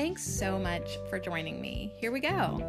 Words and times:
Thanks 0.00 0.22
so 0.22 0.58
much 0.58 0.96
for 1.10 1.18
joining 1.18 1.60
me. 1.60 1.92
Here 1.98 2.10
we 2.10 2.20
go. 2.20 2.62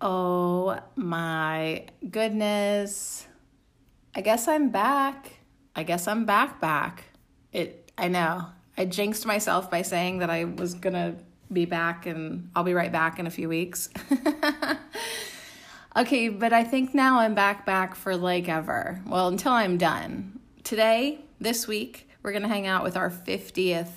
Oh 0.00 0.78
my 0.94 1.86
goodness. 2.08 3.26
I 4.14 4.20
guess 4.20 4.46
I'm 4.46 4.70
back. 4.70 5.32
I 5.74 5.82
guess 5.82 6.06
I'm 6.06 6.24
back 6.26 6.60
back. 6.60 7.06
It 7.52 7.90
I 7.98 8.06
know. 8.06 8.46
I 8.76 8.84
jinxed 8.84 9.26
myself 9.26 9.68
by 9.68 9.82
saying 9.82 10.18
that 10.18 10.30
I 10.30 10.44
was 10.44 10.74
going 10.74 10.92
to 10.92 11.16
be 11.52 11.64
back 11.64 12.06
and 12.06 12.52
I'll 12.54 12.62
be 12.62 12.72
right 12.72 12.92
back 12.92 13.18
in 13.18 13.26
a 13.26 13.30
few 13.30 13.48
weeks. 13.48 13.90
okay, 15.96 16.28
but 16.28 16.52
I 16.52 16.62
think 16.62 16.94
now 16.94 17.18
I'm 17.18 17.34
back 17.34 17.66
back 17.66 17.96
for 17.96 18.16
like 18.16 18.48
ever. 18.48 19.02
Well, 19.08 19.26
until 19.26 19.50
I'm 19.50 19.76
done. 19.76 20.38
Today 20.62 21.24
this 21.40 21.66
week, 21.66 22.08
we're 22.22 22.32
going 22.32 22.42
to 22.42 22.48
hang 22.48 22.66
out 22.66 22.82
with 22.82 22.96
our 22.96 23.10
50th 23.10 23.90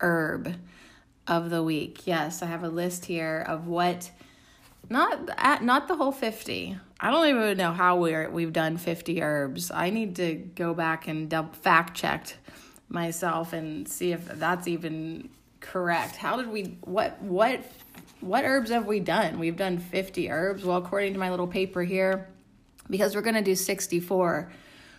herb 0.00 0.54
of 1.26 1.50
the 1.50 1.62
week. 1.62 2.06
Yes, 2.06 2.42
I 2.42 2.46
have 2.46 2.62
a 2.62 2.68
list 2.68 3.04
here 3.06 3.44
of 3.46 3.66
what 3.66 4.10
not 4.88 5.28
at, 5.36 5.62
not 5.62 5.88
the 5.88 5.96
whole 5.96 6.12
50. 6.12 6.78
I 7.00 7.10
don't 7.10 7.26
even 7.28 7.56
know 7.56 7.72
how 7.72 7.96
we're 7.96 8.30
we've 8.30 8.52
done 8.52 8.76
50 8.76 9.22
herbs. 9.22 9.70
I 9.70 9.90
need 9.90 10.16
to 10.16 10.34
go 10.34 10.74
back 10.74 11.08
and 11.08 11.28
double, 11.28 11.52
fact 11.52 11.96
checked 11.96 12.36
myself 12.88 13.52
and 13.52 13.88
see 13.88 14.12
if 14.12 14.24
that's 14.26 14.68
even 14.68 15.28
correct. 15.60 16.16
How 16.16 16.36
did 16.36 16.48
we 16.48 16.78
what 16.82 17.20
what 17.20 17.60
what 18.20 18.44
herbs 18.44 18.70
have 18.70 18.86
we 18.86 19.00
done? 19.00 19.38
We've 19.38 19.56
done 19.56 19.78
50 19.78 20.30
herbs. 20.30 20.64
Well, 20.64 20.78
according 20.78 21.12
to 21.14 21.18
my 21.18 21.30
little 21.30 21.46
paper 21.46 21.82
here, 21.82 22.28
because 22.88 23.14
we're 23.14 23.22
going 23.22 23.34
to 23.34 23.42
do 23.42 23.54
64 23.54 24.50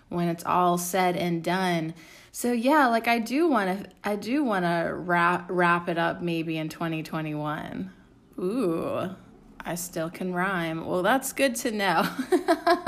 when 0.10 0.28
it's 0.28 0.46
all 0.46 0.78
said 0.78 1.16
and 1.16 1.44
done. 1.44 1.94
So 2.32 2.52
yeah, 2.52 2.88
like 2.88 3.08
I 3.08 3.20
do 3.20 3.48
want 3.48 3.84
to 3.84 3.90
I 4.04 4.16
do 4.16 4.44
want 4.44 4.66
to 4.66 4.94
wrap 4.94 5.48
wrap 5.50 5.90
it 5.90 5.98
up 5.98 6.22
maybe 6.22 6.58
in 6.58 6.70
2021. 6.70 7.92
Ooh, 8.40 9.16
I 9.66 9.76
still 9.76 10.10
can 10.10 10.34
rhyme. 10.34 10.86
Well, 10.86 11.02
that's 11.02 11.34
good 11.34 11.56
to 11.58 11.72
know. 11.72 12.08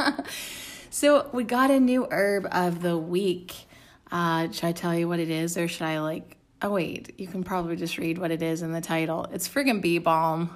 so, 0.92 1.30
we 1.34 1.44
got 1.44 1.72
a 1.72 1.80
new 1.80 2.08
herb 2.12 2.48
of 2.52 2.84
the 2.84 2.98
week. 2.98 3.56
Uh, 4.12 4.52
should 4.52 4.66
I 4.66 4.72
tell 4.72 4.96
you 4.96 5.08
what 5.08 5.20
it 5.20 5.30
is 5.30 5.58
or 5.58 5.68
should 5.68 5.88
I 5.88 6.00
like 6.00 6.40
Oh 6.62 6.72
wait, 6.72 7.14
you 7.18 7.26
can 7.26 7.44
probably 7.46 7.78
just 7.78 7.98
read 7.98 8.18
what 8.18 8.32
it 8.32 8.42
is 8.42 8.62
in 8.62 8.74
the 8.74 8.82
title. 8.82 9.26
It's 9.32 9.48
friggin' 9.48 9.82
bee 9.82 9.98
balm. 9.98 10.50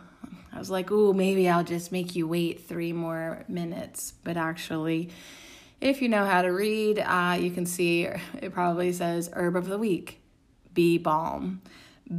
I 0.51 0.59
was 0.59 0.69
like, 0.69 0.91
ooh, 0.91 1.13
maybe 1.13 1.47
I'll 1.47 1.63
just 1.63 1.93
make 1.93 2.13
you 2.13 2.27
wait 2.27 2.67
three 2.67 2.91
more 2.91 3.45
minutes. 3.47 4.13
But 4.23 4.35
actually, 4.35 5.11
if 5.83 6.01
you 6.01 6.07
know 6.07 6.25
how 6.25 6.41
to 6.41 6.47
read, 6.47 6.99
uh, 6.99 7.37
you 7.37 7.51
can 7.51 7.65
see 7.65 8.03
it 8.05 8.53
probably 8.53 8.93
says 8.93 9.29
herb 9.33 9.57
of 9.57 9.67
the 9.67 9.77
week, 9.77 10.21
bee 10.73 10.97
balm. 10.97 11.61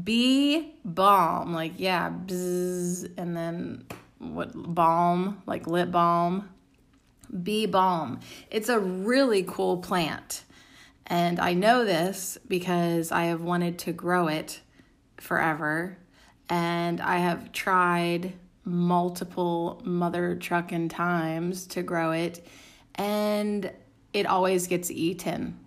Bee 0.03 0.75
balm, 0.85 1.55
like, 1.55 1.73
yeah, 1.79 2.11
bzz, 2.11 3.11
and 3.17 3.35
then 3.35 3.87
what, 4.19 4.53
balm, 4.55 5.43
like 5.47 5.67
lip 5.67 5.91
balm. 5.91 6.51
Bee 7.43 7.65
balm. 7.65 8.21
It's 8.51 8.69
a 8.69 8.79
really 8.79 9.43
cool 9.45 9.79
plant. 9.79 10.45
And 11.07 11.41
I 11.41 11.55
know 11.55 11.87
this 11.87 12.37
because 12.47 13.13
I 13.13 13.25
have 13.25 13.41
wanted 13.41 13.79
to 13.81 13.93
grow 13.93 14.29
it 14.29 14.61
forever. 15.17 15.97
And 16.51 17.01
I 17.01 17.17
have 17.17 17.51
tried 17.53 18.35
multiple 18.65 19.81
mother 19.85 20.37
trucking 20.37 20.91
times 20.91 21.67
to 21.69 21.83
grow 21.83 22.13
it 22.13 22.47
and 22.97 23.71
it 24.13 24.27
always 24.27 24.67
gets 24.67 24.91
eaten. 24.91 25.59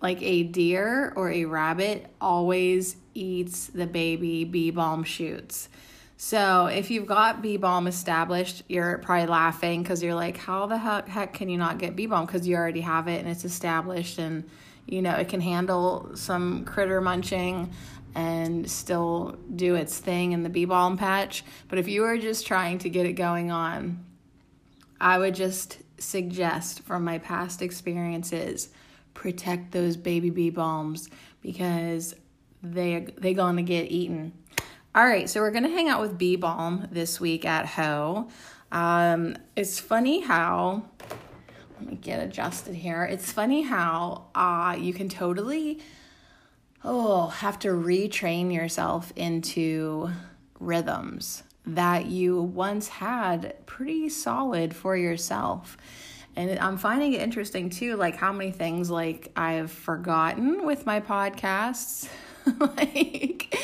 Like 0.00 0.20
a 0.20 0.42
deer 0.42 1.12
or 1.14 1.30
a 1.30 1.44
rabbit 1.44 2.06
always 2.20 2.96
eats 3.14 3.68
the 3.68 3.86
baby 3.86 4.44
bee 4.44 4.70
balm 4.70 5.04
shoots. 5.04 5.68
So 6.16 6.66
if 6.66 6.90
you've 6.90 7.06
got 7.06 7.42
bee 7.42 7.56
balm 7.56 7.86
established, 7.86 8.62
you're 8.68 8.98
probably 8.98 9.26
laughing 9.26 9.82
because 9.82 10.02
you're 10.02 10.14
like, 10.14 10.36
how 10.36 10.66
the 10.66 10.78
heck, 10.78 11.08
heck 11.08 11.34
can 11.34 11.48
you 11.48 11.58
not 11.58 11.78
get 11.78 11.96
bee 11.96 12.06
balm? 12.06 12.26
Because 12.26 12.46
you 12.46 12.56
already 12.56 12.80
have 12.80 13.08
it 13.08 13.18
and 13.20 13.28
it's 13.28 13.44
established 13.44 14.18
and 14.18 14.48
you 14.86 15.02
know 15.02 15.14
it 15.14 15.28
can 15.28 15.40
handle 15.40 16.10
some 16.14 16.64
critter 16.64 17.00
munching 17.00 17.72
and 18.14 18.70
still 18.70 19.36
do 19.54 19.74
its 19.74 19.98
thing 19.98 20.32
in 20.32 20.42
the 20.42 20.48
bee 20.48 20.64
balm 20.64 20.96
patch. 20.96 21.44
But 21.68 21.78
if 21.78 21.88
you 21.88 22.04
are 22.04 22.18
just 22.18 22.46
trying 22.46 22.78
to 22.78 22.88
get 22.88 23.06
it 23.06 23.14
going 23.14 23.50
on, 23.50 24.04
I 25.00 25.18
would 25.18 25.34
just 25.34 25.78
suggest 26.02 26.82
from 26.82 27.04
my 27.04 27.18
past 27.18 27.62
experiences 27.62 28.68
protect 29.14 29.72
those 29.72 29.96
baby 29.96 30.30
bee 30.30 30.50
balms 30.50 31.08
because 31.40 32.14
they 32.62 33.06
they 33.18 33.34
to 33.56 33.62
get 33.62 33.90
eaten. 33.90 34.32
All 34.94 35.04
right, 35.04 35.28
so 35.28 35.40
we're 35.40 35.50
to 35.64 35.70
hang 35.70 35.88
out 35.88 36.00
with 36.00 36.18
bee 36.18 36.36
balm 36.36 36.88
this 36.90 37.18
week 37.18 37.44
at 37.44 37.66
Ho. 37.66 38.28
Um, 38.70 39.36
it's 39.56 39.80
funny 39.80 40.20
how 40.20 40.84
let 41.80 41.90
me 41.90 41.96
get 41.96 42.22
adjusted 42.22 42.74
here. 42.74 43.04
It's 43.04 43.32
funny 43.32 43.62
how 43.62 44.26
uh, 44.34 44.76
you 44.78 44.92
can 44.92 45.08
totally 45.08 45.80
oh 46.84 47.28
have 47.28 47.58
to 47.60 47.68
retrain 47.68 48.52
yourself 48.52 49.12
into 49.16 50.10
rhythms 50.58 51.42
that 51.66 52.06
you 52.06 52.40
once 52.40 52.88
had 52.88 53.54
pretty 53.66 54.08
solid 54.08 54.74
for 54.74 54.96
yourself. 54.96 55.76
And 56.34 56.58
I'm 56.58 56.78
finding 56.78 57.12
it 57.12 57.20
interesting 57.20 57.70
too, 57.70 57.96
like 57.96 58.16
how 58.16 58.32
many 58.32 58.50
things 58.50 58.90
like 58.90 59.30
I've 59.36 59.70
forgotten 59.70 60.64
with 60.64 60.86
my 60.86 61.00
podcasts. 61.00 62.08
like, 62.58 63.54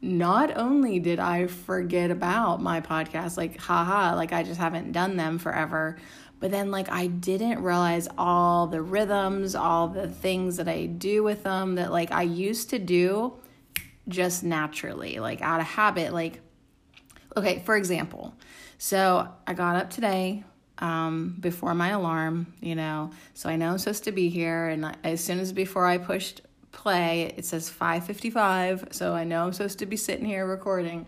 not 0.00 0.56
only 0.56 0.98
did 0.98 1.20
I 1.20 1.46
forget 1.46 2.10
about 2.10 2.62
my 2.62 2.80
podcast, 2.80 3.36
like, 3.36 3.58
haha, 3.60 4.16
like 4.16 4.32
I 4.32 4.42
just 4.42 4.58
haven't 4.58 4.92
done 4.92 5.16
them 5.16 5.38
forever, 5.38 5.98
but 6.40 6.50
then 6.50 6.70
like 6.70 6.90
I 6.90 7.06
didn't 7.06 7.62
realize 7.62 8.08
all 8.16 8.66
the 8.66 8.80
rhythms, 8.80 9.54
all 9.54 9.88
the 9.88 10.08
things 10.08 10.56
that 10.56 10.68
I 10.68 10.86
do 10.86 11.22
with 11.22 11.42
them 11.42 11.74
that 11.74 11.92
like 11.92 12.10
I 12.10 12.22
used 12.22 12.70
to 12.70 12.78
do 12.78 13.34
just 14.08 14.42
naturally, 14.42 15.18
like 15.18 15.42
out 15.42 15.60
of 15.60 15.66
habit, 15.66 16.14
like 16.14 16.40
Okay, 17.36 17.62
for 17.64 17.76
example, 17.76 18.34
so 18.78 19.28
I 19.46 19.54
got 19.54 19.76
up 19.76 19.90
today 19.90 20.44
um, 20.78 21.36
before 21.38 21.74
my 21.74 21.90
alarm, 21.90 22.54
you 22.60 22.74
know, 22.74 23.12
so 23.34 23.48
I 23.48 23.56
know 23.56 23.70
I'm 23.70 23.78
supposed 23.78 24.04
to 24.04 24.12
be 24.12 24.28
here, 24.28 24.68
and 24.68 24.96
as 25.04 25.22
soon 25.22 25.38
as 25.38 25.52
before 25.52 25.86
I 25.86 25.98
pushed 25.98 26.40
play, 26.72 27.32
it 27.36 27.44
says 27.44 27.70
5:55, 27.70 28.92
so 28.92 29.14
I 29.14 29.24
know 29.24 29.44
I'm 29.44 29.52
supposed 29.52 29.78
to 29.80 29.86
be 29.86 29.96
sitting 29.96 30.24
here 30.24 30.46
recording. 30.46 31.06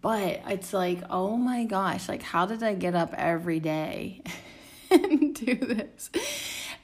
But 0.00 0.42
it's 0.46 0.72
like, 0.72 1.02
oh 1.10 1.36
my 1.36 1.64
gosh, 1.64 2.08
like 2.08 2.22
how 2.22 2.46
did 2.46 2.62
I 2.62 2.74
get 2.74 2.94
up 2.94 3.12
every 3.14 3.60
day 3.60 4.22
and 4.90 5.34
do 5.34 5.54
this? 5.54 6.10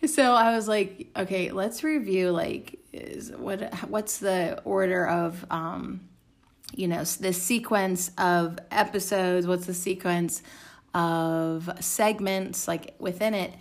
So 0.06 0.34
I 0.34 0.54
was 0.54 0.66
like, 0.66 1.08
okay, 1.16 1.52
let's 1.52 1.84
review 1.84 2.31
like 2.31 2.78
is 2.92 3.31
what 3.31 3.72
what's 3.88 4.19
the 4.19 4.60
order 4.64 5.06
of 5.06 5.46
um 5.50 6.00
you 6.74 6.88
know, 6.88 7.04
the 7.04 7.32
sequence 7.32 8.10
of 8.19 8.58
episodes, 8.70 9.46
what's 9.46 9.66
the 9.66 9.74
sequence 9.74 10.42
of 10.94 11.70
segments 11.80 12.69
like 12.69 12.94
within 12.98 13.34
it. 13.34 13.54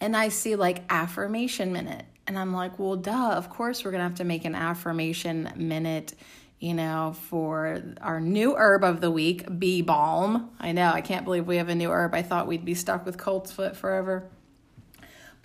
And 0.00 0.16
I 0.16 0.28
see 0.28 0.56
like 0.56 0.84
affirmation 0.90 1.72
minute. 1.72 2.04
And 2.26 2.38
I'm 2.38 2.52
like, 2.52 2.78
well, 2.78 2.96
duh, 2.96 3.32
of 3.32 3.50
course 3.50 3.84
we're 3.84 3.92
going 3.92 4.00
to 4.00 4.08
have 4.08 4.16
to 4.16 4.24
make 4.24 4.44
an 4.44 4.54
affirmation 4.54 5.52
minute, 5.56 6.14
you 6.58 6.74
know, 6.74 7.14
for 7.28 7.82
our 8.00 8.20
new 8.20 8.56
herb 8.56 8.84
of 8.84 9.00
the 9.00 9.10
week, 9.10 9.58
bee 9.58 9.82
balm. 9.82 10.50
I 10.58 10.72
know, 10.72 10.90
I 10.90 11.00
can't 11.00 11.24
believe 11.24 11.46
we 11.46 11.56
have 11.56 11.68
a 11.68 11.74
new 11.74 11.90
herb. 11.90 12.14
I 12.14 12.22
thought 12.22 12.46
we'd 12.46 12.64
be 12.64 12.74
stuck 12.74 13.06
with 13.06 13.16
colt's 13.16 13.52
foot 13.52 13.76
forever. 13.76 14.28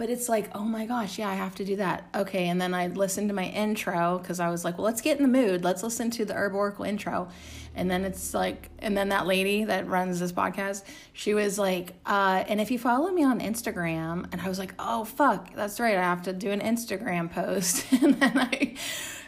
But 0.02 0.10
it's 0.10 0.28
like, 0.28 0.50
oh 0.56 0.64
my 0.64 0.88
gosh, 0.88 1.20
yeah, 1.20 1.30
I 1.30 1.36
have 1.36 1.54
to 1.54 1.64
do 1.64 1.76
that. 1.76 2.08
Okay, 2.16 2.48
and 2.48 2.60
then 2.60 2.74
I 2.74 2.88
listened 2.88 3.30
to 3.30 3.36
my 3.36 3.46
intro 3.46 4.18
because 4.18 4.40
I 4.40 4.50
was 4.50 4.66
like, 4.66 4.80
well, 4.80 4.86
let's 4.86 5.00
get 5.00 5.18
in 5.18 5.22
the 5.22 5.30
mood. 5.30 5.64
Let's 5.64 5.84
listen 5.84 6.10
to 6.10 6.26
the 6.26 6.34
Herb 6.34 6.56
Oracle 6.56 6.86
intro. 6.86 7.30
And 7.76 7.88
then 7.88 8.04
it's 8.04 8.34
like, 8.34 8.72
and 8.80 8.98
then 8.98 9.10
that 9.10 9.28
lady 9.28 9.64
that 9.66 9.88
runs 9.88 10.20
this 10.20 10.32
podcast, 10.32 10.86
she 11.14 11.36
was 11.36 11.60
like, 11.60 11.94
uh, 12.08 12.44
and 12.48 12.60
if 12.60 12.72
you 12.72 12.80
follow 12.80 13.12
me 13.12 13.24
on 13.24 13.42
Instagram, 13.42 14.28
and 14.32 14.42
I 14.42 14.50
was 14.50 14.58
like, 14.58 14.74
oh 14.80 15.06
fuck, 15.06 15.54
that's 15.54 15.80
right, 15.80 15.96
I 15.96 16.02
have 16.02 16.24
to 16.24 16.34
do 16.34 16.50
an 16.50 16.62
Instagram 16.62 17.32
post. 17.32 17.86
and 18.02 18.20
then 18.20 18.40
I 18.40 18.76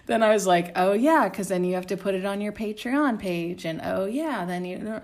then 0.07 0.23
I 0.23 0.33
was 0.33 0.47
like, 0.47 0.71
oh 0.75 0.93
yeah, 0.93 1.29
because 1.29 1.49
then 1.49 1.63
you 1.63 1.75
have 1.75 1.85
to 1.85 1.97
put 1.97 2.15
it 2.15 2.25
on 2.25 2.41
your 2.41 2.51
Patreon 2.51 3.19
page, 3.19 3.63
and 3.63 3.79
oh 3.83 4.05
yeah, 4.05 4.43
then 4.43 4.65
you 4.65 5.01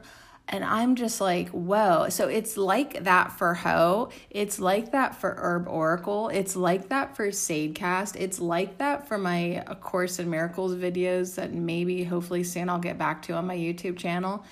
and 0.52 0.66
I'm 0.66 0.96
just 0.96 1.22
like, 1.22 1.50
whoa. 1.50 2.10
So 2.10 2.28
it's 2.28 2.58
like 2.58 3.04
that 3.04 3.32
for 3.32 3.54
Ho. 3.54 4.10
It's 4.32 4.60
like 4.60 4.92
that 4.94 5.16
for 5.16 5.36
Herb 5.38 5.68
Oracle. 5.68 6.30
It's 6.30 6.56
like 6.56 6.90
that 6.90 7.16
for 7.16 7.28
Sadecast. 7.28 8.16
It's 8.20 8.40
like 8.40 8.80
that 8.80 9.08
for 9.08 9.20
my 9.20 9.64
A 9.68 9.76
Course 9.76 10.18
in 10.18 10.28
Miracles 10.28 10.74
videos 10.74 11.36
that 11.36 11.54
maybe, 11.54 12.04
hopefully, 12.04 12.44
soon 12.44 12.68
I'll 12.68 12.80
get 12.80 12.98
back 12.98 13.22
to 13.24 13.34
on 13.34 13.46
my 13.46 13.56
YouTube 13.56 13.98
channel. 13.98 14.44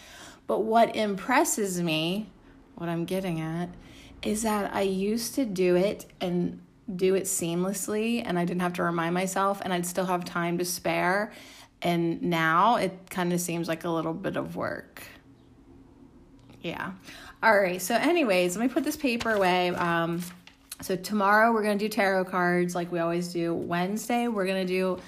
But 0.46 0.64
what 0.64 0.96
impresses 0.96 1.82
me, 1.82 2.30
what 2.76 2.90
I'm 2.90 3.06
getting 3.06 3.42
at, 3.42 3.70
is 4.22 4.44
that 4.44 4.74
I 4.76 4.82
used 4.82 5.34
to 5.36 5.46
do 5.46 5.76
it 5.76 6.06
and 6.22 6.62
do 6.96 7.16
it 7.16 7.24
seamlessly, 7.24 8.22
and 8.24 8.38
I 8.38 8.46
didn't 8.46 8.62
have 8.62 8.74
to 8.74 8.84
remind 8.84 9.16
myself, 9.16 9.62
and 9.64 9.74
I'd 9.74 9.88
still 9.88 10.06
have 10.06 10.26
time 10.26 10.60
to 10.60 10.66
spare. 10.66 11.34
And 11.82 12.22
now 12.22 12.76
it 12.76 13.10
kind 13.10 13.34
of 13.34 13.42
seems 13.42 13.68
like 13.68 13.84
a 13.84 13.90
little 13.90 14.14
bit 14.14 14.38
of 14.38 14.56
work 14.56 15.04
yeah. 16.68 16.92
All 17.42 17.58
right. 17.58 17.82
So, 17.82 17.96
anyways, 17.96 18.58
let 18.58 18.64
me 18.64 18.74
put 18.74 18.84
this 18.84 18.98
paper 18.98 19.32
away. 19.32 19.70
Um, 19.70 20.22
so 20.82 20.96
tomorrow 20.96 21.52
we're 21.52 21.64
gonna 21.64 21.78
do 21.78 21.90
tarot 21.90 22.26
cards 22.26 22.76
like 22.76 22.92
we 22.92 23.00
always 23.00 23.34
do. 23.34 23.54
Wednesday 23.54 24.28
we're 24.28 24.46
gonna 24.46 24.66
do 24.66 25.00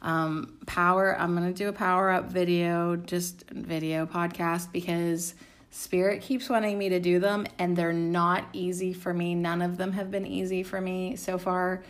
um, 0.00 0.56
power. 0.66 1.16
I'm 1.18 1.34
gonna 1.34 1.52
do 1.52 1.68
a 1.68 1.72
power 1.72 2.10
up 2.10 2.30
video, 2.30 2.96
just 2.96 3.44
video 3.50 4.06
podcast 4.06 4.72
because 4.72 5.34
Spirit 5.70 6.22
keeps 6.22 6.48
wanting 6.48 6.78
me 6.78 6.88
to 6.88 7.00
do 7.00 7.18
them, 7.18 7.46
and 7.58 7.76
they're 7.76 7.92
not 7.92 8.44
easy 8.54 8.94
for 8.94 9.12
me. 9.12 9.34
None 9.34 9.60
of 9.60 9.76
them 9.76 9.92
have 9.92 10.10
been 10.10 10.26
easy 10.26 10.62
for 10.62 10.80
me 10.80 11.16
so 11.16 11.36
far 11.36 11.82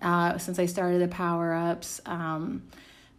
uh, 0.00 0.38
since 0.38 0.58
I 0.58 0.66
started 0.66 1.00
the 1.00 1.08
power 1.08 1.52
ups. 1.52 2.00
Um, 2.06 2.62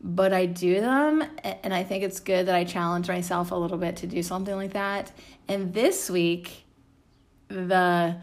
but 0.07 0.33
I 0.33 0.45
do 0.45 0.81
them, 0.81 1.23
and 1.43 1.73
I 1.73 1.83
think 1.83 2.03
it's 2.03 2.19
good 2.19 2.45
that 2.45 2.53
I 2.53 2.63
challenge 2.63 3.07
myself 3.07 3.49
a 3.49 3.55
little 3.55 3.79
bit 3.79 3.95
to 3.97 4.07
do 4.07 4.21
something 4.21 4.55
like 4.55 4.73
that. 4.73 5.11
And 5.47 5.73
this 5.73 6.11
week, 6.11 6.63
the 7.47 8.15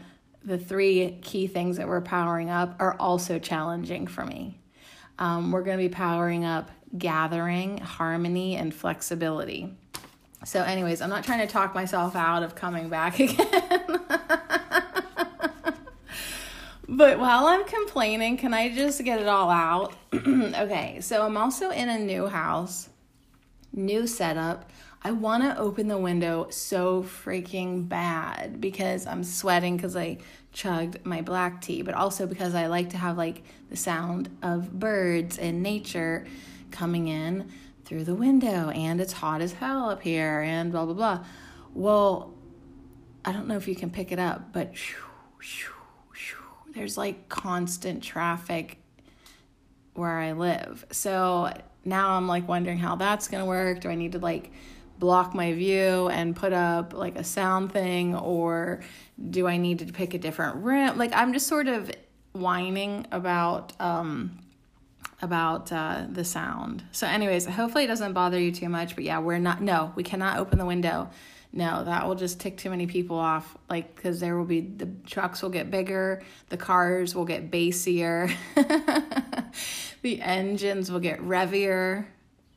the 0.45 0.57
three 0.57 1.19
key 1.21 1.47
things 1.47 1.77
that 1.77 1.87
we're 1.87 2.01
powering 2.01 2.49
up 2.49 2.77
are 2.79 2.95
also 2.99 3.37
challenging 3.37 4.07
for 4.07 4.25
me. 4.25 4.57
Um, 5.19 5.51
we're 5.51 5.61
going 5.61 5.77
to 5.77 5.83
be 5.83 5.93
powering 5.93 6.45
up 6.45 6.71
gathering, 6.97 7.77
harmony, 7.79 8.55
and 8.55 8.73
flexibility. 8.73 9.73
So, 10.45 10.61
anyways, 10.61 11.01
I'm 11.01 11.09
not 11.09 11.25
trying 11.25 11.45
to 11.45 11.51
talk 11.51 11.75
myself 11.75 12.15
out 12.15 12.43
of 12.43 12.55
coming 12.55 12.87
back 12.87 13.19
again. 13.19 14.59
But 16.87 17.19
while 17.19 17.45
I'm 17.45 17.65
complaining, 17.65 18.37
can 18.37 18.53
I 18.53 18.73
just 18.73 19.03
get 19.03 19.21
it 19.21 19.27
all 19.27 19.49
out? 19.49 19.93
okay, 20.13 20.99
so 21.01 21.25
I'm 21.25 21.37
also 21.37 21.69
in 21.69 21.89
a 21.89 21.97
new 21.97 22.27
house, 22.27 22.89
new 23.71 24.05
setup. 24.05 24.69
I 25.05 25.11
want 25.11 25.43
to 25.43 25.57
open 25.57 25.87
the 25.87 25.97
window 25.97 26.47
so 26.49 27.03
freaking 27.03 27.87
bad 27.89 28.61
because 28.61 29.05
I'm 29.05 29.23
sweating 29.23 29.75
because 29.75 29.97
I 29.97 30.17
chugged 30.53 31.05
my 31.05 31.21
black 31.21 31.61
tea, 31.61 31.81
but 31.81 31.93
also 31.93 32.25
because 32.25 32.55
I 32.55 32.67
like 32.67 32.89
to 32.91 32.97
have 32.97 33.17
like 33.17 33.43
the 33.69 33.75
sound 33.75 34.29
of 34.41 34.79
birds 34.79 35.37
and 35.37 35.61
nature 35.61 36.25
coming 36.71 37.07
in 37.07 37.51
through 37.85 38.05
the 38.05 38.15
window 38.15 38.69
and 38.69 39.01
it's 39.01 39.13
hot 39.13 39.41
as 39.41 39.53
hell 39.53 39.89
up 39.89 40.01
here 40.01 40.41
and 40.41 40.71
blah 40.71 40.85
blah 40.85 40.93
blah. 40.93 41.25
Well, 41.73 42.33
I 43.25 43.31
don't 43.31 43.47
know 43.47 43.57
if 43.57 43.67
you 43.67 43.75
can 43.75 43.89
pick 43.89 44.11
it 44.11 44.19
up, 44.19 44.53
but 44.53 44.73
there's 46.73 46.97
like 46.97 47.29
constant 47.29 48.03
traffic 48.03 48.77
where 49.93 50.17
I 50.17 50.31
live. 50.31 50.85
So 50.91 51.53
now 51.85 52.11
I'm 52.11 52.27
like 52.27 52.47
wondering 52.47 52.77
how 52.77 52.95
that's 52.95 53.27
going 53.27 53.41
to 53.41 53.45
work. 53.45 53.81
Do 53.81 53.89
I 53.89 53.95
need 53.95 54.13
to 54.13 54.19
like 54.19 54.51
block 54.99 55.33
my 55.33 55.53
view 55.53 56.09
and 56.09 56.35
put 56.35 56.53
up 56.53 56.93
like 56.93 57.17
a 57.17 57.23
sound 57.23 57.71
thing 57.71 58.15
or 58.15 58.81
do 59.29 59.47
I 59.47 59.57
need 59.57 59.79
to 59.79 59.85
pick 59.85 60.13
a 60.13 60.17
different 60.17 60.57
room? 60.57 60.97
Like 60.97 61.11
I'm 61.13 61.33
just 61.33 61.47
sort 61.47 61.67
of 61.67 61.91
whining 62.33 63.05
about 63.11 63.79
um 63.79 64.39
about 65.21 65.71
uh 65.71 66.05
the 66.09 66.23
sound. 66.23 66.83
So 66.91 67.05
anyways, 67.05 67.45
hopefully 67.45 67.83
it 67.83 67.87
doesn't 67.87 68.13
bother 68.13 68.39
you 68.39 68.51
too 68.51 68.69
much, 68.69 68.95
but 68.95 69.03
yeah, 69.03 69.19
we're 69.19 69.39
not 69.39 69.61
no, 69.61 69.91
we 69.95 70.03
cannot 70.03 70.39
open 70.39 70.57
the 70.57 70.65
window. 70.65 71.09
No, 71.55 71.83
that 71.83 72.07
will 72.07 72.15
just 72.15 72.39
tick 72.39 72.57
too 72.57 72.71
many 72.71 72.87
people 72.87 73.17
off 73.17 73.55
like 73.69 73.95
cuz 73.95 74.19
there 74.19 74.35
will 74.35 74.45
be 74.45 74.61
the 74.61 74.89
trucks 75.05 75.43
will 75.43 75.51
get 75.51 75.69
bigger, 75.69 76.23
the 76.49 76.57
cars 76.57 77.13
will 77.13 77.25
get 77.25 77.51
bassier. 77.51 78.33
the 80.01 80.19
engines 80.19 80.91
will 80.91 80.99
get 80.99 81.21
revier 81.21 82.07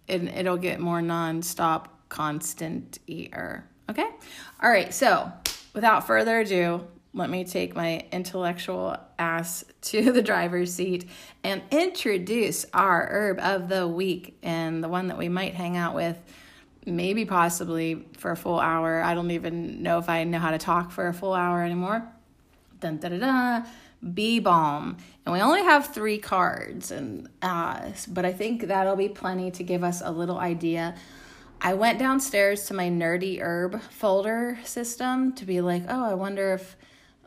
and 0.08 0.28
it'll 0.30 0.56
get 0.56 0.80
more 0.80 1.02
non-stop 1.02 2.08
constant 2.08 2.98
ear. 3.06 3.68
Okay? 3.90 4.08
All 4.62 4.70
right, 4.70 4.92
so 4.92 5.30
without 5.74 6.06
further 6.06 6.40
ado, 6.40 6.86
let 7.12 7.30
me 7.30 7.44
take 7.44 7.74
my 7.74 8.04
intellectual 8.12 8.96
ass 9.18 9.64
to 9.80 10.12
the 10.12 10.22
driver's 10.22 10.72
seat 10.72 11.08
and 11.42 11.62
introduce 11.70 12.66
our 12.74 13.08
herb 13.10 13.40
of 13.40 13.68
the 13.68 13.86
week 13.86 14.38
and 14.42 14.82
the 14.82 14.88
one 14.88 15.08
that 15.08 15.18
we 15.18 15.28
might 15.28 15.54
hang 15.54 15.76
out 15.76 15.94
with 15.94 16.18
maybe 16.86 17.24
possibly 17.24 18.06
for 18.16 18.30
a 18.30 18.36
full 18.36 18.60
hour. 18.60 19.02
I 19.02 19.14
don't 19.14 19.30
even 19.32 19.82
know 19.82 19.98
if 19.98 20.08
I 20.08 20.24
know 20.24 20.38
how 20.38 20.52
to 20.52 20.58
talk 20.58 20.90
for 20.90 21.08
a 21.08 21.12
full 21.12 21.34
hour 21.34 21.62
anymore. 21.62 22.06
Dun 22.80 22.98
da 22.98 23.08
da 23.08 23.18
da. 23.18 23.66
Balm, 24.02 24.98
and 25.24 25.32
we 25.32 25.40
only 25.40 25.62
have 25.62 25.92
three 25.92 26.18
cards, 26.18 26.92
and 26.92 27.28
uh, 27.42 27.90
but 28.08 28.24
I 28.24 28.32
think 28.32 28.68
that'll 28.68 28.94
be 28.94 29.08
plenty 29.08 29.50
to 29.52 29.64
give 29.64 29.82
us 29.82 30.00
a 30.04 30.12
little 30.12 30.38
idea 30.38 30.94
I 31.60 31.74
went 31.74 31.98
downstairs 31.98 32.66
to 32.66 32.74
my 32.74 32.88
nerdy 32.88 33.40
herb 33.40 33.80
folder 33.82 34.58
system 34.64 35.32
to 35.34 35.44
be 35.44 35.60
like, 35.60 35.84
oh, 35.88 36.04
I 36.04 36.14
wonder 36.14 36.52
if 36.54 36.76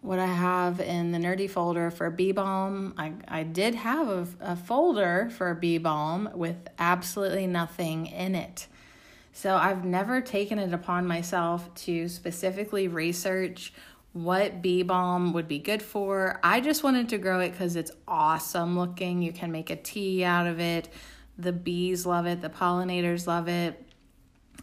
what 0.02 0.20
I 0.20 0.28
have 0.28 0.80
in 0.80 1.12
the 1.12 1.18
nerdy 1.18 1.50
folder 1.50 1.92
for 1.92 2.10
bee 2.10 2.32
balm. 2.32 2.94
I, 2.98 3.14
I 3.28 3.44
did 3.44 3.76
have 3.76 4.08
a, 4.08 4.28
a 4.40 4.56
folder 4.56 5.30
for 5.36 5.54
bee 5.56 5.78
balm 5.78 6.30
with 6.36 6.56
absolutely 6.78 7.48
nothing 7.48 8.06
in 8.06 8.36
it. 8.36 8.68
So 9.40 9.56
I've 9.56 9.86
never 9.86 10.22
taken 10.22 10.60
it 10.60 10.74
upon 10.74 11.08
myself 11.08 11.74
to 11.86 12.08
specifically 12.08 12.88
research 12.88 13.74
what 14.14 14.62
bee 14.62 14.84
balm 14.84 15.34
would 15.34 15.48
be 15.48 15.60
good 15.60 15.82
for. 15.82 16.40
I 16.44 16.60
just 16.60 16.84
wanted 16.84 17.10
to 17.10 17.18
grow 17.18 17.40
it 17.40 17.52
because 17.52 17.76
it's 17.76 17.92
awesome 18.08 18.78
looking. 18.78 19.22
You 19.22 19.32
can 19.32 19.52
make 19.52 19.70
a 19.70 19.76
tea 19.76 20.24
out 20.24 20.48
of 20.48 20.60
it. 20.60 20.90
The 21.38 21.54
bees 21.54 22.06
love 22.06 22.26
it, 22.26 22.42
the 22.42 22.50
pollinators 22.50 23.28
love 23.28 23.48
it 23.48 23.82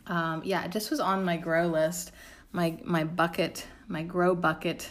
um, 0.07 0.43
yeah, 0.45 0.65
it 0.65 0.71
just 0.71 0.91
was 0.91 1.01
on 1.01 1.25
my 1.25 1.37
grow 1.37 1.67
list, 1.67 2.13
my 2.53 2.79
my 2.85 3.05
bucket, 3.05 3.67
my 3.89 4.03
grow 4.03 4.35
bucket 4.35 4.89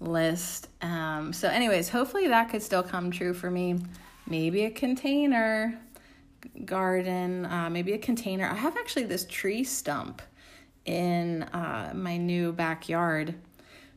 list. 0.00 0.68
Um, 0.82 1.32
so, 1.32 1.48
anyways, 1.48 1.88
hopefully 1.88 2.28
that 2.28 2.48
could 2.48 2.62
still 2.62 2.82
come 2.82 3.10
true 3.10 3.34
for 3.34 3.50
me. 3.50 3.78
Maybe 4.26 4.64
a 4.64 4.70
container 4.70 5.78
garden, 6.64 7.46
uh, 7.46 7.68
maybe 7.70 7.92
a 7.92 7.98
container. 7.98 8.46
I 8.46 8.54
have 8.54 8.76
actually 8.76 9.04
this 9.04 9.26
tree 9.26 9.64
stump 9.64 10.22
in 10.84 11.42
uh, 11.44 11.92
my 11.94 12.16
new 12.16 12.52
backyard. 12.52 13.34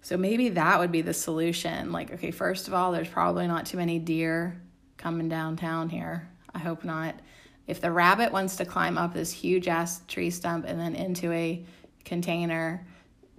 So 0.01 0.18
maybe 0.18 0.50
that 0.50 0.80
would 0.80 0.92
be 0.92 1.01
the 1.01 1.13
solution. 1.13 1.92
Like, 1.92 2.13
okay, 2.13 2.32
first 2.32 2.68
of 2.68 2.74
all, 2.74 2.92
there's 2.92 3.10
probably 3.10 3.48
not 3.48 3.66
too 3.66 3.77
many 3.77 4.00
deer 4.00 4.62
coming 4.98 5.27
downtown 5.27 5.89
here. 5.89 6.30
I 6.54 6.60
hope 6.60 6.84
not. 6.84 7.16
If 7.68 7.82
the 7.82 7.92
rabbit 7.92 8.32
wants 8.32 8.56
to 8.58 8.66
climb 8.66 8.98
up 8.98 9.13
this 9.13 9.32
huge 9.32 9.68
ass 9.68 10.01
tree 10.08 10.30
stump 10.30 10.66
and 10.66 10.80
then 10.80 10.96
into 10.96 11.32
a 11.32 11.63
container 12.06 12.88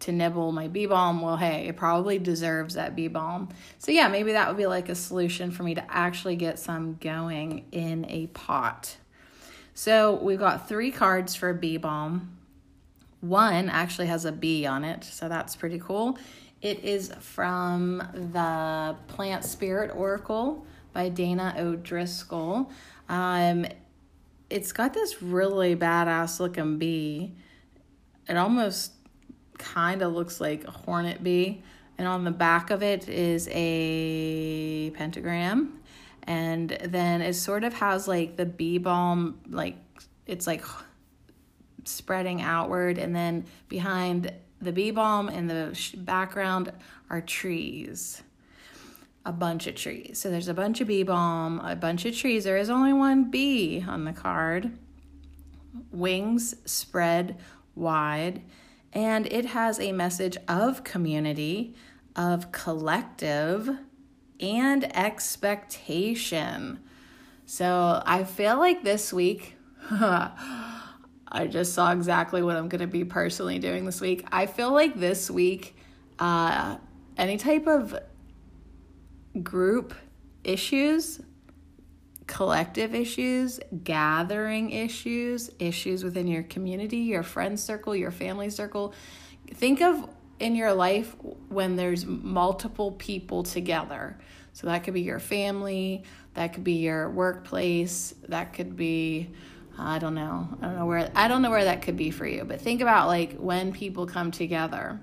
to 0.00 0.12
nibble 0.12 0.52
my 0.52 0.68
bee 0.68 0.86
balm, 0.86 1.20
well, 1.20 1.36
hey, 1.36 1.66
it 1.68 1.76
probably 1.76 2.18
deserves 2.18 2.74
that 2.74 2.94
bee 2.94 3.08
balm. 3.08 3.48
So, 3.78 3.90
yeah, 3.90 4.08
maybe 4.08 4.32
that 4.32 4.48
would 4.48 4.56
be 4.56 4.66
like 4.66 4.88
a 4.88 4.94
solution 4.94 5.50
for 5.50 5.62
me 5.62 5.74
to 5.74 5.84
actually 5.88 6.36
get 6.36 6.58
some 6.58 6.96
going 7.00 7.64
in 7.72 8.06
a 8.08 8.28
pot. 8.28 8.96
So, 9.74 10.14
we've 10.14 10.38
got 10.38 10.68
three 10.68 10.90
cards 10.90 11.34
for 11.34 11.52
bee 11.52 11.76
balm. 11.76 12.36
One 13.20 13.68
actually 13.68 14.06
has 14.06 14.24
a 14.24 14.32
bee 14.32 14.66
on 14.66 14.84
it, 14.84 15.02
so 15.02 15.28
that's 15.28 15.56
pretty 15.56 15.80
cool. 15.80 16.18
It 16.62 16.84
is 16.84 17.12
from 17.20 17.98
the 18.32 18.96
Plant 19.08 19.44
Spirit 19.44 19.92
Oracle 19.94 20.66
by 20.92 21.08
Dana 21.08 21.54
O'Driscoll. 21.56 22.70
Um, 23.08 23.66
it's 24.50 24.72
got 24.72 24.94
this 24.94 25.22
really 25.22 25.76
badass 25.76 26.40
looking 26.40 26.78
bee. 26.78 27.34
It 28.28 28.36
almost 28.36 28.92
kind 29.58 30.02
of 30.02 30.12
looks 30.12 30.40
like 30.40 30.64
a 30.66 30.70
hornet 30.70 31.22
bee. 31.22 31.62
and 31.98 32.06
on 32.06 32.22
the 32.22 32.30
back 32.30 32.70
of 32.70 32.82
it 32.82 33.08
is 33.08 33.48
a 33.50 34.90
pentagram. 34.90 35.80
And 36.22 36.70
then 36.84 37.22
it 37.22 37.34
sort 37.34 37.64
of 37.64 37.74
has 37.74 38.06
like 38.06 38.36
the 38.36 38.46
bee 38.46 38.78
balm 38.78 39.40
like 39.48 39.76
it's 40.26 40.46
like 40.46 40.62
spreading 41.84 42.40
outward. 42.40 42.98
And 42.98 43.16
then 43.16 43.46
behind 43.68 44.32
the 44.60 44.72
bee 44.72 44.90
balm 44.90 45.28
in 45.28 45.46
the 45.48 45.76
background 45.96 46.72
are 47.10 47.20
trees. 47.20 48.22
A 49.24 49.32
bunch 49.32 49.66
of 49.66 49.74
trees. 49.74 50.18
So 50.18 50.30
there's 50.30 50.48
a 50.48 50.54
bunch 50.54 50.80
of 50.80 50.86
bee 50.88 51.02
balm 51.02 51.60
a 51.60 51.74
bunch 51.74 52.04
of 52.04 52.16
trees. 52.16 52.44
There 52.44 52.56
is 52.56 52.70
only 52.70 52.92
one 52.92 53.30
bee 53.30 53.84
on 53.86 54.04
the 54.04 54.12
card. 54.12 54.70
Wings 55.90 56.54
spread 56.64 57.38
wide 57.74 58.42
and 58.92 59.26
it 59.26 59.46
has 59.46 59.78
a 59.80 59.92
message 59.92 60.36
of 60.46 60.84
community 60.84 61.74
of 62.16 62.52
collective 62.52 63.78
and 64.40 64.96
expectation 64.96 66.78
so 67.44 68.02
i 68.06 68.24
feel 68.24 68.58
like 68.58 68.82
this 68.82 69.12
week 69.12 69.56
I 71.30 71.46
just 71.46 71.74
saw 71.74 71.92
exactly 71.92 72.42
what 72.42 72.56
I'm 72.56 72.68
going 72.68 72.80
to 72.80 72.86
be 72.86 73.04
personally 73.04 73.58
doing 73.58 73.84
this 73.84 74.00
week. 74.00 74.26
I 74.32 74.46
feel 74.46 74.72
like 74.72 74.98
this 74.98 75.30
week, 75.30 75.76
uh, 76.18 76.78
any 77.16 77.36
type 77.36 77.66
of 77.66 77.98
group 79.42 79.94
issues, 80.42 81.20
collective 82.28 82.94
issues, 82.94 83.58
gathering 83.82 84.70
issues, 84.70 85.50
issues 85.58 86.04
within 86.04 86.28
your 86.28 86.44
community, 86.44 86.98
your 86.98 87.24
friend 87.24 87.58
circle, 87.58 87.96
your 87.96 88.12
family 88.12 88.50
circle. 88.50 88.94
Think 89.54 89.80
of 89.80 90.08
in 90.38 90.54
your 90.54 90.72
life 90.72 91.16
when 91.48 91.74
there's 91.74 92.06
multiple 92.06 92.92
people 92.92 93.42
together. 93.42 94.16
So 94.52 94.68
that 94.68 94.84
could 94.84 94.94
be 94.94 95.00
your 95.00 95.18
family, 95.18 96.04
that 96.34 96.52
could 96.52 96.64
be 96.64 96.74
your 96.74 97.10
workplace, 97.10 98.14
that 98.28 98.52
could 98.52 98.76
be 98.76 99.30
I 99.80 100.00
don't 100.00 100.16
know. 100.16 100.48
I 100.60 100.66
don't 100.66 100.76
know 100.76 100.86
where 100.86 101.10
I 101.14 101.28
don't 101.28 101.40
know 101.40 101.50
where 101.50 101.64
that 101.64 101.82
could 101.82 101.96
be 101.96 102.10
for 102.10 102.26
you. 102.26 102.44
But 102.44 102.60
think 102.60 102.80
about 102.80 103.06
like 103.06 103.36
when 103.36 103.72
people 103.72 104.06
come 104.06 104.30
together. 104.30 105.00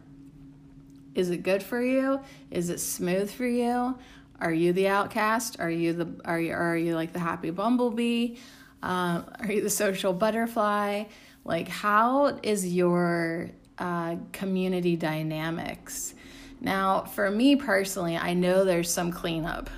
Is 1.16 1.30
it 1.30 1.44
good 1.44 1.64
for 1.64 1.82
you? 1.82 2.20
Is 2.52 2.70
it 2.70 2.82
smooth 2.82 3.32
for 3.32 3.48
you? 3.48 3.98
Are 4.40 4.54
you 4.54 4.74
the 4.74 4.88
outcast? 4.88 5.60
Are 5.60 5.70
you 5.70 5.94
the 5.94 6.08
are 6.26 6.40
you 6.40 6.54
are 6.54 6.78
you 6.78 6.96
like 6.96 7.14
the 7.14 7.20
happy 7.20 7.52
bumblebee? 7.52 8.38
Um, 8.84 9.26
are 9.40 9.52
you 9.52 9.62
the 9.62 9.70
social 9.70 10.14
butterfly? 10.14 11.06
Like 11.44 11.68
how 11.68 12.40
is 12.44 12.74
your 12.74 13.52
uh, 13.78 14.18
community 14.32 14.96
dynamics? 14.96 16.14
Now, 16.62 17.04
for 17.04 17.30
me 17.30 17.56
personally, 17.56 18.18
I 18.18 18.34
know 18.34 18.64
there's 18.64 18.90
some 18.90 19.12
cleanup. 19.12 19.70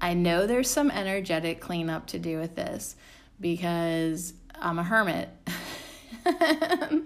I 0.00 0.14
know 0.14 0.46
there's 0.46 0.70
some 0.70 0.90
energetic 0.90 1.60
cleanup 1.60 2.06
to 2.08 2.18
do 2.18 2.38
with 2.38 2.54
this 2.54 2.94
because 3.40 4.32
I'm 4.54 4.78
a 4.78 4.84
hermit. 4.84 5.28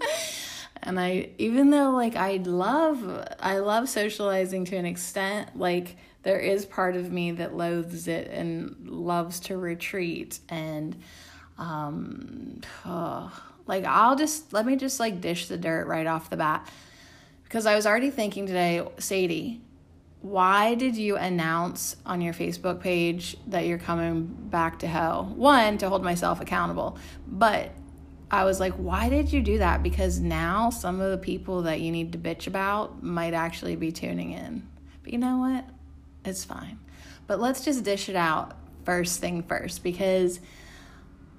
and 0.83 0.99
I 1.01 1.31
even 1.39 1.71
though 1.71 1.91
like 1.91 2.17
I 2.17 2.37
love 2.37 3.27
I 3.41 3.59
love 3.59 3.89
socializing 3.89 4.65
to 4.67 4.77
an 4.77 4.87
extent, 4.87 5.57
like 5.59 5.97
there 6.23 6.39
is 6.39 6.65
part 6.65 6.97
of 6.97 7.11
me 7.11 7.33
that 7.33 7.55
loathes 7.57 8.09
it 8.09 8.31
and 8.31 8.77
loves 8.89 9.41
to 9.41 9.57
retreat 9.57 10.39
and 10.49 10.97
um 11.59 12.61
oh, 12.85 13.33
like 13.67 13.85
I'll 13.85 14.17
just 14.17 14.53
let 14.53 14.67
me 14.67 14.77
just 14.77 15.01
like 15.01 15.21
dish 15.21 15.49
the 15.49 15.59
dirt 15.59 15.87
right 15.87 16.07
off 16.07 16.31
the 16.31 16.37
bat 16.37 16.69
because 17.53 17.67
I 17.67 17.75
was 17.75 17.87
already 17.87 18.09
thinking 18.09 18.47
today, 18.47 18.83
Sadie, 18.99 19.61
why 20.23 20.75
did 20.75 20.97
you 20.97 21.17
announce 21.17 21.97
on 22.07 22.23
your 22.23 22.33
Facebook 22.33 22.81
page 22.81 23.37
that 23.49 23.67
you're 23.67 23.77
coming 23.77 24.25
back 24.25 24.79
to 24.79 24.87
hell? 24.87 25.31
One, 25.37 25.77
to 25.77 25.89
hold 25.91 26.03
myself 26.03 26.41
accountable, 26.41 26.97
but 27.27 27.73
I 28.31 28.45
was 28.45 28.59
like, 28.59 28.73
why 28.75 29.11
did 29.11 29.31
you 29.31 29.43
do 29.43 29.59
that? 29.59 29.83
Because 29.83 30.19
now 30.19 30.71
some 30.71 31.03
of 31.03 31.11
the 31.11 31.19
people 31.19 31.65
that 31.65 31.83
you 31.83 31.93
need 31.93 32.13
to 32.13 32.19
bitch 32.19 32.47
about 32.47 33.03
might 33.03 33.35
actually 33.35 33.77
be 33.77 33.93
tuning 33.93 34.33
in. 34.33 34.67
But 35.03 35.13
you 35.13 35.19
know 35.19 35.37
what? 35.37 35.67
It's 36.25 36.45
fine. 36.45 36.79
But 37.27 37.41
let's 37.41 37.65
just 37.65 37.85
dish 37.85 38.09
it 38.09 38.17
out 38.17 38.57
first 38.85 39.21
thing 39.21 39.45
first 39.45 39.85
because 39.85 40.41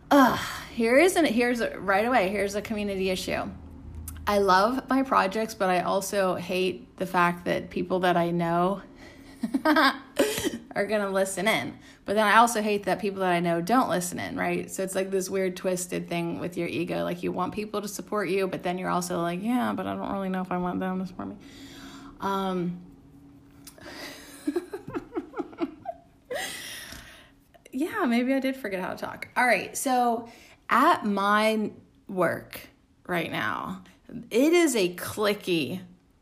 uh 0.10 0.38
here 0.74 0.98
isn't 0.98 1.26
here's 1.26 1.60
a, 1.60 1.78
right 1.78 2.06
away 2.06 2.30
here's 2.30 2.56
a 2.56 2.62
community 2.62 3.10
issue 3.10 3.50
I 4.26 4.38
love 4.38 4.90
my 4.90 5.04
projects, 5.04 5.54
but 5.54 5.70
I 5.70 5.82
also 5.82 6.36
hate 6.36 6.98
the 6.98 7.06
fact 7.06 7.46
that 7.46 7.70
people 7.70 8.02
that 8.02 8.16
I 8.16 8.32
know 8.32 8.82
are 9.66 10.86
going 10.86 11.02
to 11.02 11.10
listen 11.10 11.48
in. 11.48 11.78
But 12.06 12.16
then 12.16 12.26
I 12.26 12.38
also 12.38 12.62
hate 12.62 12.84
that 12.84 13.00
people 13.00 13.20
that 13.20 13.34
I 13.34 13.42
know 13.42 13.60
don't 13.60 13.90
listen 13.90 14.20
in, 14.20 14.38
right? 14.38 14.72
So 14.72 14.82
it's 14.84 14.96
like 14.96 15.12
this 15.12 15.30
weird 15.30 15.58
twisted 15.58 16.08
thing 16.08 16.40
with 16.40 16.56
your 16.56 16.70
ego. 16.70 17.04
Like 17.04 17.22
you 17.22 17.34
want 17.34 17.54
people 17.54 17.82
to 17.82 17.88
support 17.88 18.30
you, 18.30 18.48
but 18.48 18.64
then 18.64 18.78
you're 18.78 18.90
also 18.90 19.22
like, 19.22 19.44
yeah, 19.44 19.74
but 19.74 19.88
I 19.88 19.94
don't 19.94 20.12
really 20.14 20.30
know 20.30 20.42
if 20.42 20.52
I 20.52 20.58
want 20.58 20.80
them 20.80 21.00
to 21.02 21.08
support 21.08 21.28
me. 21.28 21.36
Um, 22.22 22.80
yeah, 27.72 28.06
maybe 28.06 28.34
I 28.34 28.40
did 28.40 28.56
forget 28.56 28.82
how 28.82 28.92
to 28.92 28.98
talk. 28.98 29.28
All 29.36 29.46
right. 29.46 29.76
So 29.78 30.30
at 30.70 31.06
my 31.06 31.72
work 32.08 32.62
right 33.08 33.32
now, 33.32 33.84
it 34.30 34.54
is 34.54 34.76
a 34.76 34.94
cliquey 34.96 35.82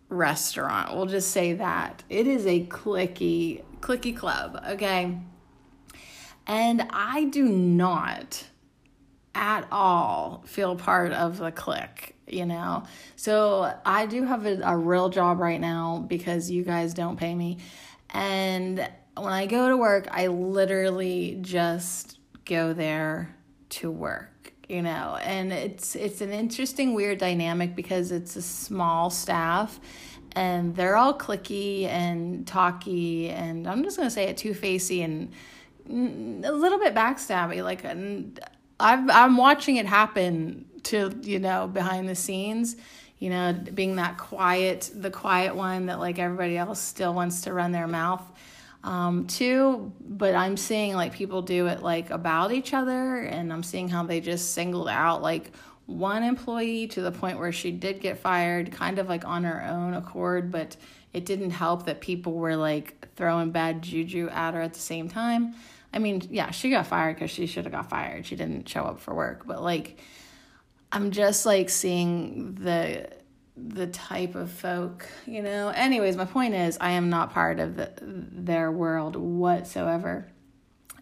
restaurant. 0.10 0.96
We'll 0.96 1.08
just 1.08 1.32
say 1.32 1.54
that. 1.54 2.04
It 2.10 2.28
is 2.28 2.46
a 2.46 2.66
cliquey, 2.66 3.64
cliquey 3.80 4.16
club, 4.16 4.62
okay? 4.70 5.18
And 6.46 6.88
I 6.92 7.26
do 7.26 7.46
not 7.46 8.46
at 9.34 9.68
all 9.72 10.44
feel 10.46 10.76
part 10.76 11.14
of 11.14 11.38
the 11.38 11.52
clique, 11.52 12.16
you 12.28 12.46
know? 12.46 12.84
So 13.16 13.74
I 13.86 14.06
do 14.06 14.26
have 14.26 14.46
a, 14.46 14.60
a 14.64 14.76
real 14.76 15.10
job 15.10 15.40
right 15.40 15.62
now 15.62 16.04
because 16.08 16.52
you 16.52 16.64
guys 16.64 16.94
don't 16.94 17.18
pay 17.18 17.34
me. 17.34 17.58
And 18.12 18.88
when 19.16 19.34
I 19.34 19.46
go 19.46 19.70
to 19.70 19.78
work, 19.78 20.08
I 20.12 20.28
literally 20.28 21.38
just 21.42 22.20
go 22.46 22.74
there 22.74 23.36
to 23.70 23.92
work 23.92 24.28
you 24.68 24.82
know? 24.82 25.18
And 25.22 25.52
it's 25.52 25.98
it's 25.98 26.22
an 26.22 26.32
interesting 26.32 26.94
weird 26.94 27.18
dynamic 27.18 27.76
because 27.76 28.14
it's 28.14 28.38
a 28.38 28.42
small 28.42 29.10
staff 29.10 29.82
and 30.34 30.76
they're 30.76 30.96
all 30.96 31.18
cliquey 31.18 31.86
and 31.86 32.48
talky 32.48 33.30
and 33.30 33.68
i'm 33.68 33.84
just 33.84 33.98
going 33.98 34.08
to 34.08 34.14
say 34.14 34.26
it 34.26 34.38
too 34.38 34.54
facey 34.54 35.02
and 35.02 35.32
a 35.90 36.52
little 36.52 36.80
bit 36.80 36.96
backstabby 36.96 37.64
like 37.64 37.84
I've, 37.86 39.10
i'm 39.10 39.38
watching 39.38 39.76
it 39.76 39.86
happen 39.86 40.66
to 40.84 41.12
you 41.22 41.40
know 41.40 41.68
behind 41.68 42.08
the 42.08 42.16
scenes 42.16 42.76
you 43.22 43.30
know 43.30 43.54
being 43.74 43.96
that 43.96 44.18
quiet 44.18 44.92
the 44.94 45.10
quiet 45.10 45.56
one 45.56 45.86
that 45.86 46.00
like 46.00 46.20
everybody 46.20 46.58
else 46.58 46.82
still 46.82 47.14
wants 47.14 47.44
to 47.44 47.54
run 47.54 47.72
their 47.72 47.88
mouth 47.88 48.22
um, 48.84 49.28
too, 49.28 49.92
but 50.02 50.34
I'm 50.34 50.58
seeing 50.58 50.96
like 50.96 51.14
people 51.14 51.42
do 51.42 51.68
it 51.68 51.84
like 51.84 52.10
about 52.10 52.52
each 52.52 52.74
other, 52.74 53.20
and 53.20 53.54
I'm 53.54 53.64
seeing 53.64 53.90
how 53.90 54.04
they 54.04 54.22
just 54.22 54.54
singled 54.54 54.90
out 54.90 55.22
like 55.22 55.52
one 55.86 56.24
employee 56.24 56.88
to 56.88 57.02
the 57.02 57.12
point 57.12 57.38
where 57.38 57.52
she 57.52 57.72
did 57.72 58.00
get 58.00 58.18
fired, 58.18 58.72
kind 58.72 58.98
of 58.98 59.08
like 59.08 59.26
on 59.26 59.44
her 59.44 59.64
own 59.64 59.94
accord, 59.94 60.52
but 60.52 60.76
it 61.14 61.26
didn't 61.26 61.52
help 61.52 61.86
that 61.86 62.02
people 62.02 62.34
were 62.34 62.56
like 62.56 63.08
throwing 63.16 63.52
bad 63.52 63.82
juju 63.82 64.30
at 64.30 64.54
her 64.54 64.62
at 64.62 64.74
the 64.74 64.80
same 64.80 65.10
time. 65.10 65.54
I 65.94 66.00
mean, 66.00 66.24
yeah, 66.32 66.52
she 66.52 66.70
got 66.70 66.88
fired 66.88 67.18
because 67.18 67.32
she 67.32 67.46
should 67.46 67.66
have 67.66 67.74
got 67.74 67.90
fired. 67.90 68.26
She 68.26 68.36
didn't 68.36 68.68
show 68.68 68.84
up 68.84 69.00
for 69.00 69.14
work, 69.14 69.46
but 69.46 69.62
like, 69.62 70.00
I'm 70.92 71.12
just 71.12 71.46
like 71.46 71.70
seeing 71.70 72.56
the 72.56 73.10
the 73.56 73.88
type 73.88 74.36
of 74.36 74.50
folk, 74.50 75.08
you 75.28 75.42
know. 75.42 75.70
Anyways, 75.70 76.18
my 76.18 76.26
point 76.26 76.56
is 76.56 76.78
I 76.82 76.92
am 76.92 77.10
not 77.10 77.32
part 77.32 77.60
of 77.60 77.76
the, 77.76 77.92
their 78.02 78.72
world 78.72 79.16
whatsoever. 79.16 80.28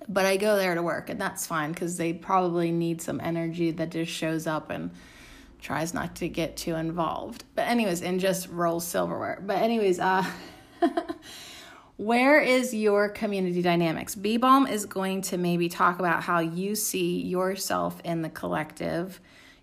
But 0.07 0.25
I 0.25 0.37
go 0.37 0.57
there 0.57 0.75
to 0.75 0.81
work 0.81 1.09
and 1.09 1.21
that's 1.21 1.45
fine 1.45 1.73
cuz 1.73 1.97
they 1.97 2.13
probably 2.13 2.71
need 2.71 3.01
some 3.01 3.21
energy 3.21 3.71
that 3.71 3.91
just 3.91 4.11
shows 4.11 4.47
up 4.47 4.71
and 4.71 4.91
tries 5.61 5.93
not 5.93 6.15
to 6.17 6.27
get 6.27 6.57
too 6.57 6.75
involved. 6.75 7.43
But 7.55 7.67
anyways, 7.67 8.01
and 8.01 8.19
just 8.19 8.49
rolls 8.49 8.85
silverware. 8.85 9.41
But 9.45 9.59
anyways, 9.59 9.99
uh 9.99 10.25
Where 11.99 12.39
is 12.39 12.73
your 12.73 13.09
community 13.09 13.61
dynamics? 13.61 14.15
Bee 14.15 14.37
Balm 14.37 14.65
is 14.65 14.85
going 14.85 15.21
to 15.23 15.37
maybe 15.37 15.67
talk 15.67 15.99
about 15.99 16.23
how 16.23 16.39
you 16.39 16.73
see 16.73 17.21
yourself 17.21 17.99
in 18.05 18.21
the 18.21 18.29
collective 18.29 19.19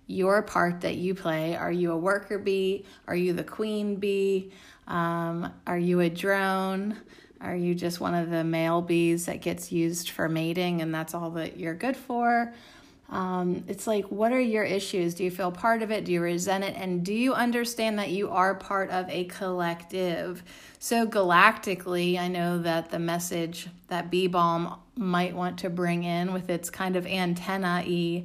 your 0.06 0.42
part 0.42 0.82
that 0.82 0.96
you 0.96 1.14
play. 1.14 1.56
Are 1.56 1.72
you 1.72 1.92
a 1.92 1.96
worker 1.96 2.38
bee? 2.38 2.84
Are 3.08 3.16
you 3.16 3.32
the 3.32 3.44
queen 3.44 3.96
bee? 3.96 4.52
Um, 4.86 5.52
are 5.66 5.78
you 5.78 6.00
a 6.00 6.08
drone? 6.08 6.96
Are 7.40 7.56
you 7.56 7.74
just 7.74 8.00
one 8.00 8.14
of 8.14 8.30
the 8.30 8.44
male 8.44 8.80
bees 8.80 9.26
that 9.26 9.42
gets 9.42 9.70
used 9.70 10.10
for 10.10 10.28
mating 10.28 10.80
and 10.80 10.94
that's 10.94 11.14
all 11.14 11.30
that 11.30 11.58
you're 11.58 11.74
good 11.74 11.96
for? 11.96 12.52
Um, 13.08 13.64
it's 13.68 13.86
like, 13.86 14.06
what 14.06 14.32
are 14.32 14.40
your 14.40 14.64
issues? 14.64 15.14
Do 15.14 15.22
you 15.22 15.30
feel 15.30 15.52
part 15.52 15.82
of 15.82 15.90
it? 15.92 16.04
Do 16.04 16.12
you 16.12 16.20
resent 16.20 16.64
it? 16.64 16.74
And 16.76 17.04
do 17.04 17.14
you 17.14 17.34
understand 17.34 17.98
that 17.98 18.10
you 18.10 18.30
are 18.30 18.54
part 18.54 18.90
of 18.90 19.08
a 19.08 19.24
collective? 19.24 20.42
So, 20.80 21.06
galactically, 21.06 22.18
I 22.18 22.26
know 22.28 22.58
that 22.58 22.90
the 22.90 22.98
message 22.98 23.68
that 23.88 24.10
Bee 24.10 24.26
Balm 24.26 24.74
might 24.96 25.36
want 25.36 25.58
to 25.60 25.70
bring 25.70 26.02
in 26.02 26.32
with 26.32 26.50
its 26.50 26.68
kind 26.68 26.96
of 26.96 27.06
antenna 27.06 27.84
y 27.86 28.24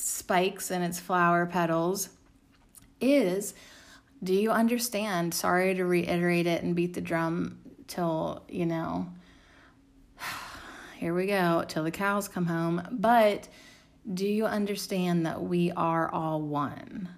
spikes 0.00 0.70
and 0.70 0.84
its 0.84 0.98
flower 0.98 1.46
petals 1.46 2.10
is 3.00 3.54
do 4.22 4.34
you 4.34 4.50
understand? 4.50 5.32
Sorry 5.32 5.74
to 5.74 5.84
reiterate 5.84 6.46
it 6.46 6.62
and 6.62 6.76
beat 6.76 6.92
the 6.92 7.00
drum 7.00 7.58
till, 7.86 8.42
you 8.48 8.66
know, 8.66 9.06
here 10.96 11.14
we 11.14 11.26
go, 11.26 11.64
till 11.66 11.84
the 11.84 11.90
cows 11.90 12.28
come 12.28 12.46
home. 12.46 12.86
But 12.90 13.48
do 14.12 14.26
you 14.26 14.44
understand 14.44 15.24
that 15.24 15.42
we 15.42 15.72
are 15.72 16.10
all 16.10 16.42
one? 16.42 17.08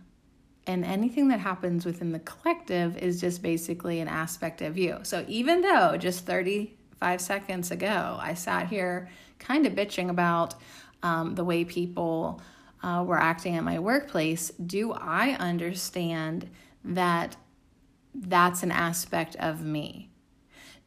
And 0.67 0.85
anything 0.85 1.29
that 1.29 1.41
happens 1.41 1.85
within 1.85 2.13
the 2.13 2.21
collective 2.21 2.97
is 2.99 3.21
just 3.21 3.43
basically 3.43 3.99
an 3.99 4.07
aspect 4.07 4.63
of 4.63 4.79
you. 4.79 4.99
So 5.03 5.25
even 5.27 5.61
though 5.61 5.97
just 5.97 6.25
35 6.25 7.21
seconds 7.21 7.73
ago 7.73 8.17
I 8.21 8.35
sat 8.35 8.69
here 8.69 9.09
kind 9.41 9.67
of 9.67 9.73
bitching 9.73 10.09
about 10.09 10.55
um, 11.03 11.35
the 11.35 11.43
way 11.43 11.65
people 11.65 12.41
uh, 12.83 13.05
were 13.07 13.19
acting 13.19 13.57
at 13.57 13.65
my 13.65 13.79
workplace, 13.79 14.51
do 14.51 14.93
I 14.93 15.31
understand 15.31 16.49
that 16.85 17.37
that's 18.15 18.63
an 18.63 18.73
aspect 18.73 19.37
of 19.37 19.63
me? 19.63 20.13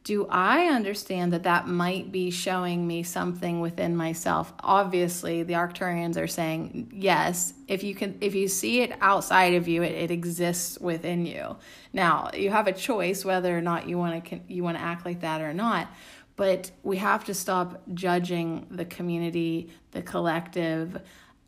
do 0.06 0.24
I 0.30 0.66
understand 0.66 1.32
that 1.32 1.42
that 1.42 1.66
might 1.66 2.12
be 2.12 2.30
showing 2.30 2.86
me 2.86 3.02
something 3.02 3.60
within 3.60 3.96
myself? 3.96 4.54
Obviously, 4.60 5.42
the 5.42 5.54
Arcturians 5.54 6.16
are 6.16 6.28
saying 6.28 6.92
yes. 6.94 7.54
If 7.66 7.82
you 7.82 7.92
can, 7.96 8.16
if 8.20 8.32
you 8.32 8.46
see 8.46 8.82
it 8.82 8.92
outside 9.00 9.54
of 9.54 9.66
you, 9.66 9.82
it, 9.82 9.90
it 9.90 10.10
exists 10.12 10.78
within 10.78 11.26
you. 11.26 11.56
Now, 11.92 12.30
you 12.32 12.50
have 12.50 12.68
a 12.68 12.72
choice 12.72 13.24
whether 13.24 13.58
or 13.58 13.60
not 13.60 13.88
you 13.88 13.98
want 13.98 14.24
to 14.26 14.40
you 14.46 14.62
want 14.62 14.76
to 14.76 14.82
act 14.82 15.04
like 15.04 15.22
that 15.22 15.40
or 15.40 15.52
not. 15.52 15.88
But 16.36 16.70
we 16.84 16.98
have 16.98 17.24
to 17.24 17.34
stop 17.34 17.82
judging 17.92 18.68
the 18.70 18.84
community, 18.84 19.70
the 19.90 20.02
collective, 20.02 21.00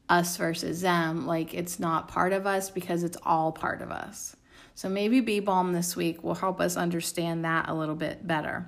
us 0.09 0.37
versus 0.37 0.81
them, 0.81 1.27
like 1.27 1.55
it's 1.55 1.79
not 1.79 2.09
part 2.09 2.33
of 2.33 2.47
us 2.47 2.71
because 2.71 3.03
it's 3.03 3.17
all 3.23 3.53
part 3.53 3.83
of 3.83 3.91
us. 3.91 4.35
So 4.75 4.89
maybe 4.89 5.21
Bee 5.21 5.41
Balm 5.41 5.73
this 5.73 5.97
week 5.97 6.23
will 6.23 6.35
help 6.35 6.61
us 6.61 6.77
understand 6.77 7.45
that 7.45 7.69
a 7.69 7.75
little 7.75 7.97
bit 7.97 8.27
better. 8.27 8.67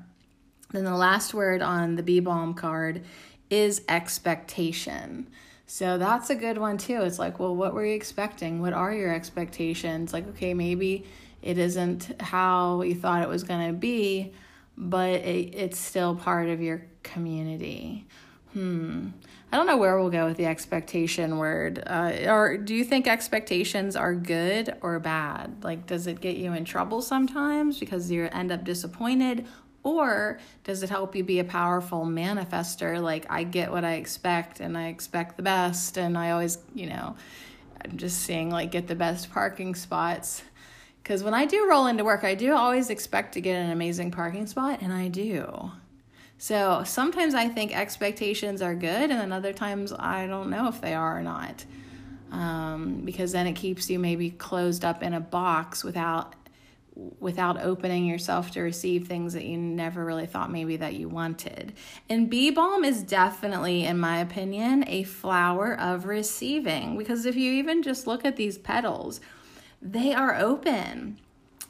Then 0.73 0.85
the 0.85 0.97
last 0.97 1.35
word 1.35 1.63
on 1.63 1.97
the 1.97 2.03
Bee 2.03 2.21
Balm 2.21 2.55
card 2.55 3.05
is 3.49 3.83
expectation. 3.89 5.29
So 5.67 5.99
that's 5.99 6.31
a 6.31 6.35
good 6.35 6.59
one 6.59 6.79
too. 6.79 7.03
It's 7.03 7.19
like, 7.19 7.39
well, 7.39 7.55
what 7.55 7.75
were 7.75 7.87
you 7.87 7.95
expecting? 7.95 8.61
What 8.61 8.73
are 8.73 8.93
your 8.93 9.15
expectations? 9.15 10.13
Like, 10.13 10.29
okay, 10.31 10.53
maybe 10.53 11.05
it 11.43 11.59
isn't 11.59 12.21
how 12.21 12.83
you 12.83 12.95
thought 12.95 13.23
it 13.23 13.29
was 13.29 13.45
going 13.45 13.69
to 13.69 13.73
be, 13.73 14.33
but 14.77 15.11
it, 15.11 15.55
it's 15.55 15.79
still 15.79 16.17
part 16.17 16.49
of 16.49 16.61
your 16.61 16.83
community. 17.03 18.07
Hmm. 18.53 19.09
I 19.53 19.57
don't 19.57 19.67
know 19.67 19.77
where 19.77 19.99
we'll 19.99 20.11
go 20.11 20.27
with 20.27 20.37
the 20.37 20.47
expectation 20.47 21.39
word. 21.39 21.83
Uh, 21.85 22.13
or 22.29 22.57
do 22.57 22.75
you 22.75 22.85
think 22.85 23.09
expectations 23.09 23.97
are 23.97 24.15
good 24.15 24.77
or 24.81 24.99
bad? 25.01 25.65
Like, 25.65 25.87
does 25.87 26.07
it 26.07 26.21
get 26.21 26.37
you 26.37 26.53
in 26.53 26.65
trouble 26.65 27.03
sometimes 27.03 27.79
because 27.79 28.11
you 28.11 28.29
end 28.31 28.53
up 28.53 28.65
disappointed? 28.65 29.47
Or 29.83 30.39
does 30.63 30.83
it 30.83 30.91
help 30.91 31.17
you 31.17 31.25
be 31.25 31.39
a 31.39 31.45
powerful 31.45 32.05
manifester? 32.05 33.01
Like, 33.03 33.27
I 33.31 33.45
get 33.45 33.73
what 33.73 33.85
I 33.85 33.95
expect 33.95 34.61
and 34.61 34.77
I 34.77 34.89
expect 34.89 35.37
the 35.37 35.43
best, 35.43 35.97
and 35.97 36.19
I 36.19 36.31
always, 36.33 36.59
you 36.75 36.87
know, 36.87 37.17
I'm 37.83 37.97
just 37.97 38.21
seeing 38.21 38.51
like, 38.51 38.71
get 38.71 38.87
the 38.89 38.95
best 38.95 39.33
parking 39.33 39.75
spots. 39.75 40.43
Because 41.03 41.25
when 41.25 41.35
I 41.35 41.47
do 41.47 41.67
roll 41.69 41.87
into 41.87 42.05
work, 42.05 42.25
I 42.25 42.35
do 42.35 42.55
always 42.55 42.91
expect 42.91 43.33
to 43.35 43.41
get 43.41 43.57
an 43.57 43.71
amazing 43.71 44.11
parking 44.11 44.47
spot, 44.47 44.81
and 44.83 44.93
I 44.93 45.09
do. 45.09 45.73
So 46.41 46.85
sometimes 46.87 47.35
I 47.35 47.49
think 47.49 47.77
expectations 47.77 48.63
are 48.63 48.75
good, 48.75 49.11
and 49.11 49.21
then 49.21 49.31
other 49.31 49.53
times 49.53 49.93
I 49.93 50.27
don't 50.27 50.49
know 50.49 50.69
if 50.69 50.81
they 50.81 50.95
are 50.95 51.19
or 51.19 51.23
not. 51.23 51.67
Um, 52.33 53.03
because 53.05 53.33
then 53.33 53.47
it 53.47 53.53
keeps 53.53 53.91
you 53.91 53.99
maybe 53.99 54.31
closed 54.31 54.83
up 54.83 55.03
in 55.03 55.13
a 55.13 55.21
box 55.21 55.85
without 55.85 56.35
without 57.19 57.61
opening 57.63 58.07
yourself 58.07 58.51
to 58.53 58.63
receive 58.63 59.07
things 59.07 59.35
that 59.35 59.45
you 59.45 59.59
never 59.59 60.03
really 60.03 60.25
thought 60.25 60.51
maybe 60.51 60.79
that 60.79 60.95
you 60.95 61.11
wanted. 61.11 61.75
And 62.09 62.31
bee 62.31 62.51
balm 62.51 62.85
is 62.85 63.03
definitely, 63.03 63.85
in 63.85 63.99
my 63.99 64.19
opinion, 64.19 64.85
a 64.87 65.03
flower 65.03 65.79
of 65.79 66.07
receiving 66.07 66.97
because 66.97 67.27
if 67.27 67.37
you 67.37 67.53
even 67.53 67.83
just 67.83 68.07
look 68.07 68.25
at 68.25 68.37
these 68.37 68.57
petals, 68.57 69.21
they 69.83 70.15
are 70.15 70.35
open. 70.37 71.19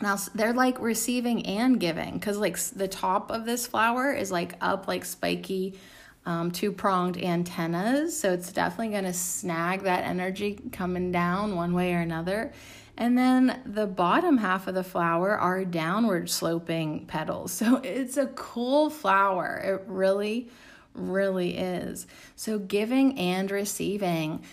Now 0.01 0.17
they're 0.35 0.55
like 0.55 0.81
receiving 0.81 1.45
and 1.47 1.79
giving 1.79 2.15
because 2.15 2.39
like 2.39 2.59
the 2.59 2.89
top 2.89 3.31
of 3.31 3.45
this 3.45 3.67
flower 3.67 4.13
is 4.13 4.31
like 4.31 4.55
up 4.61 4.89
like 4.89 5.05
spiky 5.05 5.79
um, 6.27 6.51
two 6.51 6.73
pronged 6.73 7.17
antennas. 7.19 8.19
So 8.19 8.33
it's 8.33 8.53
definitely 8.53 8.91
going 8.91 9.05
to 9.05 9.13
snag 9.13 9.83
that 9.83 10.05
energy 10.05 10.59
coming 10.73 11.13
down 11.13 11.57
one 11.57 11.75
way 11.75 11.95
or 11.95 12.01
another. 12.01 12.53
And 12.97 13.17
then 13.17 13.63
the 13.65 13.87
bottom 13.87 14.37
half 14.39 14.67
of 14.67 14.75
the 14.75 14.85
flower 14.85 15.39
are 15.39 15.65
downward 15.65 16.29
sloping 16.29 17.07
petals. 17.07 17.53
So 17.61 17.77
it's 17.83 18.17
a 18.17 18.27
cool 18.27 18.91
flower. 18.91 19.61
It 19.65 19.91
really, 19.91 20.49
really 20.95 21.57
is. 21.57 22.07
So 22.37 22.59
giving 22.59 23.19
and 23.19 23.51
receiving. 23.51 24.45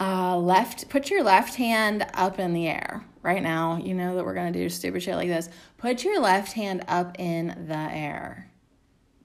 Uh, 0.00 0.36
left, 0.38 0.88
put 0.88 1.10
your 1.10 1.24
left 1.24 1.56
hand 1.56 2.06
up 2.14 2.38
in 2.38 2.52
the 2.52 2.68
air 2.68 3.04
right 3.22 3.42
now. 3.42 3.76
You 3.82 3.94
know 3.94 4.16
that 4.16 4.24
we're 4.24 4.34
going 4.34 4.52
to 4.52 4.58
do 4.58 4.68
stupid 4.68 5.02
shit 5.02 5.16
like 5.16 5.28
this. 5.28 5.48
Put 5.76 6.04
your 6.04 6.20
left 6.20 6.52
hand 6.52 6.84
up 6.88 7.18
in 7.18 7.66
the 7.68 7.88
air. 7.90 8.50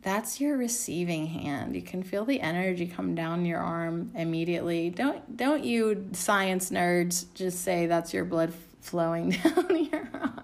That's 0.04 0.42
your 0.42 0.58
receiving 0.58 1.28
hand. 1.28 1.76
You 1.76 1.82
can 1.82 2.04
feel 2.04 2.26
the 2.26 2.42
energy 2.42 2.88
come 2.88 3.16
down 3.16 3.46
your 3.46 3.60
arm 3.60 4.12
immediately. 4.16 4.90
Don't 4.90 5.38
don't 5.38 5.64
you 5.64 6.10
science 6.12 6.72
nerds 6.72 7.26
just 7.34 7.62
say 7.62 7.86
that's 7.88 8.14
your 8.14 8.26
blood 8.26 8.54
flowing 8.82 9.30
down 9.44 9.86
your 9.86 10.10
arm. 10.14 10.42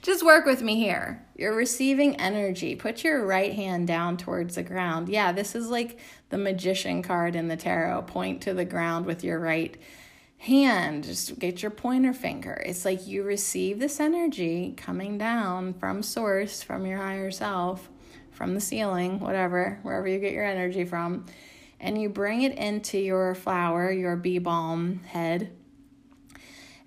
just 0.00 0.24
work 0.24 0.46
with 0.46 0.62
me 0.62 0.76
here. 0.76 1.22
You're 1.36 1.54
receiving 1.54 2.16
energy. 2.16 2.74
Put 2.74 3.04
your 3.04 3.26
right 3.26 3.52
hand 3.52 3.86
down 3.86 4.16
towards 4.16 4.54
the 4.54 4.62
ground. 4.62 5.10
Yeah, 5.10 5.32
this 5.32 5.54
is 5.54 5.68
like 5.68 5.98
the 6.30 6.38
magician 6.38 7.02
card 7.02 7.36
in 7.36 7.48
the 7.48 7.56
tarot. 7.56 8.02
Point 8.02 8.40
to 8.42 8.54
the 8.54 8.64
ground 8.64 9.04
with 9.04 9.22
your 9.22 9.38
right 9.38 9.76
hand, 9.76 9.84
just 11.02 11.38
get 11.38 11.62
your 11.62 11.70
pointer 11.70 12.12
finger. 12.12 12.62
It's 12.66 12.84
like 12.84 13.06
you 13.06 13.22
receive 13.22 13.78
this 13.78 13.98
energy 14.00 14.74
coming 14.76 15.16
down 15.16 15.74
from 15.74 16.02
source, 16.02 16.62
from 16.62 16.84
your 16.84 16.98
higher 16.98 17.30
self, 17.30 17.88
from 18.30 18.54
the 18.54 18.60
ceiling, 18.60 19.20
whatever, 19.20 19.78
wherever 19.82 20.06
you 20.06 20.18
get 20.18 20.32
your 20.32 20.44
energy 20.44 20.84
from, 20.84 21.24
and 21.80 22.00
you 22.00 22.08
bring 22.08 22.42
it 22.42 22.56
into 22.58 22.98
your 22.98 23.34
flower, 23.34 23.90
your 23.90 24.16
bee 24.16 24.38
balm 24.38 25.00
head, 25.04 25.50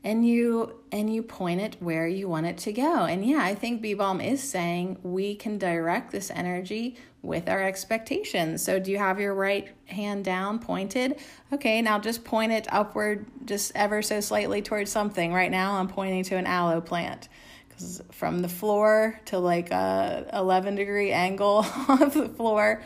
and 0.08 0.26
you 0.26 0.74
and 0.94 1.14
you 1.14 1.22
point 1.22 1.60
it 1.60 1.76
where 1.82 2.08
you 2.08 2.30
want 2.30 2.46
it 2.46 2.58
to 2.58 2.72
go. 2.72 3.04
And 3.04 3.26
yeah, 3.26 3.42
I 3.42 3.54
think 3.54 3.82
bee 3.82 3.94
balm 3.94 4.22
is 4.22 4.42
saying 4.42 5.00
we 5.04 5.36
can 5.36 5.58
direct 5.58 6.14
this 6.14 6.32
energy 6.32 6.96
with 7.22 7.50
our 7.50 7.62
expectations. 7.62 8.64
So, 8.64 8.80
do 8.80 8.90
you 8.90 9.00
have 9.00 9.20
your 9.20 9.34
right 9.34 9.68
hand 9.86 10.24
down 10.24 10.60
pointed? 10.60 11.20
Okay, 11.52 11.82
now 11.82 12.00
just 12.00 12.24
point 12.24 12.54
it 12.54 12.68
upward, 12.70 13.26
just 13.44 13.74
ever 13.76 14.02
so 14.02 14.22
slightly 14.22 14.62
towards 14.62 14.90
something. 14.90 15.34
Right 15.34 15.52
now, 15.52 15.74
I'm 15.74 15.90
pointing 15.90 16.24
to 16.24 16.38
an 16.38 16.48
aloe 16.48 16.80
plant 16.80 17.28
because 17.68 18.02
from 18.12 18.40
the 18.40 18.50
floor 18.50 19.20
to 19.26 19.40
like 19.40 19.72
a 19.72 20.30
11 20.32 20.76
degree 20.76 21.12
angle 21.12 21.66
of 21.90 22.14
the 22.14 22.30
floor, 22.30 22.82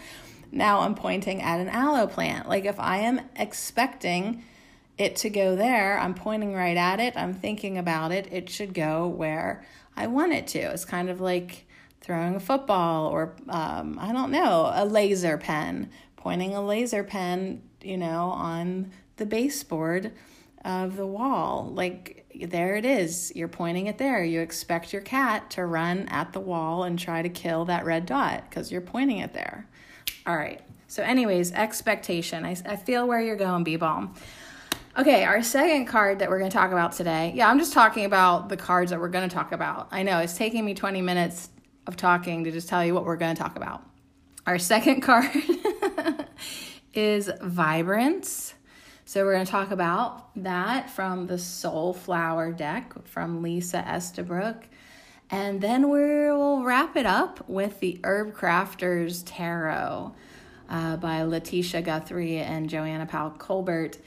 now 0.52 0.80
I'm 0.80 0.96
pointing 0.96 1.44
at 1.44 1.60
an 1.60 1.70
aloe 1.70 2.08
plant. 2.08 2.50
Like, 2.50 2.66
if 2.66 2.80
I 2.80 2.98
am 2.98 3.22
expecting 3.36 4.44
it 5.02 5.16
to 5.18 5.30
go 5.30 5.56
there, 5.56 5.98
I'm 5.98 6.14
pointing 6.14 6.54
right 6.54 6.78
at 6.78 7.00
it, 7.00 7.18
I'm 7.18 7.34
thinking 7.34 7.78
about 7.78 8.12
it, 8.12 8.28
it 8.32 8.50
should 8.50 8.74
go 8.74 9.08
where 9.08 9.66
I 9.98 10.08
want 10.08 10.34
it 10.34 10.48
to. 10.48 10.60
It's 10.60 10.86
kind 10.86 11.10
of 11.10 11.20
like 11.20 11.66
throwing 12.02 12.36
a 12.36 12.40
football 12.40 13.08
or 13.08 13.36
um, 13.50 13.98
I 14.00 14.12
don't 14.12 14.32
know, 14.32 14.72
a 14.74 14.86
laser 14.86 15.38
pen, 15.38 15.90
pointing 16.16 16.54
a 16.54 16.66
laser 16.66 17.04
pen, 17.04 17.64
you 17.82 17.98
know, 17.98 18.30
on 18.30 18.92
the 19.18 19.26
baseboard 19.26 20.12
of 20.64 20.96
the 20.96 21.08
wall. 21.08 21.72
Like 21.74 22.26
there 22.40 22.76
it 22.76 22.86
is. 22.86 23.32
You're 23.36 23.48
pointing 23.48 23.88
it 23.88 23.98
there. 23.98 24.24
You 24.24 24.42
expect 24.42 24.94
your 24.94 25.02
cat 25.02 25.50
to 25.52 25.66
run 25.66 26.08
at 26.10 26.32
the 26.34 26.40
wall 26.40 26.84
and 26.84 26.98
try 26.98 27.22
to 27.22 27.30
kill 27.30 27.66
that 27.66 27.86
red 27.86 28.06
dot 28.06 28.50
because 28.50 28.72
you're 28.72 28.82
pointing 28.82 29.18
it 29.18 29.34
there. 29.34 29.68
All 30.26 30.36
right. 30.38 30.62
So, 30.88 31.04
anyways, 31.04 31.54
expectation. 31.54 32.46
I, 32.46 32.56
I 32.66 32.76
feel 32.76 33.08
where 33.08 33.22
you're 33.22 33.38
going, 33.38 33.64
Bee 33.64 33.78
Balm. 33.78 34.14
Okay, 34.98 35.24
our 35.24 35.42
second 35.42 35.86
card 35.86 36.20
that 36.20 36.30
we're 36.30 36.40
going 36.40 36.52
to 36.52 36.58
talk 36.58 36.74
about 36.74 36.92
today. 36.92 37.32
Yeah, 37.34 37.50
I'm 37.50 37.60
just 37.60 37.72
talking 37.72 38.04
about 38.04 38.50
the 38.50 38.58
cards 38.58 38.92
that 38.92 39.00
we're 39.00 39.08
going 39.08 39.28
to 39.28 39.34
talk 39.34 39.54
about. 39.54 39.88
I 39.90 40.04
know 40.04 40.20
it's 40.20 40.36
taking 40.36 40.66
me 40.66 40.74
20 40.74 41.02
minutes 41.02 41.48
of 41.88 41.96
talking 41.96 42.44
to 42.44 42.52
just 42.52 42.68
tell 42.68 42.84
you 42.84 42.94
what 42.94 43.06
we're 43.06 43.16
going 43.16 43.34
to 43.34 43.42
talk 43.42 43.56
about. 43.56 43.84
Our 44.46 44.60
second 44.60 45.00
card 45.02 45.32
is 46.94 47.32
vibrance. 47.42 48.54
So 49.06 49.24
we're 49.24 49.34
going 49.34 49.46
to 49.46 49.52
talk 49.52 49.72
about 49.72 50.36
that 50.44 50.90
from 50.90 51.28
the 51.28 51.38
Soul 51.38 51.94
Flower 51.94 52.52
deck 52.52 52.94
from 53.08 53.42
Lisa 53.42 53.78
Estabrook. 53.88 54.68
And 55.30 55.62
then 55.62 55.90
we'll 55.90 56.64
wrap 56.64 56.98
it 56.98 57.06
up 57.06 57.48
with 57.48 57.80
the 57.80 58.02
Herb 58.04 58.36
Crafters 58.36 59.24
Tarot 59.26 60.14
uh, 60.70 60.98
by 60.98 61.22
Latisha 61.22 61.82
Guthrie 61.82 62.40
and 62.40 62.70
Joanna 62.70 63.06
Powell 63.06 63.30
Colbert. 63.30 63.98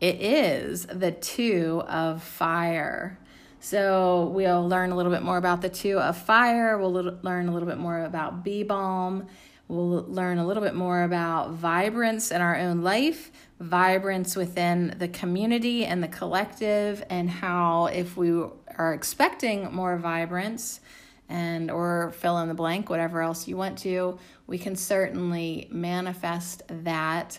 It 0.00 0.20
is 0.20 0.84
the 0.86 1.10
Two 1.10 1.82
of 1.88 2.22
Fire. 2.22 3.18
So 3.60 4.30
we'll 4.34 4.68
learn 4.68 4.92
a 4.92 4.96
little 4.96 5.10
bit 5.10 5.22
more 5.22 5.38
about 5.38 5.62
the 5.62 5.70
Two 5.70 5.98
of 5.98 6.18
Fire. 6.18 6.76
We'll 6.76 6.92
learn 6.92 7.48
a 7.48 7.52
little 7.52 7.66
bit 7.66 7.78
more 7.78 8.04
about 8.04 8.44
bee 8.44 8.62
balm. 8.62 9.26
We'll 9.68 10.04
learn 10.04 10.36
a 10.36 10.46
little 10.46 10.62
bit 10.62 10.74
more 10.74 11.02
about 11.02 11.52
vibrance 11.52 12.30
in 12.30 12.42
our 12.42 12.56
own 12.56 12.82
life, 12.82 13.32
vibrance 13.58 14.36
within 14.36 14.94
the 14.98 15.08
community 15.08 15.86
and 15.86 16.02
the 16.02 16.08
collective, 16.08 17.02
and 17.08 17.30
how 17.30 17.86
if 17.86 18.18
we 18.18 18.30
are 18.76 18.92
expecting 18.92 19.72
more 19.74 19.96
vibrance 19.96 20.80
and 21.28 21.70
or 21.70 22.12
fill 22.18 22.38
in 22.38 22.48
the 22.48 22.54
blank, 22.54 22.90
whatever 22.90 23.22
else 23.22 23.48
you 23.48 23.56
want 23.56 23.78
to, 23.78 24.18
we 24.46 24.58
can 24.58 24.76
certainly 24.76 25.68
manifest 25.70 26.62
that. 26.68 27.38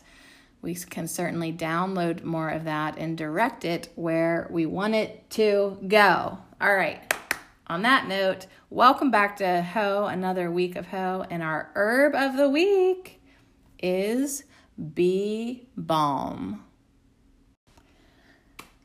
We 0.67 0.75
can 0.75 1.07
certainly 1.07 1.53
download 1.53 2.25
more 2.25 2.49
of 2.49 2.65
that 2.65 2.97
and 2.97 3.17
direct 3.17 3.63
it 3.63 3.87
where 3.95 4.49
we 4.51 4.65
want 4.65 4.95
it 4.95 5.29
to 5.29 5.77
go. 5.87 6.39
All 6.59 6.75
right. 6.75 6.99
On 7.67 7.83
that 7.83 8.09
note, 8.09 8.47
welcome 8.69 9.09
back 9.09 9.37
to 9.37 9.61
Ho, 9.61 10.07
another 10.07 10.51
week 10.51 10.75
of 10.75 10.87
Ho, 10.87 11.25
and 11.29 11.41
our 11.41 11.71
herb 11.73 12.15
of 12.15 12.35
the 12.35 12.49
week 12.49 13.21
is 13.81 14.43
bee 14.93 15.69
balm. 15.77 16.65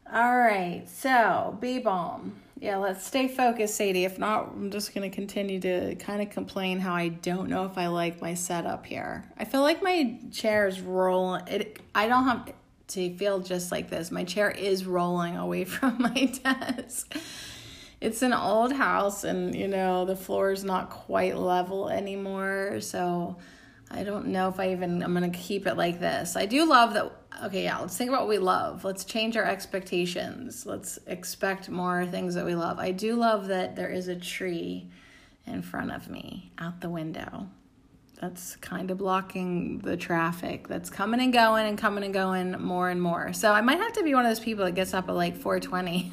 All 0.07 0.39
right, 0.39 0.85
so 0.87 1.59
bee 1.61 1.81
balm. 1.81 2.43
Yeah, 2.63 2.77
let's 2.77 3.05
stay 3.05 3.27
focused, 3.27 3.75
Sadie. 3.75 4.05
If 4.05 4.21
not, 4.21 4.53
I'm 4.55 4.71
just 4.71 4.95
going 4.95 5.11
to 5.11 5.13
continue 5.13 5.59
to 5.59 5.97
kind 5.97 6.23
of 6.23 6.31
complain 6.31 6.79
how 6.79 6.95
I 6.95 7.09
don't 7.09 7.49
know 7.49 7.65
if 7.65 7.77
I 7.77 7.89
like 7.89 8.23
my 8.23 8.35
setup 8.35 8.87
here. 8.87 9.25
I 9.37 9.45
feel 9.45 9.63
like 9.63 9.83
my 9.83 10.21
chair 10.31 10.69
is 10.69 10.81
rolling. 10.81 11.45
It 11.49 11.81
I 11.93 12.07
don't 12.07 12.23
have 12.23 12.53
to 12.87 13.17
feel 13.17 13.41
just 13.41 13.73
like 13.73 13.91
this. 13.91 14.13
My 14.13 14.23
chair 14.23 14.49
is 14.49 14.87
rolling 14.87 15.37
away 15.37 15.65
from 15.75 15.97
my 15.99 16.27
desk. 16.27 17.17
It's 18.01 18.23
an 18.23 18.33
old 18.33 18.73
house 18.73 19.25
and 19.25 19.57
you 19.57 19.67
know, 19.67 20.05
the 20.05 20.15
floor 20.15 20.53
is 20.53 20.63
not 20.63 20.89
quite 20.89 21.37
level 21.37 21.89
anymore, 21.89 22.79
so 22.79 23.39
I 23.91 24.05
don't 24.05 24.29
know 24.29 24.49
if 24.49 24.61
I 24.61 24.71
even 24.71 25.03
I'm 25.03 25.13
gonna 25.15 25.31
keep 25.31 25.67
it 25.67 25.77
like 25.77 25.99
this. 25.99 26.37
I 26.37 26.47
do 26.47 26.65
love 26.65 26.95
that. 26.95 27.13
Okay, 27.43 27.65
yeah. 27.65 27.79
Let's 27.79 27.97
think 27.97 28.09
about 28.09 28.21
what 28.23 28.29
we 28.29 28.39
love. 28.39 28.85
Let's 28.85 29.05
change 29.05 29.37
our 29.37 29.45
expectations. 29.45 30.65
Let's 30.65 30.99
expect 31.09 31.69
more 31.69 32.07
things 32.07 32.35
that 32.37 32.45
we 32.45 32.55
love. 32.55 32.79
I 32.79 32.93
do 32.93 33.17
love 33.17 33.49
that 33.49 33.75
there 33.75 33.91
is 33.91 34.07
a 34.07 34.15
tree 34.15 34.89
in 35.47 35.63
front 35.63 35.91
of 35.91 36.09
me 36.09 36.53
out 36.59 36.81
the 36.81 36.89
window. 36.89 37.49
That's 38.21 38.55
kind 38.57 38.93
of 38.93 38.99
blocking 38.99 39.81
the 39.81 39.97
traffic 39.97 40.69
that's 40.69 40.89
coming 40.89 41.21
and 41.21 41.33
going 41.33 41.67
and 41.67 41.77
coming 41.77 42.05
and 42.05 42.15
going 42.15 42.53
more 42.63 42.89
and 42.89 43.03
more. 43.03 43.33
So 43.33 43.53
I 43.53 43.61
might 43.61 43.79
have 43.79 43.95
to 43.95 44.05
be 44.05 44.15
one 44.15 44.25
of 44.25 44.31
those 44.31 44.45
people 44.45 44.65
that 44.65 44.77
gets 44.77 44.95
up 44.95 45.09
at 45.09 45.15
like 45.17 45.37
420. 45.37 46.13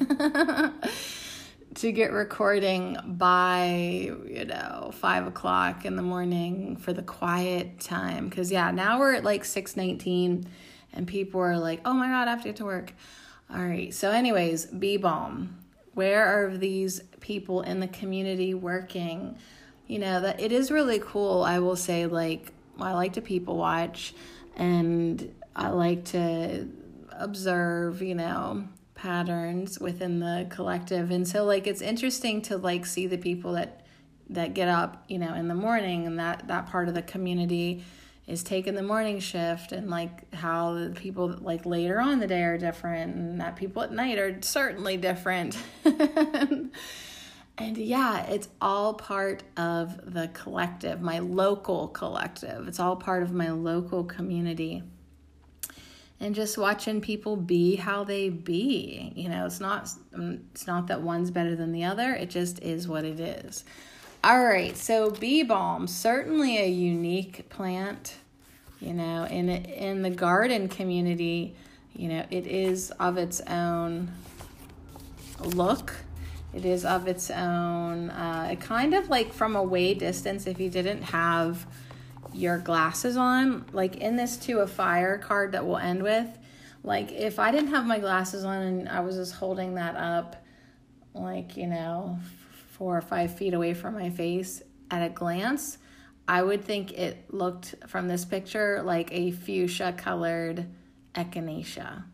to 1.76 1.92
get 1.92 2.10
recording 2.10 2.96
by 3.06 4.10
you 4.28 4.44
know 4.44 4.90
five 4.92 5.28
o'clock 5.28 5.84
in 5.84 5.94
the 5.94 6.02
morning 6.02 6.76
for 6.76 6.92
the 6.92 7.02
quiet 7.02 7.78
time 7.78 8.28
because 8.28 8.50
yeah 8.50 8.72
now 8.72 8.98
we're 8.98 9.14
at 9.14 9.22
like 9.22 9.44
619 9.44 10.48
and 10.92 11.06
people 11.06 11.40
are 11.40 11.58
like 11.58 11.80
oh 11.84 11.92
my 11.92 12.08
god 12.08 12.28
i 12.28 12.30
have 12.30 12.42
to 12.42 12.48
get 12.48 12.56
to 12.56 12.64
work. 12.64 12.92
All 13.52 13.64
right 13.64 13.92
so 13.92 14.10
anyways 14.10 14.66
bee 14.66 14.96
balm 14.96 15.56
where 15.94 16.24
are 16.24 16.56
these 16.56 17.02
people 17.20 17.62
in 17.62 17.80
the 17.80 17.88
community 17.88 18.54
working? 18.54 19.36
You 19.86 19.98
know 19.98 20.20
that 20.20 20.40
it 20.40 20.52
is 20.52 20.70
really 20.70 21.00
cool 21.00 21.42
i 21.42 21.58
will 21.58 21.76
say 21.76 22.06
like 22.06 22.52
i 22.78 22.92
like 22.92 23.14
to 23.14 23.20
people 23.20 23.56
watch 23.56 24.14
and 24.56 25.34
i 25.56 25.68
like 25.68 26.04
to 26.06 26.68
observe 27.18 28.00
you 28.00 28.14
know 28.14 28.64
patterns 29.00 29.80
within 29.80 30.20
the 30.20 30.46
collective. 30.50 31.10
And 31.10 31.26
so 31.26 31.44
like 31.44 31.66
it's 31.66 31.80
interesting 31.80 32.42
to 32.42 32.58
like 32.58 32.84
see 32.84 33.06
the 33.06 33.16
people 33.16 33.52
that 33.54 33.86
that 34.28 34.54
get 34.54 34.68
up 34.68 35.04
you 35.08 35.18
know 35.18 35.34
in 35.34 35.48
the 35.48 35.54
morning 35.54 36.06
and 36.06 36.18
that 36.18 36.46
that 36.48 36.66
part 36.66 36.86
of 36.86 36.94
the 36.94 37.02
community 37.02 37.82
is 38.30 38.42
taking 38.42 38.74
the 38.74 38.82
morning 38.82 39.18
shift 39.18 39.72
and 39.72 39.90
like 39.90 40.32
how 40.34 40.74
the 40.74 40.90
people 40.90 41.36
like 41.40 41.66
later 41.66 42.00
on 42.00 42.20
the 42.20 42.26
day 42.26 42.44
are 42.44 42.56
different 42.56 43.16
and 43.16 43.40
that 43.40 43.56
people 43.56 43.82
at 43.82 43.92
night 43.92 44.18
are 44.18 44.38
certainly 44.40 44.96
different. 44.96 45.58
And 47.58 47.76
yeah 47.76 48.22
it's 48.22 48.48
all 48.58 48.94
part 48.94 49.42
of 49.58 50.14
the 50.14 50.28
collective 50.28 51.02
my 51.02 51.18
local 51.18 51.88
collective. 51.88 52.66
It's 52.66 52.80
all 52.80 52.96
part 52.96 53.22
of 53.22 53.32
my 53.32 53.50
local 53.50 54.02
community. 54.02 54.82
And 56.20 56.34
just 56.34 56.56
watching 56.56 57.02
people 57.02 57.36
be 57.36 57.76
how 57.76 58.04
they 58.04 58.30
be 58.30 59.12
you 59.14 59.28
know 59.28 59.44
it's 59.44 59.60
not 59.60 59.90
it's 60.12 60.66
not 60.66 60.86
that 60.86 61.02
one's 61.02 61.30
better 61.30 61.54
than 61.54 61.72
the 61.72 61.84
other. 61.84 62.14
It 62.14 62.30
just 62.30 62.62
is 62.62 62.88
what 62.88 63.04
it 63.04 63.20
is 63.20 63.62
all 64.22 64.44
right 64.44 64.76
so 64.76 65.10
bee 65.10 65.42
balm 65.42 65.86
certainly 65.86 66.58
a 66.58 66.68
unique 66.68 67.48
plant 67.48 68.16
you 68.80 68.92
know 68.92 69.24
in 69.24 69.48
in 69.48 70.02
the 70.02 70.10
garden 70.10 70.68
community 70.68 71.54
you 71.94 72.08
know 72.08 72.24
it 72.30 72.46
is 72.46 72.90
of 72.92 73.16
its 73.16 73.40
own 73.42 74.10
look. 75.44 75.94
It 76.52 76.64
is 76.64 76.84
of 76.84 77.06
its 77.06 77.30
own 77.30 78.10
uh, 78.10 78.56
kind 78.60 78.94
of 78.94 79.08
like 79.08 79.32
from 79.32 79.56
a 79.56 79.62
way 79.62 79.94
distance 79.94 80.46
if 80.46 80.58
you 80.58 80.68
didn't 80.68 81.02
have 81.02 81.66
your 82.32 82.58
glasses 82.58 83.16
on, 83.16 83.64
like 83.72 83.96
in 83.96 84.16
this 84.16 84.36
Two 84.36 84.58
of 84.58 84.70
Fire 84.70 85.18
card 85.18 85.52
that 85.52 85.64
we'll 85.64 85.78
end 85.78 86.02
with, 86.02 86.26
like 86.82 87.12
if 87.12 87.38
I 87.38 87.50
didn't 87.52 87.70
have 87.70 87.86
my 87.86 87.98
glasses 87.98 88.44
on 88.44 88.62
and 88.62 88.88
I 88.88 89.00
was 89.00 89.16
just 89.16 89.34
holding 89.34 89.74
that 89.74 89.96
up, 89.96 90.44
like, 91.14 91.56
you 91.56 91.66
know, 91.66 92.18
four 92.80 92.96
or 92.96 93.02
five 93.02 93.36
feet 93.36 93.52
away 93.52 93.74
from 93.74 93.92
my 93.92 94.08
face 94.08 94.62
at 94.90 95.02
a 95.02 95.10
glance, 95.10 95.76
I 96.26 96.42
would 96.42 96.64
think 96.64 96.92
it 96.92 97.30
looked 97.30 97.74
from 97.86 98.08
this 98.08 98.24
picture 98.24 98.80
like 98.82 99.12
a 99.12 99.32
fuchsia 99.32 99.92
colored 99.92 100.64
echinacea. 101.14 102.04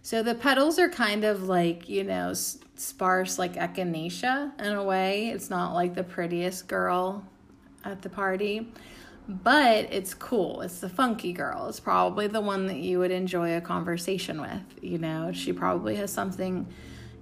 So 0.00 0.22
the 0.22 0.34
petals 0.34 0.78
are 0.78 0.88
kind 0.88 1.24
of 1.24 1.42
like, 1.42 1.90
you 1.90 2.02
know, 2.02 2.32
sparse 2.32 3.38
like 3.38 3.56
echinacea 3.56 4.58
in 4.58 4.72
a 4.72 4.82
way. 4.82 5.28
It's 5.28 5.50
not 5.50 5.74
like 5.74 5.94
the 5.94 6.02
prettiest 6.02 6.66
girl 6.66 7.22
at 7.84 8.00
the 8.00 8.08
party 8.08 8.72
but 9.28 9.92
it's 9.92 10.12
cool. 10.12 10.62
It's 10.62 10.80
the 10.80 10.88
funky 10.88 11.32
girl. 11.32 11.68
It's 11.68 11.78
probably 11.78 12.26
the 12.26 12.40
one 12.40 12.66
that 12.66 12.78
you 12.78 12.98
would 12.98 13.12
enjoy 13.12 13.56
a 13.56 13.60
conversation 13.60 14.40
with. 14.40 14.62
You 14.82 14.98
know, 14.98 15.30
she 15.32 15.52
probably 15.52 15.94
has 15.96 16.12
something 16.12 16.66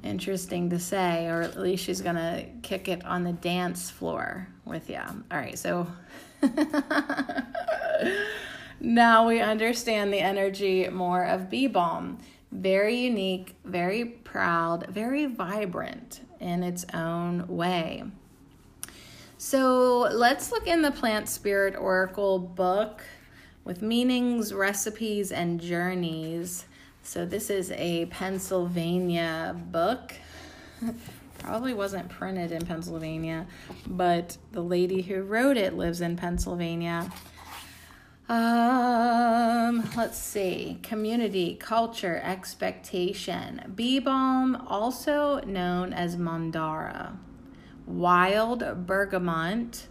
interesting 0.03 0.71
to 0.71 0.79
say, 0.79 1.27
or 1.27 1.43
at 1.43 1.59
least 1.59 1.85
she's 1.85 2.01
gonna 2.01 2.47
kick 2.63 2.89
it 2.89 3.05
on 3.05 3.25
the 3.25 3.33
dance 3.33 3.91
floor 3.91 4.49
with 4.65 4.89
you. 4.89 5.01
All 5.31 5.39
right, 5.39 5.59
so 5.59 5.87
now 8.81 9.27
we 9.27 9.41
understand 9.41 10.13
the 10.13 10.21
energy 10.21 10.89
more 10.89 11.25
of 11.25 11.51
Bee 11.51 11.67
Balm. 11.67 12.19
Very 12.51 12.97
unique, 12.97 13.57
very 13.65 14.05
proud, 14.05 14.87
very 14.87 15.27
vibrant 15.27 16.21
in 16.41 16.63
its 16.63 16.87
own 16.95 17.47
way. 17.49 18.05
So 19.37 20.09
let's 20.11 20.51
look 20.51 20.67
in 20.67 20.83
the 20.83 20.91
Plant 20.91 21.29
Spirit 21.29 21.77
Oracle 21.77 22.39
book 22.39 23.05
with 23.65 23.83
meanings, 23.83 24.53
recipes, 24.55 25.31
and 25.31 25.61
journeys. 25.61 26.65
So 27.09 27.25
this 27.25 27.49
is 27.49 27.71
a 27.71 28.05
Pennsylvania 28.05 29.57
book. 29.71 30.13
Probably 31.39 31.73
wasn't 31.73 32.11
printed 32.11 32.53
in 32.53 32.67
Pennsylvania, 32.67 33.47
but 33.87 34.37
the 34.53 34.61
lady 34.61 35.01
who 35.01 35.23
wrote 35.23 35.57
it 35.57 35.73
lives 35.73 36.03
in 36.03 36.17
Pennsylvania. 36.17 37.11
Um, 38.29 39.89
let's 39.97 40.19
see. 40.19 40.81
Community, 40.83 41.55
culture, 41.55 42.21
expectation. 42.23 43.73
Bee 43.75 44.01
balm, 44.01 44.55
also 44.69 45.41
known 45.47 45.95
as 45.95 46.17
Mandara 46.17 47.17
wild 47.87 48.87
bergamot 48.87 49.87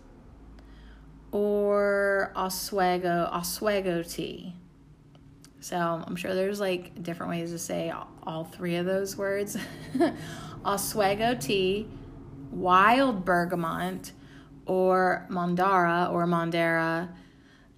or 1.32 2.32
Oswego 2.36 3.28
Oswego 3.34 4.04
tea. 4.04 4.54
So 5.68 5.76
I'm 5.78 6.16
sure 6.16 6.34
there's 6.34 6.62
like 6.62 7.04
different 7.04 7.30
ways 7.32 7.52
to 7.52 7.60
say 7.60 7.92
all 8.24 8.46
three 8.46 8.78
of 8.78 8.86
those 8.86 9.18
words. 9.18 9.58
Oswego 10.66 11.36
tea, 11.36 11.86
wild 12.52 13.26
bergamot, 13.26 14.14
or 14.66 15.28
Mandara 15.30 16.10
or 16.10 16.26
Mandara. 16.26 17.10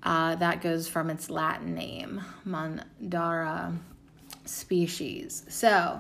Uh, 0.04 0.36
that 0.36 0.62
goes 0.62 0.88
from 0.88 1.10
its 1.10 1.32
Latin 1.32 1.74
name, 1.74 2.22
Mandara. 2.46 3.76
species. 4.46 5.44
So, 5.50 6.00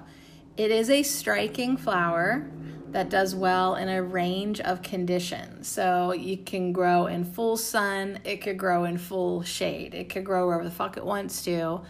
it 0.58 0.70
is 0.70 0.92
a 0.92 1.02
striking 1.02 1.76
flower 1.76 2.52
that 2.92 3.10
does 3.10 3.36
well 3.36 3.76
in 3.76 3.88
a 3.88 4.02
range 4.02 4.60
of 4.62 4.82
conditions. 4.82 5.68
So 5.68 6.14
you 6.14 6.38
can 6.38 6.74
grow 6.74 7.06
in 7.06 7.24
full 7.24 7.58
sun, 7.58 8.20
it 8.24 8.38
could 8.42 8.58
grow 8.58 8.86
in 8.86 8.98
full 8.98 9.44
shade, 9.44 9.94
it 9.94 10.10
could 10.10 10.24
grow 10.24 10.48
wherever 10.48 10.64
the 10.64 10.72
fuck 10.72 10.98
it 10.98 11.06
wants 11.06 11.44
to, 11.44 11.82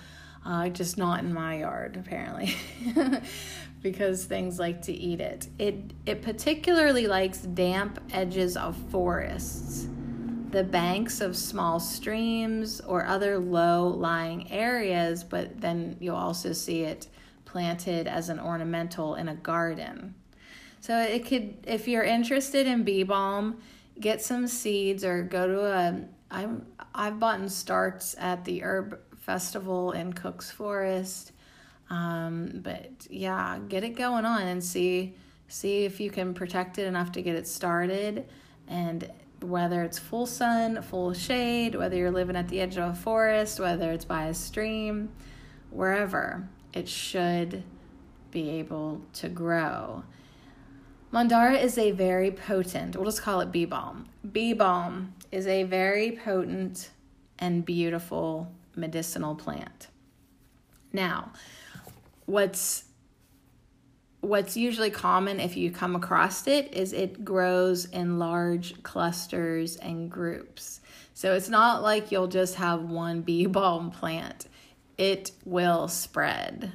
uh, 0.46 0.70
just 0.70 0.98
not 0.98 1.24
in 1.24 1.34
my 1.34 1.60
yard 1.60 1.96
apparently, 1.98 2.56
because 3.82 4.26
things 4.26 4.60
like 4.60 4.82
to 4.84 4.94
eat 4.94 5.22
it. 5.22 5.48
It 5.58 5.94
it 6.06 6.22
particularly 6.22 7.08
likes 7.08 7.40
damp 7.40 8.00
edges 8.12 8.58
of 8.58 8.76
forests, 8.90 9.88
the 10.52 10.64
banks 10.64 11.22
of 11.22 11.38
small 11.38 11.80
streams 11.80 12.82
or 12.82 13.06
other 13.06 13.38
low-lying 13.38 14.52
areas. 14.52 15.24
But 15.24 15.62
then 15.62 15.96
you'll 16.00 16.16
also 16.16 16.52
see 16.52 16.82
it 16.82 17.08
planted 17.46 18.08
as 18.08 18.30
an 18.30 18.40
ornamental 18.40 19.16
in 19.16 19.30
a 19.30 19.36
garden. 19.36 20.16
So 20.82 20.98
it 21.00 21.26
could, 21.26 21.58
if 21.68 21.88
you're 21.88 22.04
interested 22.04 22.68
in 22.68 22.84
bee 22.84 23.04
balm, 23.04 23.62
get 24.00 24.22
some 24.22 24.48
seeds 24.48 25.04
or 25.04 25.24
go 25.24 25.48
to 25.48 25.66
a. 25.66 26.02
I'm 26.32 26.66
I've 26.94 27.20
bought 27.20 27.50
starts 27.50 28.16
at 28.20 28.46
the 28.46 28.64
herb 28.64 29.00
festival 29.18 29.92
in 29.92 30.14
Cook's 30.14 30.52
Forest. 30.52 31.32
Um, 31.90 32.62
but 32.64 33.08
yeah, 33.10 33.58
get 33.68 33.84
it 33.84 33.96
going 33.96 34.26
on 34.26 34.44
and 34.44 34.64
see 34.64 35.16
see 35.48 35.86
if 35.86 36.00
you 36.00 36.12
can 36.12 36.34
protect 36.34 36.78
it 36.78 36.86
enough 36.86 37.12
to 37.14 37.22
get 37.22 37.36
it 37.36 37.48
started 37.48 38.26
and 38.68 39.10
whether 39.42 39.84
it's 39.84 39.98
full 39.98 40.26
sun, 40.26 40.82
full 40.82 41.14
shade, 41.14 41.76
whether 41.76 41.96
you're 41.96 42.12
living 42.12 42.36
at 42.36 42.48
the 42.50 42.62
edge 42.62 42.78
of 42.78 42.92
a 42.92 42.96
forest, 42.96 43.60
whether 43.60 43.92
it's 43.92 44.06
by 44.06 44.26
a 44.26 44.34
stream, 44.34 45.10
wherever, 45.72 46.48
it 46.74 46.88
should 46.88 47.64
be 48.32 48.50
able 48.50 49.02
to 49.14 49.30
grow. 49.30 50.04
Mondaura 51.12 51.60
is 51.62 51.78
a 51.80 51.92
very 51.92 52.30
potent, 52.30 52.96
we'll 52.96 53.06
just 53.06 53.24
call 53.24 53.42
it 53.42 53.52
bee 53.52 53.66
balm. 53.66 54.06
Bee 54.32 54.54
balm 54.54 55.16
is 55.32 55.48
a 55.48 55.64
very 55.64 56.12
potent 56.12 56.92
and 57.40 57.66
beautiful 57.66 58.52
medicinal 58.76 59.34
plant. 59.34 59.88
Now, 60.94 61.32
what's 62.26 62.86
what's 64.22 64.58
usually 64.58 64.92
common 64.92 65.40
if 65.40 65.56
you 65.56 65.72
come 65.72 65.96
across 65.96 66.46
it 66.46 66.74
is 66.74 66.92
it 66.94 67.24
grows 67.24 67.86
in 67.86 68.20
large 68.20 68.84
clusters 68.84 69.78
and 69.78 70.12
groups. 70.12 70.82
So 71.14 71.34
it's 71.34 71.50
not 71.50 71.82
like 71.82 72.12
you'll 72.12 72.28
just 72.28 72.56
have 72.56 72.84
one 72.84 73.22
bee 73.22 73.46
balm 73.46 73.92
plant. 73.92 74.48
It 74.98 75.32
will 75.46 75.88
spread 75.88 76.72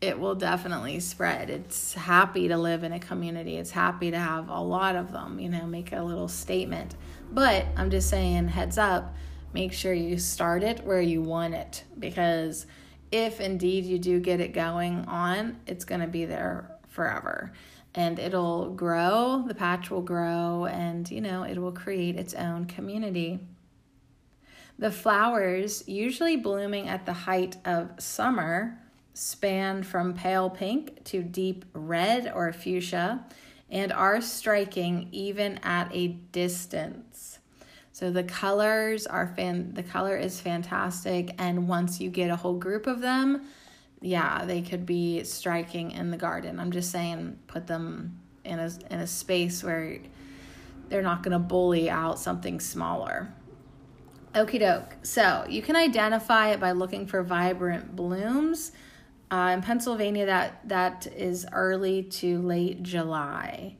it 0.00 0.18
will 0.18 0.34
definitely 0.34 1.00
spread. 1.00 1.48
It's 1.48 1.94
happy 1.94 2.48
to 2.48 2.56
live 2.56 2.84
in 2.84 2.92
a 2.92 3.00
community. 3.00 3.56
It's 3.56 3.70
happy 3.70 4.10
to 4.10 4.18
have 4.18 4.48
a 4.48 4.60
lot 4.60 4.94
of 4.94 5.12
them, 5.12 5.40
you 5.40 5.48
know, 5.48 5.66
make 5.66 5.92
a 5.92 6.02
little 6.02 6.28
statement. 6.28 6.94
But 7.32 7.66
I'm 7.76 7.90
just 7.90 8.10
saying, 8.10 8.48
heads 8.48 8.78
up, 8.78 9.14
make 9.54 9.72
sure 9.72 9.92
you 9.92 10.18
start 10.18 10.62
it 10.62 10.84
where 10.84 11.00
you 11.00 11.22
want 11.22 11.54
it 11.54 11.84
because 11.98 12.66
if 13.10 13.40
indeed 13.40 13.84
you 13.84 13.98
do 13.98 14.20
get 14.20 14.40
it 14.40 14.52
going 14.52 15.04
on, 15.06 15.60
it's 15.66 15.84
going 15.84 16.02
to 16.02 16.06
be 16.06 16.26
there 16.26 16.70
forever. 16.88 17.52
And 17.94 18.18
it'll 18.18 18.70
grow, 18.70 19.44
the 19.46 19.54
patch 19.54 19.90
will 19.90 20.02
grow, 20.02 20.66
and 20.66 21.10
you 21.10 21.22
know, 21.22 21.44
it 21.44 21.56
will 21.56 21.72
create 21.72 22.16
its 22.16 22.34
own 22.34 22.66
community. 22.66 23.40
The 24.78 24.90
flowers, 24.90 25.82
usually 25.88 26.36
blooming 26.36 26.88
at 26.88 27.06
the 27.06 27.14
height 27.14 27.56
of 27.64 27.92
summer, 27.98 28.78
span 29.16 29.82
from 29.82 30.12
pale 30.12 30.50
pink 30.50 31.02
to 31.02 31.22
deep 31.22 31.64
red 31.72 32.30
or 32.34 32.52
fuchsia 32.52 33.24
and 33.70 33.90
are 33.90 34.20
striking 34.20 35.08
even 35.10 35.58
at 35.62 35.88
a 35.90 36.08
distance. 36.08 37.38
So 37.92 38.10
the 38.10 38.24
colors 38.24 39.06
are 39.06 39.26
fan 39.34 39.72
the 39.72 39.82
color 39.82 40.18
is 40.18 40.38
fantastic 40.38 41.34
and 41.38 41.66
once 41.66 41.98
you 41.98 42.10
get 42.10 42.30
a 42.30 42.36
whole 42.36 42.58
group 42.58 42.86
of 42.86 43.00
them, 43.00 43.46
yeah, 44.02 44.44
they 44.44 44.60
could 44.60 44.84
be 44.84 45.24
striking 45.24 45.92
in 45.92 46.10
the 46.10 46.18
garden. 46.18 46.60
I'm 46.60 46.70
just 46.70 46.90
saying 46.90 47.38
put 47.46 47.66
them 47.66 48.20
in 48.44 48.58
a 48.58 48.70
in 48.90 49.00
a 49.00 49.06
space 49.06 49.64
where 49.64 49.98
they're 50.90 51.00
not 51.00 51.22
going 51.22 51.32
to 51.32 51.38
bully 51.38 51.88
out 51.88 52.18
something 52.18 52.60
smaller. 52.60 53.32
Okie 54.34 54.60
doke. 54.60 54.94
So 55.02 55.46
you 55.48 55.62
can 55.62 55.74
identify 55.74 56.50
it 56.50 56.60
by 56.60 56.72
looking 56.72 57.06
for 57.06 57.22
vibrant 57.22 57.96
blooms 57.96 58.72
uh, 59.30 59.50
in 59.54 59.62
Pennsylvania, 59.62 60.26
that 60.26 60.68
that 60.68 61.06
is 61.08 61.46
early 61.52 62.02
to 62.02 62.40
late 62.42 62.82
July. 62.82 63.76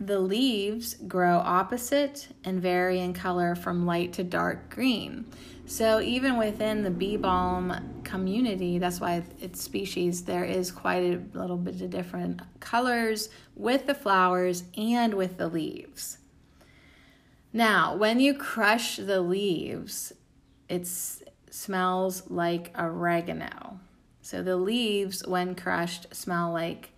The 0.00 0.18
leaves 0.18 0.94
grow 1.06 1.38
opposite 1.38 2.28
and 2.42 2.60
vary 2.60 2.98
in 2.98 3.12
color 3.12 3.54
from 3.54 3.86
light 3.86 4.12
to 4.14 4.24
dark 4.24 4.68
green. 4.68 5.26
So 5.64 6.00
even 6.00 6.36
within 6.36 6.82
the 6.82 6.90
bee 6.90 7.16
balm 7.16 8.02
community, 8.02 8.78
that's 8.78 9.00
why 9.00 9.22
it's 9.40 9.62
species, 9.62 10.24
there 10.24 10.44
is 10.44 10.72
quite 10.72 11.04
a 11.04 11.22
little 11.38 11.56
bit 11.56 11.80
of 11.80 11.90
different 11.90 12.42
colors 12.58 13.28
with 13.54 13.86
the 13.86 13.94
flowers 13.94 14.64
and 14.76 15.14
with 15.14 15.38
the 15.38 15.46
leaves. 15.48 16.18
Now, 17.52 17.94
when 17.94 18.18
you 18.18 18.34
crush 18.34 18.96
the 18.96 19.20
leaves, 19.20 20.12
it 20.68 20.88
smells 21.50 22.28
like 22.28 22.74
oregano. 22.76 23.78
So 24.22 24.42
the 24.42 24.56
leaves, 24.56 25.26
when 25.26 25.54
crushed, 25.54 26.14
smell 26.14 26.52
like 26.52 26.90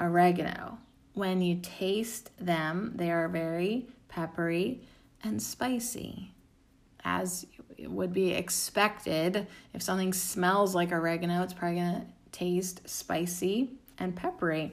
oregano. 0.00 0.78
When 1.12 1.42
you 1.42 1.60
taste 1.62 2.30
them, 2.38 2.92
they 2.96 3.10
are 3.10 3.28
very 3.28 3.86
peppery 4.08 4.80
and 5.22 5.40
spicy, 5.40 6.32
as 7.04 7.46
would 7.78 8.12
be 8.12 8.32
expected. 8.32 9.46
If 9.72 9.82
something 9.82 10.12
smells 10.12 10.74
like 10.74 10.90
oregano, 10.90 11.42
it's 11.42 11.52
probably 11.52 11.76
going 11.76 11.94
to 12.00 12.06
taste 12.32 12.88
spicy 12.88 13.70
and 13.98 14.16
peppery. 14.16 14.72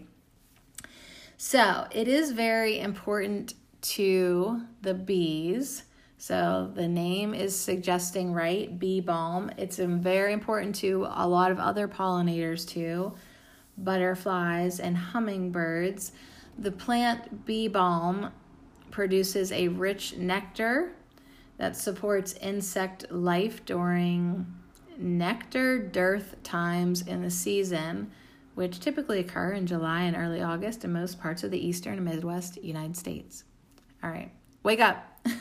So 1.38 1.88
it 1.92 2.08
is 2.08 2.32
very 2.32 2.80
important 2.80 3.54
to 3.82 4.62
the 4.82 4.94
bees 4.94 5.84
so 6.22 6.70
the 6.76 6.88
name 6.88 7.34
is 7.34 7.60
suggesting 7.60 8.32
right, 8.32 8.78
bee 8.78 9.00
balm. 9.00 9.50
It's 9.58 9.78
very 9.78 10.34
important 10.34 10.76
to 10.76 11.08
a 11.10 11.28
lot 11.28 11.50
of 11.50 11.58
other 11.58 11.88
pollinators 11.88 12.68
too, 12.68 13.14
butterflies 13.80 14.80
and 14.80 14.96
hummingbirds. 14.96 16.12
The 16.60 16.72
plant 16.72 17.48
bee 17.48 17.68
balm 17.68 18.32
produces 18.92 19.52
a 19.52 19.70
rich 19.70 20.16
nectar 20.16 20.92
that 21.58 21.76
supports 21.76 22.34
insect 22.34 23.12
life 23.12 23.66
during 23.66 24.46
nectar 25.00 25.80
dearth 25.80 26.36
times 26.44 27.02
in 27.02 27.24
the 27.24 27.32
season, 27.32 28.12
which 28.54 28.80
typically 28.80 29.22
occur 29.22 29.54
in 29.54 29.66
July 29.66 30.04
and 30.04 30.16
early 30.16 30.44
August 30.44 30.86
in 30.86 30.94
most 30.94 31.20
parts 31.20 31.44
of 31.44 31.50
the 31.50 31.68
eastern 31.68 31.96
and 31.96 32.06
Midwest 32.06 32.64
United 32.64 32.96
States. 32.96 33.44
All 34.04 34.12
right, 34.12 34.32
wake 34.62 34.82
up. 34.82 35.11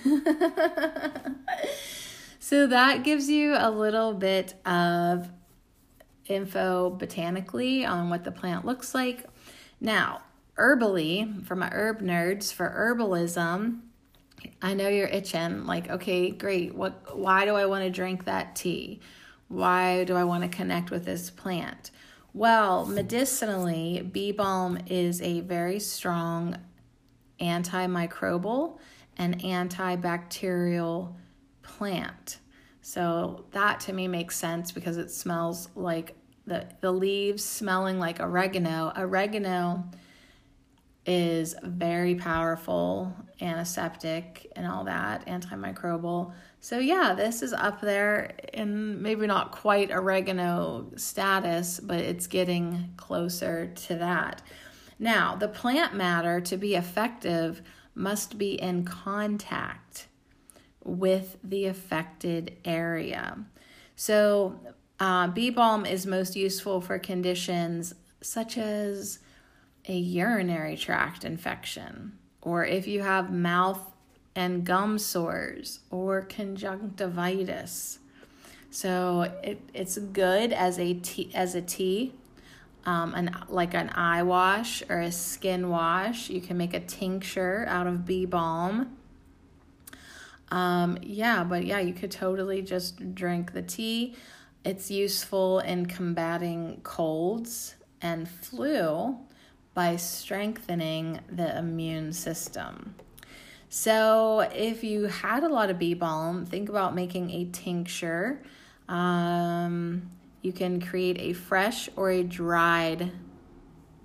so 2.38 2.66
that 2.66 3.02
gives 3.02 3.28
you 3.28 3.54
a 3.56 3.70
little 3.70 4.14
bit 4.14 4.54
of 4.66 5.28
info 6.26 6.90
botanically 6.90 7.84
on 7.84 8.10
what 8.10 8.24
the 8.24 8.32
plant 8.32 8.64
looks 8.64 8.94
like. 8.94 9.24
Now, 9.80 10.22
herbally, 10.56 11.44
for 11.46 11.56
my 11.56 11.68
herb 11.72 12.00
nerds, 12.00 12.52
for 12.52 12.68
herbalism, 12.68 13.80
I 14.62 14.74
know 14.74 14.88
you're 14.88 15.08
itching 15.08 15.66
like, 15.66 15.90
okay, 15.90 16.30
great. 16.30 16.74
What 16.74 17.16
why 17.16 17.44
do 17.44 17.54
I 17.54 17.66
want 17.66 17.84
to 17.84 17.90
drink 17.90 18.24
that 18.24 18.56
tea? 18.56 19.00
Why 19.48 20.04
do 20.04 20.14
I 20.14 20.24
want 20.24 20.42
to 20.44 20.48
connect 20.48 20.90
with 20.90 21.04
this 21.04 21.30
plant? 21.30 21.90
Well, 22.32 22.86
medicinally, 22.86 24.02
bee 24.02 24.32
balm 24.32 24.78
is 24.86 25.20
a 25.20 25.40
very 25.40 25.80
strong 25.80 26.56
antimicrobial 27.40 28.78
an 29.20 29.38
antibacterial 29.40 31.12
plant. 31.60 32.38
So 32.80 33.44
that 33.50 33.78
to 33.80 33.92
me 33.92 34.08
makes 34.08 34.34
sense 34.34 34.72
because 34.72 34.96
it 34.96 35.10
smells 35.10 35.68
like 35.76 36.16
the, 36.46 36.66
the 36.80 36.90
leaves 36.90 37.44
smelling 37.44 37.98
like 37.98 38.18
oregano. 38.18 38.92
Oregano 38.96 39.84
is 41.04 41.54
very 41.62 42.14
powerful 42.14 43.14
antiseptic 43.42 44.50
and 44.56 44.66
all 44.66 44.84
that, 44.84 45.26
antimicrobial. 45.26 46.32
So 46.60 46.78
yeah, 46.78 47.12
this 47.14 47.42
is 47.42 47.52
up 47.52 47.82
there 47.82 48.34
in 48.54 49.02
maybe 49.02 49.26
not 49.26 49.52
quite 49.52 49.90
oregano 49.90 50.86
status, 50.96 51.78
but 51.78 51.98
it's 51.98 52.26
getting 52.26 52.94
closer 52.96 53.66
to 53.66 53.96
that. 53.96 54.40
Now, 54.98 55.36
the 55.36 55.48
plant 55.48 55.94
matter 55.94 56.40
to 56.40 56.56
be 56.56 56.74
effective 56.74 57.60
must 57.94 58.38
be 58.38 58.60
in 58.60 58.84
contact 58.84 60.06
with 60.84 61.36
the 61.42 61.66
affected 61.66 62.56
area. 62.64 63.44
So, 63.96 64.60
Uh, 65.02 65.28
bee 65.28 65.48
balm 65.48 65.86
is 65.86 66.04
most 66.04 66.36
useful 66.36 66.82
for 66.82 66.98
conditions 66.98 67.94
such 68.20 68.58
as 68.58 69.18
a 69.88 69.96
urinary 69.96 70.76
tract 70.76 71.24
infection, 71.24 72.12
or 72.42 72.66
if 72.66 72.86
you 72.86 73.00
have 73.00 73.32
mouth 73.32 73.80
and 74.34 74.62
gum 74.62 74.98
sores, 74.98 75.80
or 75.90 76.20
conjunctivitis. 76.20 77.98
So 78.70 79.22
it, 79.42 79.62
it's 79.72 79.96
good 79.96 80.52
as 80.52 80.78
a 80.78 80.92
tea, 80.92 81.30
as 81.34 81.54
a 81.54 81.62
tea, 81.62 82.12
um, 82.86 83.14
an 83.14 83.34
like 83.48 83.74
an 83.74 83.90
eye 83.90 84.22
wash 84.22 84.82
or 84.88 85.00
a 85.00 85.12
skin 85.12 85.68
wash. 85.68 86.30
You 86.30 86.40
can 86.40 86.56
make 86.56 86.74
a 86.74 86.80
tincture 86.80 87.64
out 87.68 87.86
of 87.86 88.04
bee 88.06 88.26
balm. 88.26 88.96
Um, 90.50 90.98
yeah, 91.02 91.44
but 91.44 91.64
yeah, 91.64 91.78
you 91.78 91.92
could 91.92 92.10
totally 92.10 92.62
just 92.62 93.14
drink 93.14 93.52
the 93.52 93.62
tea. 93.62 94.16
It's 94.64 94.90
useful 94.90 95.60
in 95.60 95.86
combating 95.86 96.80
colds 96.82 97.76
and 98.02 98.28
flu 98.28 99.18
by 99.74 99.96
strengthening 99.96 101.20
the 101.30 101.56
immune 101.56 102.12
system. 102.12 102.94
So, 103.68 104.40
if 104.52 104.82
you 104.82 105.04
had 105.04 105.44
a 105.44 105.48
lot 105.48 105.70
of 105.70 105.78
bee 105.78 105.94
balm, 105.94 106.44
think 106.44 106.68
about 106.68 106.94
making 106.94 107.30
a 107.30 107.44
tincture. 107.44 108.42
Um, 108.88 110.10
you 110.42 110.52
can 110.52 110.80
create 110.80 111.18
a 111.18 111.32
fresh 111.32 111.88
or 111.96 112.10
a 112.10 112.22
dried 112.22 113.12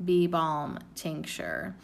bee 0.03 0.27
balm 0.27 0.79
tincture. 0.95 1.75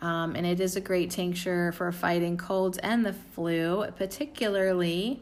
Um, 0.00 0.36
and 0.36 0.46
it 0.46 0.60
is 0.60 0.76
a 0.76 0.80
great 0.80 1.10
tincture 1.10 1.72
for 1.72 1.90
fighting 1.90 2.36
colds 2.36 2.78
and 2.78 3.04
the 3.04 3.12
flu, 3.12 3.84
particularly 3.96 5.20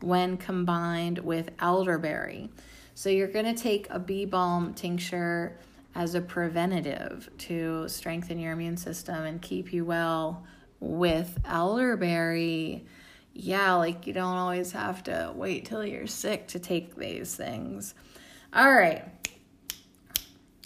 when 0.00 0.36
combined 0.36 1.18
with 1.18 1.50
elderberry. 1.58 2.50
So 2.94 3.10
you're 3.10 3.28
going 3.28 3.52
to 3.52 3.60
take 3.60 3.88
a 3.90 3.98
bee 3.98 4.24
balm 4.24 4.74
tincture 4.74 5.58
as 5.94 6.14
a 6.14 6.20
preventative 6.20 7.28
to 7.38 7.88
strengthen 7.88 8.38
your 8.38 8.52
immune 8.52 8.76
system 8.76 9.24
and 9.24 9.40
keep 9.42 9.72
you 9.72 9.84
well 9.84 10.44
with 10.78 11.38
elderberry. 11.44 12.84
Yeah, 13.32 13.74
like 13.74 14.06
you 14.06 14.12
don't 14.12 14.36
always 14.36 14.72
have 14.72 15.02
to 15.04 15.32
wait 15.34 15.64
till 15.64 15.84
you're 15.84 16.06
sick 16.06 16.48
to 16.48 16.58
take 16.58 16.96
these 16.96 17.34
things. 17.34 17.94
All 18.56 18.72
right. 18.72 19.04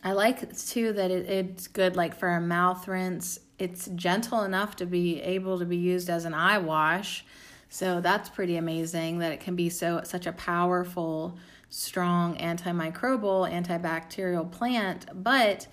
I 0.04 0.12
like 0.12 0.56
too 0.56 0.92
that 0.92 1.10
it, 1.10 1.28
it's 1.28 1.66
good 1.66 1.96
like 1.96 2.14
for 2.14 2.28
a 2.28 2.40
mouth 2.40 2.86
rinse. 2.86 3.40
It's 3.58 3.88
gentle 3.96 4.44
enough 4.44 4.76
to 4.76 4.86
be 4.86 5.20
able 5.20 5.58
to 5.58 5.64
be 5.64 5.76
used 5.76 6.08
as 6.08 6.24
an 6.24 6.32
eye 6.32 6.58
wash. 6.58 7.24
So 7.68 8.00
that's 8.00 8.28
pretty 8.28 8.56
amazing 8.56 9.18
that 9.18 9.32
it 9.32 9.40
can 9.40 9.56
be 9.56 9.68
so 9.70 10.02
such 10.04 10.28
a 10.28 10.32
powerful, 10.32 11.36
strong 11.68 12.36
antimicrobial, 12.36 13.50
antibacterial 13.50 14.48
plant, 14.52 15.06
but 15.12 15.66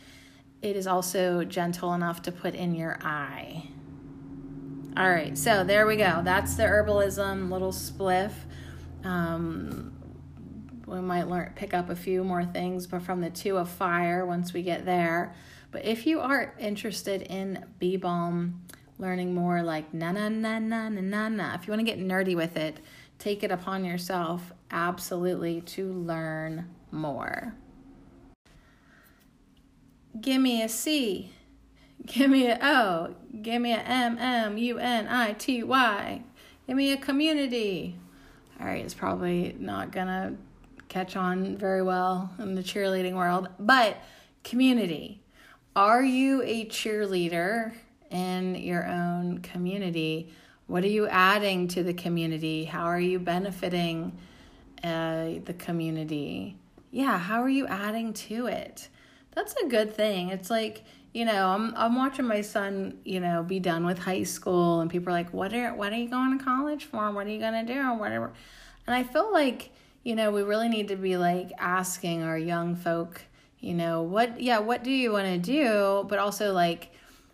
it 0.63 0.75
is 0.75 0.87
also 0.87 1.43
gentle 1.43 1.93
enough 1.93 2.23
to 2.23 2.31
put 2.31 2.55
in 2.55 2.73
your 2.73 2.97
eye. 3.03 3.69
All 4.97 5.09
right, 5.09 5.37
so 5.37 5.63
there 5.63 5.85
we 5.85 5.97
go. 5.97 6.21
That's 6.23 6.55
the 6.55 6.63
herbalism 6.63 7.51
little 7.51 7.71
spliff. 7.71 8.31
Um, 9.03 9.96
we 10.87 11.01
might 11.01 11.27
learn 11.27 11.51
pick 11.55 11.73
up 11.73 11.89
a 11.89 11.95
few 11.95 12.23
more 12.23 12.45
things 12.45 12.87
but 12.87 13.01
from 13.01 13.21
the 13.21 13.29
two 13.29 13.57
of 13.57 13.69
fire 13.69 14.25
once 14.25 14.53
we 14.53 14.63
get 14.63 14.85
there. 14.85 15.35
But 15.69 15.85
if 15.85 16.07
you 16.07 16.21
are 16.21 16.55
interested 16.57 17.21
in 17.23 17.63
bee 17.77 17.97
balm 17.97 18.63
learning 18.97 19.35
more 19.35 19.61
like 19.61 19.93
na 19.93 20.11
na 20.11 20.29
na 20.29 20.57
na 20.57 20.89
na 20.89 21.01
na 21.01 21.29
na 21.29 21.55
if 21.55 21.67
you 21.67 21.71
want 21.71 21.85
to 21.85 21.91
get 21.91 21.99
nerdy 21.99 22.35
with 22.35 22.57
it 22.57 22.79
take 23.19 23.43
it 23.43 23.51
upon 23.51 23.83
yourself 23.83 24.53
absolutely 24.71 25.61
to 25.61 25.91
learn 25.91 26.69
more. 26.91 27.53
Give 30.19 30.41
me 30.41 30.63
a 30.63 30.69
c. 30.69 31.31
Give 32.05 32.29
me 32.29 32.47
a 32.47 32.57
o. 32.61 33.15
Give 33.41 33.61
me 33.61 33.73
a 33.73 33.79
m 33.79 34.17
m 34.17 34.57
u 34.57 34.79
n 34.79 35.07
i 35.07 35.33
t 35.33 35.63
y. 35.63 36.23
Give 36.65 36.75
me 36.75 36.91
a 36.91 36.97
community. 36.97 37.95
All 38.59 38.65
right 38.65 38.83
it's 38.83 38.93
probably 38.93 39.55
not 39.59 39.91
gonna 39.91 40.37
catch 40.89 41.15
on 41.15 41.57
very 41.57 41.81
well 41.81 42.31
in 42.39 42.55
the 42.55 42.63
cheerleading 42.63 43.13
world. 43.13 43.49
But 43.59 43.97
community. 44.43 45.21
Are 45.75 46.03
you 46.03 46.41
a 46.43 46.65
cheerleader 46.65 47.73
in 48.09 48.55
your 48.55 48.87
own 48.87 49.39
community? 49.39 50.33
What 50.67 50.83
are 50.83 50.89
you 50.89 51.07
adding 51.07 51.67
to 51.69 51.83
the 51.83 51.93
community? 51.93 52.65
How 52.65 52.85
are 52.85 52.99
you 52.99 53.19
benefiting 53.19 54.17
uh, 54.83 55.39
the 55.45 55.55
community? 55.57 56.57
Yeah, 56.91 57.17
how 57.17 57.41
are 57.41 57.49
you 57.49 57.67
adding 57.67 58.13
to 58.13 58.47
it? 58.47 58.89
That's 59.35 59.53
a 59.63 59.67
good 59.67 59.93
thing. 59.93 60.29
It's 60.29 60.49
like, 60.49 60.83
you 61.13 61.25
know, 61.25 61.47
I'm 61.47 61.73
I'm 61.75 61.95
watching 61.95 62.25
my 62.25 62.41
son, 62.41 62.97
you 63.05 63.19
know, 63.19 63.43
be 63.43 63.59
done 63.59 63.85
with 63.85 63.99
high 63.99 64.23
school 64.23 64.81
and 64.81 64.89
people 64.89 65.09
are 65.09 65.13
like, 65.13 65.33
"What 65.33 65.53
are 65.53 65.73
what 65.73 65.93
are 65.93 65.97
you 65.97 66.09
going 66.09 66.37
to 66.37 66.43
college 66.43 66.85
for? 66.85 67.11
What 67.11 67.27
are 67.27 67.29
you 67.29 67.39
going 67.39 67.65
to 67.65 67.73
do?" 67.73 67.81
whatever. 67.93 68.33
And 68.85 68.95
I 68.95 69.03
feel 69.03 69.31
like 69.31 69.71
you 70.07 70.15
know, 70.15 70.31
we 70.31 70.41
really 70.41 70.69
need 70.69 70.87
to 70.87 70.95
be 70.95 71.17
like 71.17 71.51
asking 71.57 72.23
our 72.23 72.37
young 72.37 72.77
folk, 72.77 73.21
you 73.59 73.73
know, 73.73 74.03
what, 74.03 74.39
yeah, 74.39 74.59
what 74.59 74.81
do 74.81 74.89
you 74.89 75.11
want 75.11 75.27
to 75.27 75.37
do? 75.37 76.05
But 76.07 76.17
also, 76.17 76.53
like, 76.53 76.93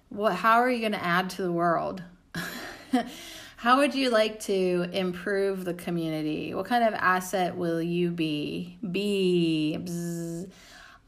what, 0.10 0.34
how 0.34 0.58
are 0.58 0.72
you 0.72 0.80
going 0.80 0.94
to 0.94 1.04
add 1.04 1.30
to 1.32 1.44
the 1.44 1.52
world? 1.52 2.02
how 3.58 3.78
would 3.78 3.94
you 3.94 4.10
like 4.10 4.40
to 4.46 4.90
improve 4.92 5.66
the 5.66 5.76
community? 5.76 6.56
What 6.56 6.66
kind 6.66 6.84
of 6.84 6.96
asset 6.96 7.56
will 7.56 7.80
you 7.80 8.10
be? 8.10 8.80
Be, 8.92 9.78
bzz, 9.80 10.50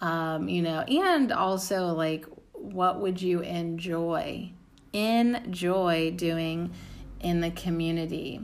um, 0.01 0.47
you 0.47 0.61
know, 0.61 0.81
and 0.81 1.31
also, 1.31 1.87
like, 1.95 2.27
what 2.53 3.01
would 3.01 3.19
you 3.19 3.39
enjoy? 3.39 4.51
Enjoy 4.93 6.13
doing 6.15 6.75
in 7.21 7.41
the 7.41 7.49
community, 7.49 8.39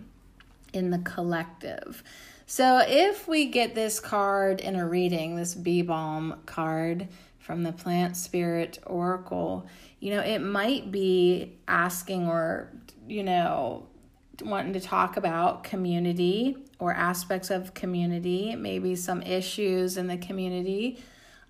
in 0.73 0.89
the 0.89 0.97
collective. 0.97 2.03
So 2.51 2.83
if 2.85 3.29
we 3.29 3.45
get 3.45 3.75
this 3.75 4.01
card 4.01 4.59
in 4.59 4.75
a 4.75 4.85
reading, 4.85 5.37
this 5.37 5.55
bee 5.55 5.83
balm 5.83 6.41
card 6.45 7.07
from 7.39 7.63
the 7.63 7.71
Plant 7.71 8.17
Spirit 8.17 8.77
Oracle, 8.85 9.65
you 10.01 10.13
know, 10.13 10.19
it 10.19 10.39
might 10.39 10.91
be 10.91 11.53
asking 11.69 12.27
or, 12.27 12.69
you 13.07 13.23
know, 13.23 13.87
wanting 14.43 14.73
to 14.73 14.81
talk 14.81 15.15
about 15.15 15.63
community 15.63 16.57
or 16.77 16.93
aspects 16.93 17.51
of 17.51 17.73
community, 17.73 18.53
maybe 18.57 18.97
some 18.97 19.21
issues 19.21 19.95
in 19.95 20.07
the 20.07 20.17
community. 20.17 21.01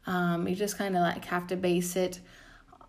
Um, 0.05 0.47
you 0.47 0.55
just 0.55 0.77
kind 0.77 0.95
of 0.95 1.01
like 1.01 1.25
have 1.25 1.47
to 1.47 1.55
base 1.55 1.95
it 1.95 2.19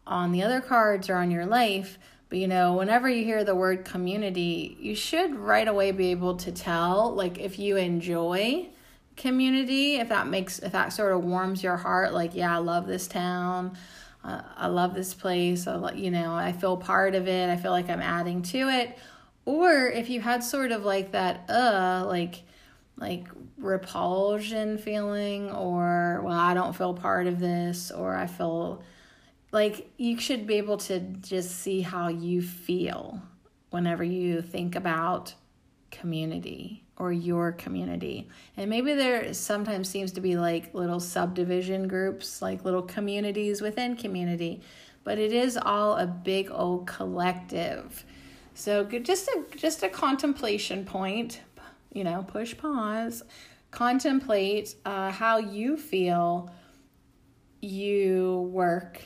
on 0.07 0.33
the 0.33 0.42
other 0.42 0.61
cards 0.61 1.09
or 1.09 1.16
on 1.16 1.31
your 1.31 1.46
life. 1.46 1.98
But 2.33 2.38
you 2.38 2.49
know, 2.49 2.73
whenever 2.73 3.11
you 3.11 3.27
hear 3.27 3.45
the 3.45 3.55
word 3.55 3.85
community, 3.85 4.75
you 4.81 4.95
should 4.95 5.35
right 5.35 5.68
away 5.68 5.92
be 5.92 6.12
able 6.12 6.37
to 6.38 6.51
tell 6.51 7.14
like 7.14 7.38
if 7.38 7.59
you 7.59 7.77
enjoy 7.77 8.71
community, 9.18 9.97
if 9.97 10.09
that 10.09 10.27
makes 10.27 10.59
if 10.59 10.73
that 10.73 10.95
sort 10.95 11.12
of 11.12 11.23
warms 11.23 11.62
your 11.62 11.77
heart 11.77 12.14
like, 12.14 12.35
yeah, 12.35 12.57
I 12.57 12.61
love 12.61 12.87
this 12.87 13.07
town. 13.07 13.77
Uh, 14.25 14.40
I 14.57 14.68
love 14.68 14.95
this 14.95 15.12
place. 15.12 15.66
I 15.66 15.92
you 15.92 16.11
know, 16.11 16.33
I 16.33 16.53
feel 16.53 16.79
part 16.79 17.14
of 17.14 17.29
it. 17.29 17.51
I 17.51 17.57
feel 17.59 17.71
like 17.71 17.90
I'm 17.90 18.01
adding 18.01 18.40
to 18.45 18.66
it. 18.71 18.99
Or 19.45 19.88
if 19.88 20.09
you 20.09 20.23
had 20.23 20.42
sort 20.42 20.73
of 20.73 20.87
like 20.87 21.12
that 21.12 21.51
uh 21.51 22.05
like 22.07 22.45
like 22.97 23.29
repulsion 23.59 24.79
feeling 24.79 25.51
or 25.51 26.23
well, 26.25 26.38
I 26.38 26.55
don't 26.55 26.75
feel 26.75 26.95
part 26.95 27.27
of 27.27 27.40
this 27.40 27.90
or 27.90 28.16
I 28.16 28.27
feel 28.27 28.83
like 29.53 29.91
you 29.99 30.19
should 30.19 30.47
be 30.47 30.55
able 30.55 30.79
to 30.79 30.99
just 30.99 31.61
see 31.61 31.83
how 31.83 32.09
you 32.09 32.43
feel 32.43 33.23
whenever 33.71 34.03
you 34.03 34.43
think 34.43 34.75
about 34.75 35.35
community 35.91 36.83
or 36.97 37.12
your 37.12 37.53
community. 37.53 38.29
And 38.57 38.69
maybe 38.71 38.95
there 38.95 39.33
sometimes 39.35 39.88
seems 39.88 40.12
to 40.12 40.21
be 40.21 40.37
like 40.37 40.75
little 40.75 41.01
subdivision 41.01 41.87
groups, 41.87 42.41
like 42.41 42.65
little 42.65 42.83
communities 42.83 43.61
within 43.61 43.97
community, 43.97 44.62
but 45.05 45.19
it 45.19 45.33
is 45.33 45.59
all 45.61 45.97
a 45.97 46.07
big 46.07 46.51
old 46.51 46.87
collective. 46.87 48.05
So 48.55 48.85
just 48.85 49.29
a 49.29 49.45
just 49.57 49.83
a 49.83 49.88
contemplation 49.88 50.85
point, 50.85 51.41
you 51.93 52.05
know, 52.05 52.25
push 52.27 52.57
pause, 52.57 53.23
contemplate 53.71 54.75
uh, 54.85 55.11
how 55.11 55.38
you 55.38 55.77
feel 55.77 56.51
you 57.61 58.50
work 58.53 59.00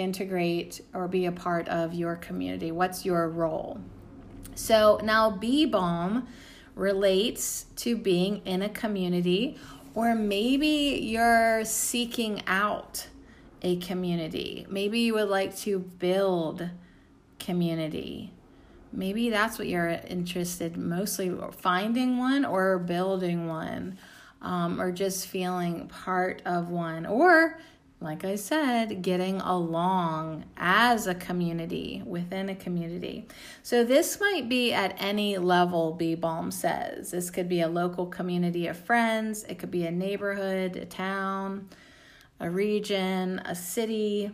integrate 0.00 0.80
or 0.94 1.08
be 1.08 1.26
a 1.26 1.32
part 1.32 1.68
of 1.68 1.94
your 1.94 2.16
community? 2.16 2.72
What's 2.72 3.04
your 3.04 3.28
role? 3.28 3.78
So 4.54 5.00
now 5.04 5.30
bee 5.30 5.66
balm 5.66 6.26
relates 6.74 7.66
to 7.76 7.96
being 7.96 8.42
in 8.46 8.62
a 8.62 8.68
community, 8.68 9.56
or 9.94 10.14
maybe 10.14 11.00
you're 11.02 11.64
seeking 11.64 12.42
out 12.46 13.08
a 13.62 13.76
community. 13.76 14.66
Maybe 14.68 15.00
you 15.00 15.14
would 15.14 15.28
like 15.28 15.56
to 15.58 15.78
build 15.78 16.70
community. 17.38 18.32
Maybe 18.92 19.30
that's 19.30 19.58
what 19.58 19.68
you're 19.68 20.00
interested 20.08 20.76
mostly 20.76 21.30
finding 21.52 22.18
one 22.18 22.44
or 22.44 22.78
building 22.78 23.46
one. 23.46 23.98
um, 24.42 24.80
or 24.80 24.90
just 24.90 25.26
feeling 25.26 25.88
part 25.88 26.42
of 26.44 26.70
one, 26.70 27.06
or 27.06 27.58
like 28.02 28.24
I 28.24 28.36
said, 28.36 29.02
getting 29.02 29.40
along 29.42 30.44
as 30.56 31.06
a 31.06 31.14
community 31.14 32.02
within 32.06 32.48
a 32.48 32.54
community. 32.54 33.28
So, 33.62 33.84
this 33.84 34.18
might 34.18 34.48
be 34.48 34.72
at 34.72 34.96
any 34.98 35.36
level, 35.36 35.92
Bee 35.92 36.14
Balm 36.14 36.50
says. 36.50 37.10
This 37.10 37.28
could 37.28 37.48
be 37.48 37.60
a 37.60 37.68
local 37.68 38.06
community 38.06 38.66
of 38.68 38.78
friends, 38.78 39.44
it 39.44 39.58
could 39.58 39.70
be 39.70 39.86
a 39.86 39.90
neighborhood, 39.90 40.76
a 40.76 40.86
town, 40.86 41.68
a 42.40 42.48
region, 42.48 43.40
a 43.44 43.54
city, 43.54 44.30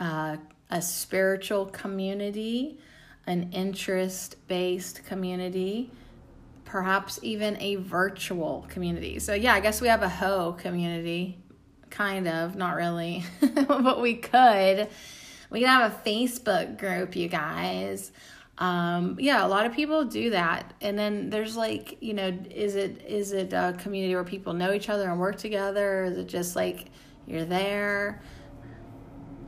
uh, 0.00 0.38
a 0.70 0.80
spiritual 0.80 1.66
community, 1.66 2.78
an 3.26 3.50
interest 3.52 4.36
based 4.48 5.04
community 5.04 5.90
perhaps 6.64 7.20
even 7.22 7.56
a 7.60 7.76
virtual 7.76 8.66
community. 8.68 9.18
So, 9.20 9.32
yeah, 9.34 9.54
I 9.54 9.60
guess 9.60 9.80
we 9.80 9.88
have 9.88 10.02
a 10.02 10.08
Ho 10.08 10.56
community, 10.58 11.38
kind 11.90 12.28
of, 12.28 12.56
not 12.56 12.76
really, 12.76 13.24
but 13.68 14.00
we 14.00 14.14
could. 14.14 14.88
We 15.50 15.60
could 15.60 15.68
have 15.68 15.92
a 15.92 16.08
Facebook 16.08 16.78
group, 16.78 17.16
you 17.16 17.28
guys. 17.28 18.12
Um, 18.58 19.16
yeah, 19.20 19.44
a 19.44 19.48
lot 19.48 19.66
of 19.66 19.74
people 19.74 20.04
do 20.04 20.30
that. 20.30 20.72
And 20.80 20.98
then 20.98 21.30
there's 21.30 21.56
like, 21.56 21.98
you 22.00 22.14
know, 22.14 22.36
is 22.50 22.74
it 22.74 23.04
is 23.06 23.32
it 23.32 23.52
a 23.52 23.76
community 23.78 24.14
where 24.14 24.24
people 24.24 24.54
know 24.54 24.72
each 24.72 24.88
other 24.88 25.08
and 25.10 25.20
work 25.20 25.36
together? 25.36 26.04
Is 26.04 26.18
it 26.18 26.26
just 26.26 26.56
like 26.56 26.86
you're 27.26 27.44
there? 27.44 28.22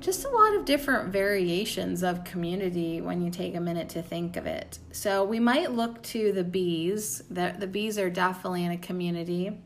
just 0.00 0.24
a 0.24 0.28
lot 0.28 0.54
of 0.54 0.64
different 0.64 1.12
variations 1.12 2.02
of 2.02 2.22
community 2.24 3.00
when 3.00 3.20
you 3.20 3.30
take 3.30 3.54
a 3.56 3.60
minute 3.60 3.88
to 3.90 4.02
think 4.02 4.36
of 4.36 4.46
it. 4.46 4.78
So 4.92 5.24
we 5.24 5.40
might 5.40 5.72
look 5.72 6.02
to 6.04 6.32
the 6.32 6.44
bees. 6.44 7.22
The, 7.30 7.54
the 7.58 7.66
bees 7.66 7.98
are 7.98 8.10
definitely 8.10 8.64
in 8.64 8.72
a 8.72 8.78
community. 8.78 9.58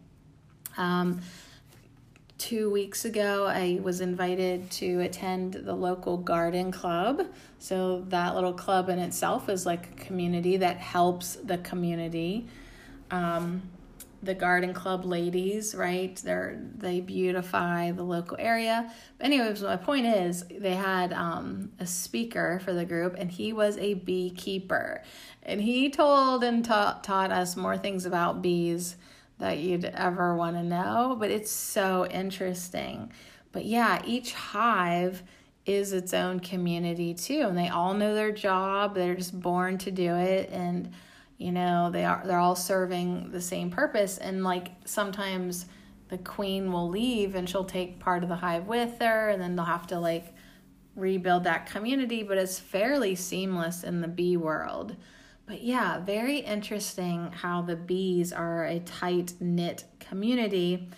Um, 0.77 1.21
two 2.43 2.69
weeks 2.69 3.05
ago, 3.05 3.47
I 3.47 3.79
was 3.81 4.01
invited 4.01 4.69
to 4.73 4.99
attend 5.03 5.53
the 5.55 5.75
local 5.75 6.17
garden 6.17 6.73
club. 6.73 7.29
So 7.61 8.01
that 8.09 8.35
little 8.35 8.53
club 8.53 8.89
in 8.89 8.99
itself 8.99 9.49
is 9.49 9.65
like 9.65 9.87
a 9.93 10.05
community 10.05 10.57
that 10.57 10.79
helps 10.79 11.37
the 11.37 11.59
community. 11.59 12.49
Um, 13.13 13.63
the 14.25 14.35
garden 14.35 14.75
club 14.75 15.05
ladies, 15.05 15.73
right? 15.73 16.17
They're 16.17 16.61
they 16.77 17.01
beautify 17.01 17.93
the 17.93 18.03
local 18.03 18.37
area. 18.41 18.93
But 19.19 19.27
anyways, 19.27 19.63
my 19.63 19.77
point 19.77 20.07
is 20.07 20.45
they 20.51 20.75
had 20.75 21.13
um, 21.13 21.71
a 21.79 21.87
speaker 21.87 22.61
for 22.65 22.73
the 22.73 22.85
group, 22.85 23.15
and 23.19 23.31
he 23.31 23.53
was 23.53 23.79
a 23.79 23.95
beekeeper, 23.95 25.03
and 25.45 25.61
he 25.61 25.91
told 25.91 26.43
and 26.43 26.65
taught 26.65 27.05
taught 27.05 27.31
us 27.31 27.57
more 27.57 27.79
things 27.79 28.05
about 28.05 28.43
bees 28.43 28.97
that 29.43 29.59
you'd 29.59 29.85
ever 29.85 30.35
want 30.35 30.57
to 30.57 30.63
know. 30.63 31.17
But 31.19 31.31
it's 31.31 31.51
so 31.51 32.07
interesting. 32.07 33.13
But 33.51 33.65
yeah, 33.65 34.01
each 34.07 34.33
hive 34.33 35.23
is 35.67 35.93
its 35.93 36.15
own 36.15 36.41
community 36.41 37.13
too, 37.13 37.43
and 37.43 37.59
they 37.59 37.69
all 37.69 37.93
know 37.93 38.15
their 38.15 38.33
job. 38.33 38.95
They're 38.95 39.15
just 39.15 39.39
born 39.39 39.79
to 39.79 39.91
do 39.91 40.15
it, 40.15 40.49
and 40.51 40.93
you 41.43 41.51
know 41.51 41.91
they 41.91 42.05
are 42.05 42.23
they're 42.25 42.39
all 42.39 42.55
serving 42.55 43.33
the 43.33 43.41
same 43.41 43.69
purpose 43.69 44.17
and 44.19 44.45
like 44.45 44.69
sometimes 44.85 45.67
the 46.09 46.19
queen 46.19 46.71
will 46.71 46.89
leave 46.89 47.35
and 47.35 47.49
she'll 47.49 47.65
take 47.65 47.99
part 47.99 48.23
of 48.23 48.29
the 48.29 48.37
hive 48.37 48.69
with 48.69 49.01
her 49.01 49.31
and 49.31 49.43
then 49.43 49.57
they'll 49.57 49.65
have 49.65 49.89
to 49.89 49.99
like 49.99 50.33
rebuild 50.95 51.43
that 51.43 51.67
community 51.67 52.23
but 52.23 52.39
it's 52.39 52.61
fairly 52.61 53.17
seamless 53.17 53.83
in 53.83 54.01
the 54.01 54.09
bee 54.09 54.37
world 54.37 54.95
but 55.53 55.63
yeah 55.63 56.01
very 56.01 56.39
interesting 56.39 57.31
how 57.31 57.61
the 57.61 57.77
bees 57.77 58.33
are 58.33 58.65
a 58.65 58.81
tight 58.81 59.35
knit 59.39 59.85
community 60.01 60.89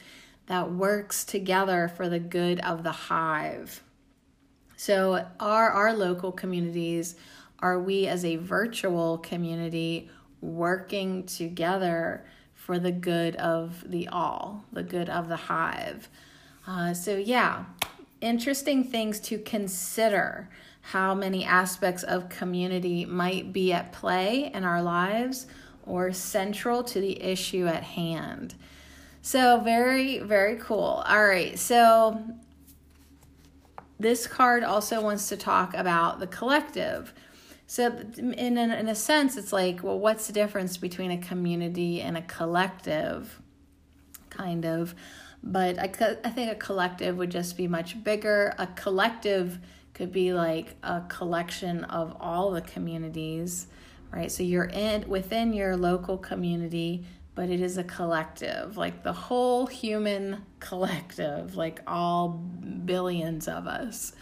that 0.47 0.71
works 0.71 1.25
together 1.25 1.91
for 1.97 2.09
the 2.09 2.21
good 2.21 2.61
of 2.61 2.85
the 2.85 2.93
hive 2.93 3.83
so 4.77 5.27
are 5.41 5.71
our 5.71 5.93
local 5.93 6.31
communities 6.31 7.17
are 7.59 7.81
we 7.81 8.07
as 8.07 8.25
a 8.25 8.37
virtual 8.37 9.19
community 9.19 10.09
working 10.41 11.25
together 11.25 12.25
for 12.65 12.79
the 12.79 12.93
good 12.93 13.37
of 13.37 13.85
the 13.91 14.09
all, 14.09 14.65
the 14.73 14.83
good 14.83 15.11
of 15.11 15.29
the 15.29 15.37
hive. 15.37 16.09
Uh, 16.67 16.95
so, 16.95 17.17
yeah, 17.17 17.65
interesting 18.21 18.85
things 18.85 19.21
to 19.21 19.39
consider 19.39 20.49
how 20.89 21.14
many 21.14 21.47
aspects 21.47 22.03
of 22.03 22.28
community 22.28 23.07
might 23.07 23.55
be 23.55 23.72
at 23.72 23.91
play 23.91 24.51
in 24.53 24.64
our 24.64 24.82
lives 24.82 25.47
or 25.85 26.12
central 26.12 26.85
to 26.85 27.01
the 27.01 27.22
issue 27.22 27.66
at 27.66 27.82
hand. 27.82 28.55
So, 29.22 29.61
very, 29.61 30.18
very 30.18 30.57
cool. 30.57 31.03
All 31.07 31.26
right, 31.26 31.59
so 31.59 32.22
this 33.99 34.26
card 34.26 34.62
also 34.62 35.01
wants 35.01 35.30
to 35.30 35.39
talk 35.39 35.72
about 35.72 36.20
the 36.20 36.26
collective. 36.26 37.14
So, 37.66 37.87
in 38.18 38.59
a, 38.59 38.76
in 38.76 38.89
a 38.89 38.95
sense, 38.95 39.39
it's 39.39 39.55
like, 39.55 39.82
well, 39.82 39.99
what's 39.99 40.26
the 40.26 40.35
difference 40.35 40.76
between 40.76 41.11
a 41.11 41.18
community 41.18 42.03
and 42.03 42.14
a 42.18 42.22
collective? 42.22 43.41
Kind 44.28 44.66
of. 44.66 44.95
But 45.43 45.78
I, 45.78 45.85
I 46.24 46.30
think 46.30 46.53
a 46.53 46.57
collective 46.57 47.16
would 47.16 47.30
just 47.30 47.57
be 47.57 47.66
much 47.66 48.05
bigger. 48.05 48.55
A 48.59 48.66
collective 48.66 49.59
could 49.95 50.12
be 50.12 50.32
like 50.32 50.74
a 50.82 51.03
collection 51.09 51.84
of 51.84 52.16
all 52.20 52.51
the 52.51 52.61
communities, 52.61 53.68
right? 54.11 54.30
So 54.30 54.42
you're 54.42 54.64
in 54.64 55.09
within 55.09 55.53
your 55.53 55.76
local 55.76 56.18
community, 56.18 57.07
but 57.36 57.49
it 57.49 57.61
is 57.61 57.78
a 57.78 57.84
collective, 57.84 58.76
like 58.76 59.05
the 59.05 59.12
whole 59.12 59.66
human 59.66 60.45
collective, 60.61 61.57
like 61.57 61.80
all 61.86 62.28
billions 62.84 63.49
of 63.49 63.66
us. 63.66 64.12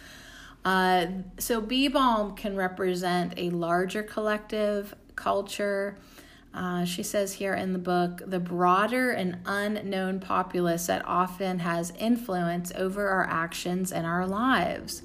Uh, 0.63 1.07
so 1.39 1.59
Bee 1.59 1.89
Balm 1.89 2.35
can 2.35 2.55
represent 2.55 3.33
a 3.35 3.49
larger 3.49 4.01
collective 4.01 4.95
culture. 5.15 5.97
Uh, 6.53 6.85
she 6.85 7.03
says 7.03 7.33
here 7.33 7.53
in 7.53 7.73
the 7.73 7.79
book, 7.79 8.21
the 8.25 8.39
broader 8.39 9.11
and 9.11 9.39
unknown 9.45 10.19
populace 10.19 10.85
that 10.85 11.03
often 11.05 11.59
has 11.59 11.91
influence 11.99 12.71
over 12.75 13.09
our 13.09 13.25
actions 13.25 13.91
and 13.91 14.05
our 14.05 14.25
lives. 14.25 15.01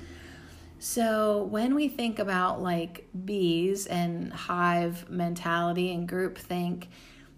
So, 0.80 1.42
when 1.44 1.74
we 1.74 1.88
think 1.88 2.20
about 2.20 2.62
like 2.62 3.08
bees 3.24 3.86
and 3.86 4.32
hive 4.32 5.10
mentality 5.10 5.92
and 5.92 6.08
groupthink, 6.08 6.86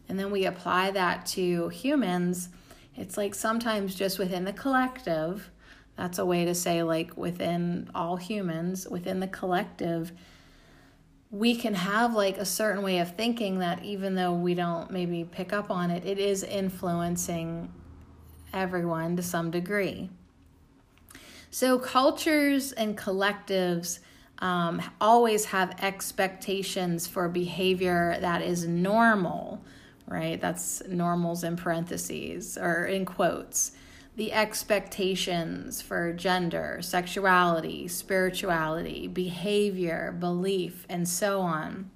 and 0.08 0.18
then 0.18 0.30
we 0.30 0.44
apply 0.44 0.90
that 0.90 1.24
to 1.26 1.68
humans, 1.68 2.50
it's 2.96 3.16
like 3.16 3.34
sometimes 3.34 3.94
just 3.94 4.18
within 4.18 4.44
the 4.44 4.52
collective, 4.52 5.50
that's 5.96 6.18
a 6.18 6.26
way 6.26 6.44
to 6.44 6.54
say, 6.54 6.82
like, 6.82 7.16
within 7.16 7.90
all 7.94 8.16
humans, 8.16 8.88
within 8.88 9.20
the 9.20 9.26
collective, 9.26 10.12
we 11.30 11.54
can 11.54 11.74
have 11.74 12.14
like 12.14 12.38
a 12.38 12.44
certain 12.44 12.82
way 12.82 12.98
of 12.98 13.16
thinking 13.16 13.60
that 13.60 13.84
even 13.84 14.16
though 14.16 14.32
we 14.32 14.54
don't 14.54 14.90
maybe 14.90 15.24
pick 15.24 15.52
up 15.52 15.70
on 15.70 15.90
it, 15.90 16.04
it 16.04 16.18
is 16.18 16.42
influencing 16.42 17.72
everyone 18.52 19.16
to 19.16 19.22
some 19.22 19.50
degree. 19.50 20.10
So, 21.50 21.78
cultures 21.78 22.72
and 22.72 22.96
collectives 22.96 23.98
um, 24.38 24.80
always 25.00 25.46
have 25.46 25.76
expectations 25.82 27.06
for 27.06 27.28
behavior 27.28 28.16
that 28.20 28.40
is 28.40 28.66
normal, 28.66 29.62
right? 30.06 30.40
That's 30.40 30.82
normals 30.88 31.44
in 31.44 31.56
parentheses 31.56 32.56
or 32.56 32.84
in 32.84 33.04
quotes 33.04 33.72
the 34.16 34.32
expectations 34.32 35.80
for 35.80 36.12
gender, 36.12 36.78
sexuality, 36.82 37.88
spirituality, 37.88 39.06
behavior, 39.08 40.14
belief, 40.18 40.84
and 40.88 41.08
so 41.08 41.40
on. 41.40 41.90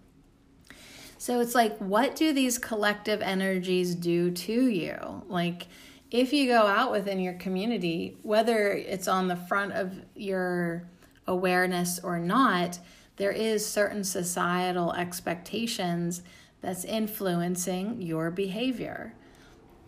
So 1.19 1.41
it's 1.41 1.55
like, 1.55 1.77
what 1.79 2.17
do 2.17 2.33
these 2.33 2.57
collective 2.57 3.21
energies 3.21 3.95
do 3.95 4.31
to 4.31 4.69
you? 4.69 5.23
Like, 5.29 5.67
if 6.15 6.33
you 6.33 6.47
go 6.47 6.69
out 6.69 6.93
within 6.93 7.19
your 7.19 7.33
community, 7.33 8.17
whether 8.23 8.71
it's 8.71 9.09
on 9.09 9.27
the 9.27 9.35
front 9.35 9.73
of 9.73 10.01
your 10.15 10.89
awareness 11.27 11.99
or 11.99 12.21
not, 12.21 12.79
there 13.17 13.33
is 13.33 13.67
certain 13.67 14.05
societal 14.05 14.93
expectations 14.93 16.23
that's 16.61 16.85
influencing 16.85 18.01
your 18.01 18.31
behavior 18.31 19.13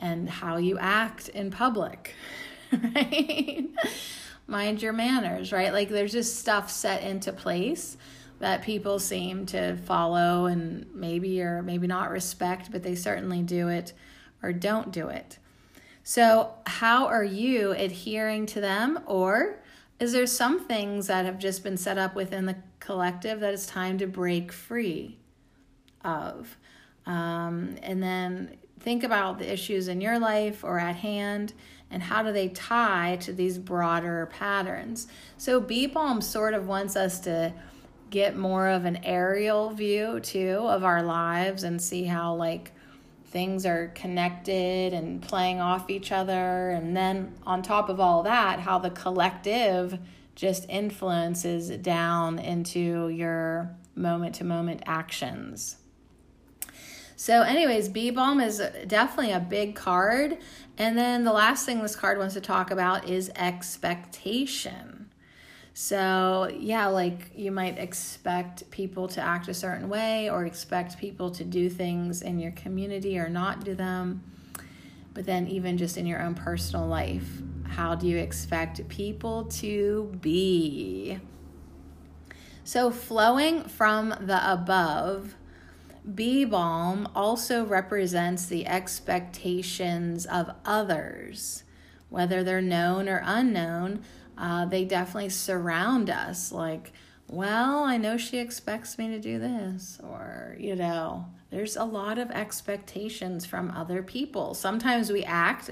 and 0.01 0.29
how 0.29 0.57
you 0.57 0.77
act 0.81 1.29
in 1.29 1.53
public, 1.53 2.13
right? 2.73 3.69
Mind 4.49 4.83
your 4.83 4.93
manners, 4.93 5.53
right? 5.53 5.73
Like 5.73 5.91
there's 5.91 6.11
just 6.11 6.41
stuff 6.41 6.73
set 6.73 7.05
into 7.05 7.33
place 7.33 7.97
that 8.41 8.63
people 8.63 8.99
seem 8.99 9.47
to 9.47 9.77
follow 9.77 10.47
and 10.47 10.93
maybe 10.93 11.41
or 11.41 11.63
maybe 11.63 11.87
not 11.87 12.11
respect, 12.11 12.73
but 12.73 12.83
they 12.83 12.97
certainly 12.97 13.43
do 13.43 13.69
it 13.69 13.93
or 14.43 14.53
don't 14.53 14.91
do 14.91 15.07
it. 15.07 15.39
So, 16.09 16.53
how 16.67 17.09
are 17.09 17.25
you 17.25 17.73
adhering 17.73 18.47
to 18.47 18.61
them? 18.61 19.01
Or 19.07 19.59
is 19.99 20.13
there 20.13 20.29
some 20.29 20.61
things 20.61 21.09
that 21.09 21.25
have 21.25 21.37
just 21.37 21.65
been 21.65 21.77
set 21.77 21.99
up 21.99 22.15
within 22.15 22.47
the 22.47 22.55
collective 22.79 23.41
that 23.41 23.53
it's 23.53 23.67
time 23.67 23.99
to 23.99 24.07
break 24.07 24.53
free 24.53 25.19
of? 26.05 26.57
Um, 27.07 27.75
and 27.83 28.01
then 28.01 28.57
think 28.79 29.03
about 29.03 29.41
the 29.41 29.53
issues 29.53 29.89
in 29.89 30.01
your 30.01 30.21
life 30.21 30.63
or 30.63 30.79
at 30.79 30.95
hand 30.95 31.55
and 31.91 32.05
how 32.05 32.23
do 32.23 32.31
they 32.31 32.51
tie 32.51 33.17
to 33.23 33.33
these 33.33 33.59
broader 33.59 34.27
patterns. 34.33 35.09
So, 35.39 35.59
Bee 35.59 35.89
Balm 35.89 36.21
sort 36.21 36.55
of 36.55 36.69
wants 36.69 36.95
us 36.95 37.19
to 37.23 37.53
get 38.11 38.37
more 38.37 38.69
of 38.69 38.85
an 38.85 39.01
aerial 39.03 39.71
view 39.71 40.21
too 40.21 40.61
of 40.69 40.85
our 40.85 41.03
lives 41.03 41.65
and 41.65 41.83
see 41.83 42.05
how, 42.05 42.33
like, 42.37 42.71
things 43.29 43.67
are 43.67 43.89
connected 43.95 44.93
and 44.93 45.21
playing 45.21 45.61
off 45.61 45.91
each 45.91 46.13
other. 46.13 46.71
And 46.71 46.97
then, 46.97 47.35
on 47.45 47.63
top 47.63 47.89
of 47.89 48.01
all 48.01 48.23
that, 48.23 48.61
how 48.61 48.79
the 48.79 48.91
collective 48.91 49.99
just 50.35 50.69
influences 50.69 51.71
down 51.79 52.39
into 52.39 53.09
your 53.09 53.75
moment 53.95 54.35
to 54.37 54.45
moment 54.45 54.83
actions. 54.87 55.77
So, 57.17 57.43
anyways, 57.43 57.89
Bee 57.89 58.11
Balm 58.11 58.41
is 58.41 58.63
definitely 58.87 59.33
a 59.33 59.41
big 59.41 59.75
card. 59.75 60.37
And 60.79 60.99
then 60.99 61.25
the 61.25 61.33
last 61.33 61.65
thing 61.65 61.81
this 61.81 61.97
card 61.97 62.19
wants 62.19 62.35
to 62.35 62.41
talk 62.41 62.71
about 62.71 63.09
is 63.09 63.31
expectation. 63.35 64.96
So, 65.79 66.51
yeah, 66.59 66.87
like 66.87 67.33
you 67.37 67.53
might 67.53 67.77
expect 67.77 68.71
people 68.71 69.09
to 69.09 69.21
act 69.21 69.47
a 69.49 69.53
certain 69.53 69.91
way 69.91 70.31
or 70.31 70.47
expect 70.47 70.97
people 70.97 71.31
to 71.33 71.45
do 71.45 71.69
things 71.69 72.23
in 72.23 72.39
your 72.39 72.53
community 72.53 73.19
or 73.19 73.29
not 73.29 73.63
do 73.63 73.75
them. 73.75 74.23
But 75.13 75.27
then, 75.27 75.47
even 75.49 75.77
just 75.77 75.99
in 75.99 76.07
your 76.07 76.23
own 76.23 76.35
personal 76.35 76.87
life, 76.87 77.29
how 77.65 77.95
do 77.95 78.07
you 78.07 78.17
expect 78.17 78.89
people 78.89 79.45
to 79.45 80.17
be? 80.19 81.19
So, 82.65 82.91
flowing 82.91 83.65
from 83.65 84.15
the 84.19 84.51
above, 84.51 85.35
Bee 86.15 86.47
Balm 86.47 87.07
also 87.15 87.67
represents 87.67 88.47
the 88.47 88.67
expectations 88.67 90.25
of 90.25 90.53
others, 90.65 91.65
whether 92.09 92.43
they're 92.43 92.63
known 92.63 93.11
or 93.11 93.21
unknown. 93.23 94.03
Uh, 94.37 94.67
they 94.67 94.85
definitely 94.85 95.31
surround 95.31 96.11
us. 96.11 96.53
Like, 96.53 96.93
well, 97.29 97.85
I 97.85 97.97
know 97.97 98.17
she 98.17 98.39
expects 98.39 98.99
me 98.99 99.09
to 99.09 99.19
do 99.19 99.39
this, 99.39 99.99
or, 100.03 100.57
you 100.59 100.77
know, 100.77 101.27
there's 101.51 101.77
a 101.77 101.85
lot 101.85 102.19
of 102.19 102.31
expectations 102.31 103.47
from 103.47 103.71
other 103.71 104.03
people. 104.03 104.55
Sometimes 104.55 105.11
we 105.11 105.25
act 105.25 105.71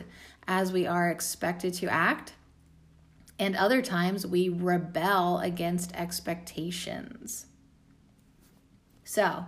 as 0.48 0.72
we 0.72 0.86
are 0.86 1.10
expected 1.10 1.74
to 1.74 1.86
act, 1.86 2.32
and 3.38 3.56
other 3.56 3.82
times 3.82 4.26
we 4.26 4.48
rebel 4.48 5.38
against 5.38 5.94
expectations. 5.94 7.46
So, 9.04 9.44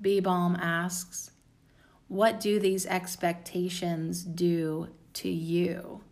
Bee 0.00 0.20
Balm 0.20 0.56
asks, 0.56 1.30
What 2.08 2.40
do 2.40 2.58
these 2.58 2.86
expectations 2.86 4.24
do 4.24 4.88
to 5.14 5.28
you? 5.28 6.02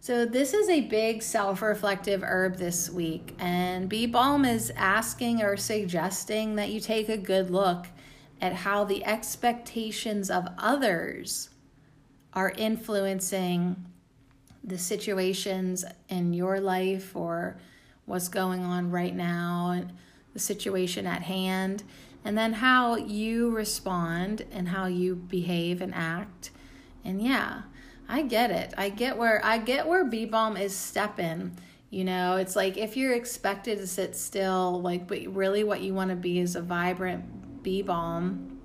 So, 0.00 0.24
this 0.24 0.54
is 0.54 0.68
a 0.68 0.82
big 0.82 1.22
self 1.22 1.60
reflective 1.60 2.22
herb 2.22 2.56
this 2.56 2.88
week, 2.88 3.34
and 3.38 3.88
Bee 3.88 4.06
Balm 4.06 4.44
is 4.44 4.72
asking 4.76 5.42
or 5.42 5.56
suggesting 5.56 6.54
that 6.54 6.70
you 6.70 6.80
take 6.80 7.08
a 7.08 7.16
good 7.16 7.50
look 7.50 7.86
at 8.40 8.52
how 8.52 8.84
the 8.84 9.04
expectations 9.04 10.30
of 10.30 10.46
others 10.56 11.50
are 12.32 12.52
influencing 12.56 13.84
the 14.62 14.78
situations 14.78 15.84
in 16.08 16.32
your 16.32 16.60
life 16.60 17.16
or 17.16 17.58
what's 18.04 18.28
going 18.28 18.62
on 18.62 18.90
right 18.90 19.14
now 19.14 19.82
the 20.32 20.38
situation 20.38 21.06
at 21.06 21.22
hand 21.22 21.82
and 22.24 22.36
then 22.36 22.52
how 22.52 22.96
you 22.96 23.50
respond 23.50 24.44
and 24.52 24.68
how 24.68 24.86
you 24.86 25.14
behave 25.16 25.80
and 25.80 25.94
act. 25.94 26.50
And 27.04 27.22
yeah, 27.22 27.62
I 28.08 28.22
get 28.22 28.50
it. 28.50 28.72
I 28.78 28.88
get 28.88 29.18
where 29.18 29.44
I 29.44 29.58
get 29.58 29.86
where 29.86 30.04
Bee 30.04 30.24
Balm 30.24 30.56
is 30.56 30.74
stepping. 30.74 31.56
You 31.90 32.04
know, 32.04 32.36
it's 32.36 32.56
like 32.56 32.76
if 32.76 32.96
you're 32.96 33.14
expected 33.14 33.78
to 33.78 33.86
sit 33.86 34.16
still, 34.16 34.80
like, 34.80 35.06
but 35.06 35.20
really 35.26 35.64
what 35.64 35.80
you 35.80 35.94
want 35.94 36.10
to 36.10 36.16
be 36.16 36.38
is 36.38 36.56
a 36.56 36.62
vibrant 36.62 37.62
Bee 37.62 37.82
Balm 37.82 38.58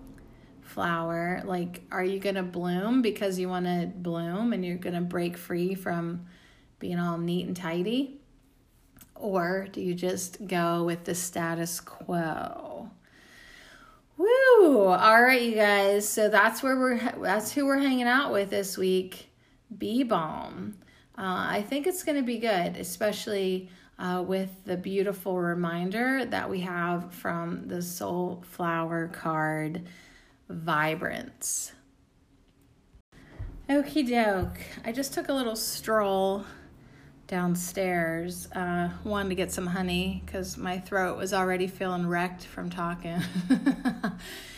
flower. 0.62 1.42
Like, 1.46 1.84
are 1.92 2.04
you 2.04 2.20
going 2.20 2.36
to 2.36 2.44
bloom 2.44 3.02
because 3.02 3.38
you 3.38 3.48
want 3.48 3.66
to 3.66 3.92
bloom 3.96 4.54
and 4.54 4.66
you're 4.66 4.78
going 4.78 4.96
to 4.96 5.02
break 5.02 5.38
free 5.38 5.76
from 5.76 6.26
being 6.80 7.00
all 7.00 7.18
neat 7.18 7.48
and 7.48 7.56
tidy? 7.56 8.20
Or 9.16 9.68
do 9.72 9.80
you 9.80 9.94
just 9.94 10.48
go 10.48 10.84
with 10.84 11.06
the 11.06 11.16
status 11.16 11.80
quo? 11.80 12.90
Woo! 14.18 14.88
All 14.88 15.22
right, 15.22 15.42
you 15.42 15.56
guys. 15.56 16.08
So 16.08 16.30
that's 16.30 16.62
where 16.62 16.78
we're 16.78 17.00
that's 17.22 17.52
who 17.52 17.66
we're 17.66 17.80
hanging 17.80 18.08
out 18.08 18.32
with 18.32 18.50
this 18.50 18.78
week. 18.78 19.30
Bee 19.78 20.04
Balm. 20.04 20.76
Uh, 21.18 21.46
I 21.50 21.66
think 21.68 21.86
it's 21.86 22.04
going 22.04 22.18
to 22.18 22.24
be 22.24 22.40
good, 22.40 22.78
especially 22.78 23.70
uh, 24.00 24.24
with 24.26 24.50
the 24.66 24.76
beautiful 24.76 25.40
reminder 25.40 26.26
that 26.26 26.50
we 26.50 26.62
have 26.62 27.14
from 27.14 27.68
the 27.68 27.82
Soul 27.82 28.44
Flower 28.48 29.08
card, 29.08 29.84
Vibrance. 30.50 31.74
Okie 33.70 34.10
doke. 34.10 34.60
I 34.84 34.92
just 34.92 35.14
took 35.14 35.30
a 35.30 35.34
little 35.34 35.56
stroll 35.56 36.44
downstairs. 37.28 38.52
Uh, 38.52 38.90
wanted 39.04 39.30
to 39.30 39.36
get 39.36 39.52
some 39.52 39.68
honey 39.68 40.22
because 40.26 40.58
my 40.58 40.80
throat 40.80 41.18
was 41.18 41.34
already 41.34 41.68
feeling 41.68 42.06
wrecked 42.06 42.44
from 42.44 42.70
talking. 42.70 43.22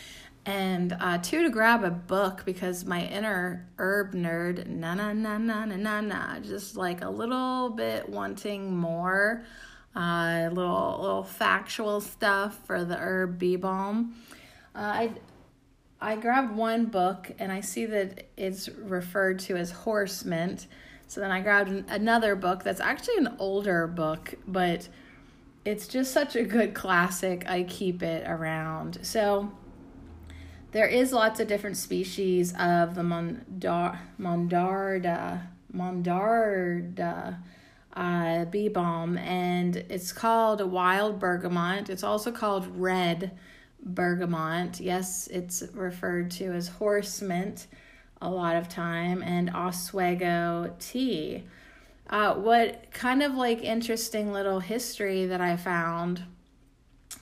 and 0.46 0.96
uh, 0.98 1.18
two 1.18 1.42
to 1.42 1.50
grab 1.50 1.84
a 1.84 1.90
book 1.90 2.42
because 2.46 2.84
my 2.84 3.04
inner 3.06 3.68
herb 3.78 4.14
nerd, 4.14 4.66
na 4.66 4.94
na 4.94 5.12
na 5.12 5.36
na 5.36 5.64
na 5.66 5.76
na 5.76 6.00
na, 6.00 6.40
just 6.40 6.76
like 6.76 7.02
a 7.02 7.10
little 7.10 7.70
bit 7.70 8.08
wanting 8.08 8.74
more, 8.74 9.44
uh, 9.94 10.48
little 10.52 10.98
little 11.00 11.24
factual 11.24 12.00
stuff 12.00 12.58
for 12.66 12.84
the 12.84 12.96
herb 12.96 13.38
bee 13.38 13.56
balm. 13.56 14.14
Uh, 14.74 14.78
I 14.78 15.10
I 16.00 16.16
grabbed 16.16 16.56
one 16.56 16.86
book 16.86 17.30
and 17.38 17.52
I 17.52 17.60
see 17.60 17.84
that 17.86 18.28
it's 18.36 18.68
referred 18.68 19.40
to 19.40 19.56
as 19.56 19.70
horse 19.70 20.24
mint 20.24 20.66
so 21.08 21.20
then 21.20 21.30
I 21.30 21.40
grabbed 21.40 21.70
another 21.88 22.34
book 22.34 22.64
that's 22.64 22.80
actually 22.80 23.18
an 23.18 23.36
older 23.38 23.86
book, 23.86 24.34
but 24.46 24.88
it's 25.64 25.86
just 25.86 26.12
such 26.12 26.36
a 26.36 26.42
good 26.42 26.74
classic. 26.74 27.48
I 27.48 27.62
keep 27.62 28.02
it 28.02 28.24
around. 28.26 28.98
So 29.02 29.52
there 30.76 30.86
is 30.86 31.10
lots 31.10 31.40
of 31.40 31.48
different 31.48 31.78
species 31.78 32.52
of 32.60 32.94
the 32.94 33.00
mondar, 33.00 33.98
mondarda, 34.20 35.40
mondarda 35.74 37.38
uh, 37.94 38.44
bee 38.44 38.68
balm, 38.68 39.16
and 39.16 39.76
it's 39.88 40.12
called 40.12 40.60
wild 40.70 41.18
bergamot. 41.18 41.88
It's 41.88 42.02
also 42.02 42.30
called 42.30 42.66
red 42.76 43.30
bergamot. 43.80 44.78
Yes, 44.78 45.28
it's 45.28 45.62
referred 45.72 46.30
to 46.32 46.52
as 46.52 46.68
horse 46.68 47.22
mint 47.22 47.68
a 48.20 48.28
lot 48.28 48.54
of 48.54 48.68
time, 48.68 49.22
and 49.22 49.48
Oswego 49.48 50.74
tea. 50.78 51.44
Uh, 52.10 52.34
what 52.34 52.92
kind 52.92 53.22
of 53.22 53.34
like 53.34 53.64
interesting 53.64 54.30
little 54.30 54.60
history 54.60 55.24
that 55.24 55.40
I 55.40 55.56
found 55.56 56.22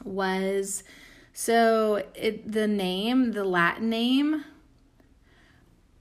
was 0.02 0.82
so 1.34 2.02
it 2.14 2.50
the 2.50 2.66
name, 2.66 3.32
the 3.32 3.44
Latin 3.44 3.90
name 3.90 4.44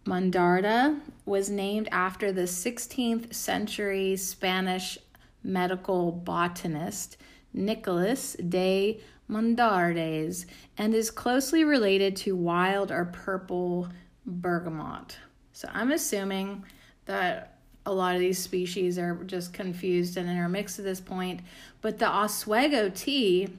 Mondarda 0.06 1.00
was 1.26 1.50
named 1.50 1.90
after 1.92 2.32
the 2.32 2.44
16th 2.44 3.34
century 3.34 4.16
Spanish 4.16 4.98
medical 5.44 6.12
botanist 6.12 7.18
Nicolas 7.54 8.34
de 8.36 9.00
Mondardes 9.28 10.46
and 10.78 10.94
is 10.94 11.10
closely 11.10 11.64
related 11.64 12.16
to 12.18 12.36
wild 12.36 12.92
or 12.92 13.06
purple 13.06 13.90
bergamot. 14.26 15.18
So 15.54 15.70
I'm 15.74 15.92
assuming 15.92 16.64
that 17.06 17.58
a 17.86 17.94
lot 17.94 18.16
of 18.16 18.22
these 18.22 18.40
species 18.40 18.98
are 18.98 19.16
just 19.26 19.54
confused 19.54 20.18
and 20.18 20.30
intermixed 20.30 20.80
at 20.80 20.86
this 20.86 21.02
point. 21.02 21.42
But 21.82 22.00
the 22.00 22.08
Oswego 22.08 22.90
tea, 22.90 23.50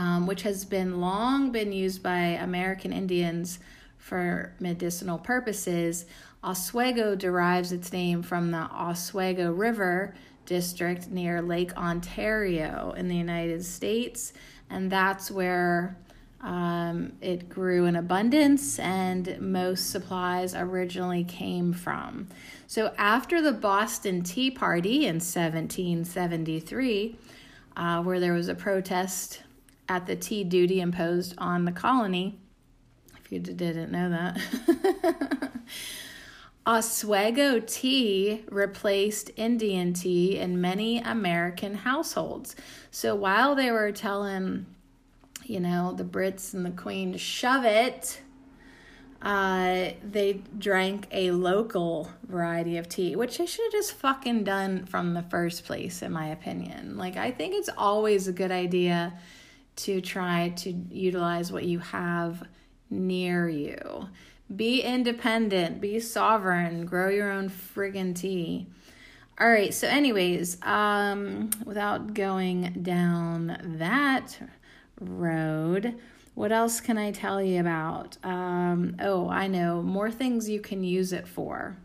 um, 0.00 0.26
which 0.26 0.42
has 0.42 0.64
been 0.64 0.98
long 0.98 1.52
been 1.52 1.72
used 1.72 2.02
by 2.02 2.18
American 2.18 2.90
Indians 2.90 3.58
for 3.98 4.54
medicinal 4.58 5.18
purposes, 5.18 6.06
Oswego 6.42 7.14
derives 7.14 7.70
its 7.70 7.92
name 7.92 8.22
from 8.22 8.50
the 8.50 8.56
Oswego 8.56 9.52
River 9.52 10.14
district 10.46 11.08
near 11.08 11.42
Lake 11.42 11.76
Ontario 11.76 12.94
in 12.96 13.08
the 13.08 13.14
United 13.14 13.62
States, 13.62 14.32
and 14.70 14.90
that's 14.90 15.30
where 15.30 15.98
um, 16.40 17.12
it 17.20 17.50
grew 17.50 17.84
in 17.84 17.94
abundance, 17.94 18.78
and 18.78 19.38
most 19.38 19.90
supplies 19.90 20.54
originally 20.54 21.24
came 21.24 21.74
from. 21.74 22.26
So, 22.66 22.94
after 22.96 23.42
the 23.42 23.52
Boston 23.52 24.22
Tea 24.22 24.50
Party 24.50 25.04
in 25.04 25.16
1773, 25.16 27.18
uh, 27.76 28.02
where 28.02 28.18
there 28.18 28.32
was 28.32 28.48
a 28.48 28.54
protest 28.54 29.42
at 29.90 30.06
the 30.06 30.14
tea 30.14 30.44
duty 30.44 30.80
imposed 30.80 31.34
on 31.36 31.64
the 31.64 31.72
colony, 31.72 32.38
if 33.18 33.32
you 33.32 33.40
didn't 33.40 33.90
know 33.90 34.08
that. 34.08 35.50
Oswego 36.66 37.58
tea 37.58 38.44
replaced 38.48 39.32
Indian 39.34 39.92
tea 39.92 40.38
in 40.38 40.60
many 40.60 41.00
American 41.00 41.74
households. 41.74 42.54
So 42.92 43.16
while 43.16 43.56
they 43.56 43.72
were 43.72 43.90
telling, 43.90 44.66
you 45.44 45.58
know, 45.58 45.92
the 45.92 46.04
Brits 46.04 46.54
and 46.54 46.64
the 46.64 46.70
Queen 46.70 47.10
to 47.10 47.18
shove 47.18 47.64
it, 47.64 48.20
uh, 49.22 49.90
they 50.08 50.40
drank 50.56 51.08
a 51.10 51.32
local 51.32 52.12
variety 52.28 52.76
of 52.76 52.88
tea, 52.88 53.16
which 53.16 53.38
they 53.38 53.46
should 53.46 53.64
have 53.64 53.72
just 53.72 53.94
fucking 53.94 54.44
done 54.44 54.86
from 54.86 55.14
the 55.14 55.22
first 55.22 55.64
place, 55.64 56.00
in 56.00 56.12
my 56.12 56.28
opinion. 56.28 56.96
Like, 56.96 57.16
I 57.16 57.32
think 57.32 57.54
it's 57.54 57.70
always 57.76 58.28
a 58.28 58.32
good 58.32 58.52
idea 58.52 59.14
to 59.84 60.00
try 60.00 60.50
to 60.56 60.70
utilize 60.70 61.52
what 61.52 61.64
you 61.64 61.78
have 61.78 62.42
near 62.90 63.48
you. 63.48 64.08
Be 64.54 64.82
independent, 64.82 65.80
be 65.80 66.00
sovereign, 66.00 66.84
grow 66.84 67.08
your 67.08 67.30
own 67.30 67.48
friggin' 67.48 68.16
tea. 68.16 68.66
All 69.38 69.48
right, 69.48 69.72
so, 69.72 69.88
anyways, 69.88 70.58
um, 70.62 71.50
without 71.64 72.12
going 72.12 72.80
down 72.82 73.76
that 73.78 74.38
road, 75.00 75.94
what 76.34 76.52
else 76.52 76.80
can 76.80 76.98
I 76.98 77.10
tell 77.10 77.42
you 77.42 77.60
about? 77.60 78.18
Um, 78.22 78.96
oh, 79.00 79.28
I 79.28 79.46
know 79.46 79.82
more 79.82 80.10
things 80.10 80.48
you 80.48 80.60
can 80.60 80.84
use 80.84 81.12
it 81.12 81.26
for. 81.26 81.76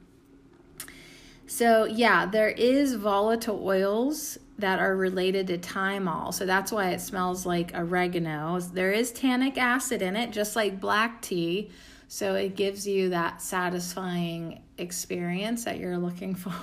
So, 1.48 1.86
yeah, 1.86 2.26
there 2.26 2.50
is 2.50 2.96
volatile 2.96 3.62
oils 3.66 4.38
that 4.58 4.80
are 4.80 4.96
related 4.96 5.48
to 5.48 5.58
thymol. 5.58 6.34
So 6.34 6.46
that's 6.46 6.72
why 6.72 6.92
it 6.92 7.02
smells 7.02 7.46
like 7.46 7.72
oregano. 7.76 8.60
There 8.60 8.92
is 8.92 9.12
tannic 9.12 9.58
acid 9.58 10.02
in 10.02 10.16
it, 10.16 10.32
just 10.32 10.56
like 10.56 10.80
black 10.80 11.22
tea. 11.22 11.72
So 12.08 12.36
it 12.36 12.56
gives 12.56 12.88
you 12.88 13.10
that 13.10 13.42
satisfying 13.42 14.62
experience 14.78 15.66
that 15.66 15.78
you're 15.78 15.98
looking 15.98 16.36
for. 16.36 16.54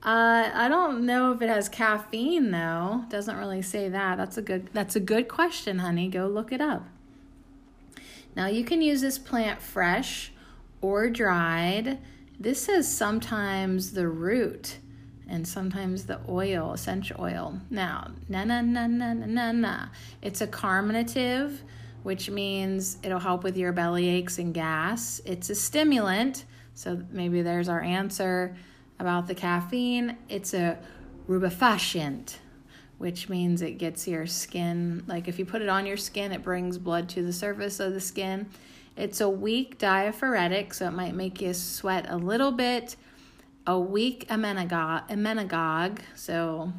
Uh, 0.00 0.48
I 0.54 0.68
don't 0.68 1.04
know 1.06 1.32
if 1.32 1.42
it 1.42 1.48
has 1.48 1.68
caffeine 1.68 2.52
though. 2.52 3.04
Doesn't 3.10 3.36
really 3.36 3.62
say 3.62 3.88
that. 3.88 4.16
That's 4.16 4.38
a 4.38 4.42
good 4.42 4.70
that's 4.72 4.94
a 4.94 5.00
good 5.00 5.26
question, 5.28 5.80
honey. 5.80 6.08
Go 6.08 6.28
look 6.28 6.52
it 6.52 6.60
up. 6.60 6.86
Now 8.36 8.46
you 8.46 8.64
can 8.64 8.80
use 8.80 9.00
this 9.00 9.18
plant 9.18 9.60
fresh 9.60 10.32
or 10.80 11.10
dried. 11.10 11.98
This 12.40 12.68
is 12.68 12.86
sometimes 12.86 13.92
the 13.92 14.06
root 14.06 14.78
and 15.28 15.46
sometimes 15.46 16.04
the 16.04 16.20
oil, 16.28 16.72
essential 16.72 17.20
oil. 17.20 17.60
Now, 17.68 18.12
na 18.28 18.44
na 18.44 18.60
na 18.60 18.86
na 18.86 19.12
na 19.12 19.26
na 19.26 19.52
na. 19.52 19.86
It's 20.22 20.40
a 20.40 20.46
carminative, 20.46 21.62
which 22.04 22.30
means 22.30 22.98
it'll 23.02 23.18
help 23.18 23.42
with 23.42 23.56
your 23.56 23.72
belly 23.72 24.08
aches 24.08 24.38
and 24.38 24.54
gas. 24.54 25.20
It's 25.24 25.50
a 25.50 25.54
stimulant, 25.56 26.44
so 26.74 27.02
maybe 27.10 27.42
there's 27.42 27.68
our 27.68 27.82
answer 27.82 28.56
about 29.00 29.26
the 29.26 29.34
caffeine. 29.34 30.16
It's 30.28 30.54
a 30.54 30.78
rubefacient, 31.28 32.36
which 32.98 33.28
means 33.28 33.62
it 33.62 33.78
gets 33.78 34.06
your 34.06 34.26
skin, 34.26 35.02
like 35.08 35.26
if 35.26 35.40
you 35.40 35.44
put 35.44 35.60
it 35.60 35.68
on 35.68 35.86
your 35.86 35.96
skin, 35.96 36.30
it 36.30 36.44
brings 36.44 36.78
blood 36.78 37.08
to 37.10 37.22
the 37.22 37.32
surface 37.32 37.80
of 37.80 37.94
the 37.94 38.00
skin. 38.00 38.48
It's 38.98 39.20
a 39.20 39.28
weak 39.28 39.78
diaphoretic, 39.78 40.74
so 40.74 40.88
it 40.88 40.90
might 40.90 41.14
make 41.14 41.40
you 41.40 41.54
sweat 41.54 42.06
a 42.08 42.16
little 42.16 42.50
bit. 42.50 42.96
A 43.64 43.78
weak 43.78 44.26
emmenagogue 44.28 46.00
so 46.16 46.72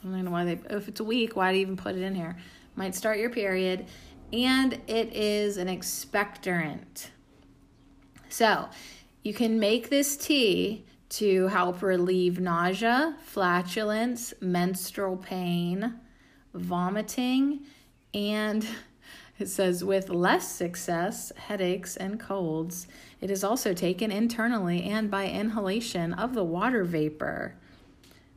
I 0.00 0.02
don't 0.04 0.24
know 0.24 0.30
why 0.30 0.44
they, 0.44 0.60
if 0.70 0.88
it's 0.88 1.02
weak, 1.02 1.36
why 1.36 1.52
do 1.52 1.58
you 1.58 1.62
even 1.62 1.76
put 1.76 1.96
it 1.96 2.02
in 2.02 2.14
here? 2.14 2.38
Might 2.76 2.94
start 2.94 3.18
your 3.18 3.28
period. 3.28 3.86
And 4.32 4.80
it 4.86 5.14
is 5.14 5.58
an 5.58 5.68
expectorant. 5.68 7.08
So 8.30 8.70
you 9.22 9.34
can 9.34 9.58
make 9.58 9.90
this 9.90 10.16
tea 10.16 10.86
to 11.10 11.48
help 11.48 11.82
relieve 11.82 12.40
nausea, 12.40 13.16
flatulence, 13.22 14.32
menstrual 14.40 15.18
pain, 15.18 16.00
vomiting, 16.54 17.60
and 18.14 18.66
it 19.38 19.48
says 19.48 19.82
with 19.84 20.08
less 20.08 20.48
success, 20.48 21.32
headaches 21.36 21.96
and 21.96 22.20
colds. 22.20 22.86
It 23.20 23.30
is 23.30 23.42
also 23.42 23.74
taken 23.74 24.10
internally 24.10 24.84
and 24.84 25.10
by 25.10 25.26
inhalation 25.26 26.12
of 26.14 26.34
the 26.34 26.44
water 26.44 26.84
vapor 26.84 27.56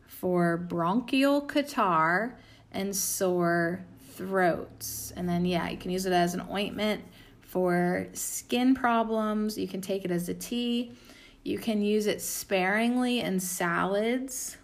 for 0.07 0.57
bronchial 0.57 1.41
catarrh 1.41 2.33
and 2.71 2.95
sore 2.95 3.85
throats. 4.13 5.13
And 5.15 5.29
then, 5.29 5.45
yeah, 5.45 5.69
you 5.69 5.77
can 5.77 5.91
use 5.91 6.05
it 6.05 6.13
as 6.13 6.33
an 6.33 6.43
ointment 6.49 7.03
for 7.41 8.07
skin 8.13 8.73
problems. 8.73 9.57
You 9.57 9.67
can 9.67 9.81
take 9.81 10.03
it 10.03 10.11
as 10.11 10.29
a 10.29 10.33
tea 10.33 10.93
you 11.47 11.57
can 11.57 11.81
use 11.81 12.07
it 12.07 12.21
sparingly 12.21 13.21
in 13.21 13.39
salads. 13.39 14.57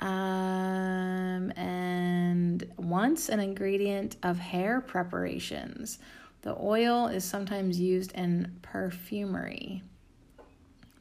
Um, 0.00 1.50
and 1.56 2.66
once 2.76 3.28
an 3.28 3.40
ingredient 3.40 4.16
of 4.22 4.38
hair 4.38 4.80
preparations. 4.80 5.98
The 6.42 6.56
oil 6.60 7.08
is 7.08 7.24
sometimes 7.24 7.80
used 7.80 8.12
in 8.12 8.58
perfumery. 8.62 9.82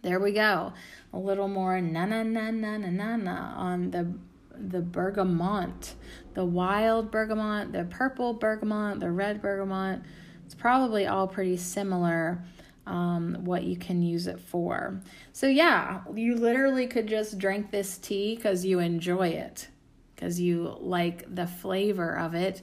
There 0.02 0.20
we 0.20 0.32
go. 0.32 0.74
A 1.14 1.18
little 1.18 1.48
more 1.48 1.80
na 1.82 2.06
na 2.06 2.24
na 2.24 2.52
na 2.52 2.78
na 2.78 2.89
na 2.89 3.16
na 3.16 3.54
on 3.56 3.91
the 3.91 4.12
the 4.58 4.80
bergamot, 4.80 5.93
the 6.34 6.46
wild 6.46 7.12
bergamot, 7.12 7.74
the 7.74 7.84
purple 7.86 8.34
bergamot, 8.34 9.00
the 9.00 9.12
red 9.12 9.41
bergamot. 9.41 10.02
It's 10.46 10.56
probably 10.56 11.08
all 11.08 11.28
pretty 11.28 11.58
similar 11.58 12.41
um, 12.86 13.38
what 13.41 13.63
you 13.63 13.75
can 13.75 14.01
use 14.01 14.27
it 14.27 14.39
for. 14.39 15.01
So, 15.33 15.47
yeah, 15.47 16.01
you 16.13 16.36
literally 16.36 16.88
could 16.88 17.07
just 17.07 17.38
drink 17.38 17.71
this 17.71 17.97
tea 17.97 18.36
because 18.36 18.65
you 18.65 18.79
enjoy 18.79 19.29
it, 19.29 19.67
because 20.15 20.39
you 20.39 20.77
like 20.79 21.33
the 21.33 21.47
flavor 21.47 22.17
of 22.17 22.33
it, 22.33 22.61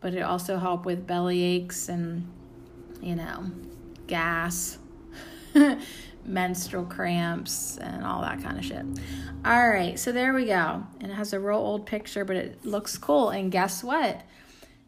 but 0.00 0.14
it 0.14 0.22
also 0.22 0.58
help 0.58 0.84
with 0.84 1.06
belly 1.06 1.42
aches 1.42 1.88
and, 1.88 2.30
you 3.00 3.16
know, 3.16 3.50
gas. 4.06 4.78
menstrual 6.24 6.84
cramps 6.84 7.78
and 7.78 8.04
all 8.04 8.22
that 8.22 8.42
kind 8.42 8.58
of 8.58 8.64
shit. 8.64 8.84
All 9.44 9.68
right, 9.68 9.98
so 9.98 10.12
there 10.12 10.32
we 10.32 10.46
go. 10.46 10.84
And 11.00 11.10
it 11.10 11.14
has 11.14 11.32
a 11.32 11.40
real 11.40 11.58
old 11.58 11.86
picture, 11.86 12.24
but 12.24 12.36
it 12.36 12.64
looks 12.64 12.96
cool. 12.96 13.30
And 13.30 13.50
guess 13.50 13.82
what? 13.82 14.22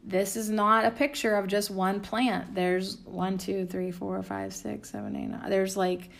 This 0.04 0.36
is 0.36 0.50
not 0.50 0.84
a 0.84 0.90
picture 0.90 1.34
of 1.34 1.46
just 1.46 1.70
one 1.70 2.00
plant. 2.00 2.54
There's 2.54 2.98
one, 3.04 3.38
two, 3.38 3.66
three, 3.66 3.90
four, 3.90 4.22
five, 4.22 4.52
six, 4.52 4.90
seven, 4.90 5.16
eight, 5.16 5.28
nine. 5.28 5.48
There's 5.48 5.76
like 5.76 6.10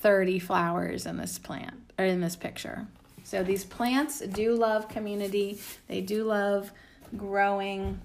30 0.00 0.38
flowers 0.38 1.06
in 1.06 1.16
this 1.16 1.38
plant 1.38 1.74
or 1.98 2.04
in 2.04 2.20
this 2.20 2.36
picture. 2.36 2.86
So 3.24 3.42
these 3.42 3.64
plants 3.64 4.20
do 4.20 4.54
love 4.54 4.88
community. 4.88 5.58
They 5.88 6.00
do 6.00 6.24
love 6.24 6.70
growing. 7.16 8.00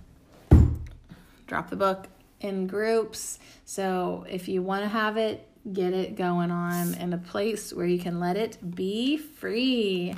Drop 1.45 1.69
the 1.69 1.75
book 1.75 2.07
in 2.39 2.65
groups. 2.65 3.37
So 3.65 4.25
if 4.27 4.47
you 4.47 4.63
want 4.63 4.83
to 4.83 4.89
have 4.89 5.17
it, 5.17 5.47
get 5.71 5.93
it 5.93 6.15
going 6.15 6.49
on 6.49 6.95
in 6.95 7.13
a 7.13 7.17
place 7.17 7.71
where 7.73 7.85
you 7.85 7.99
can 7.99 8.19
let 8.19 8.37
it 8.37 8.57
be 8.75 9.17
free. 9.17 10.15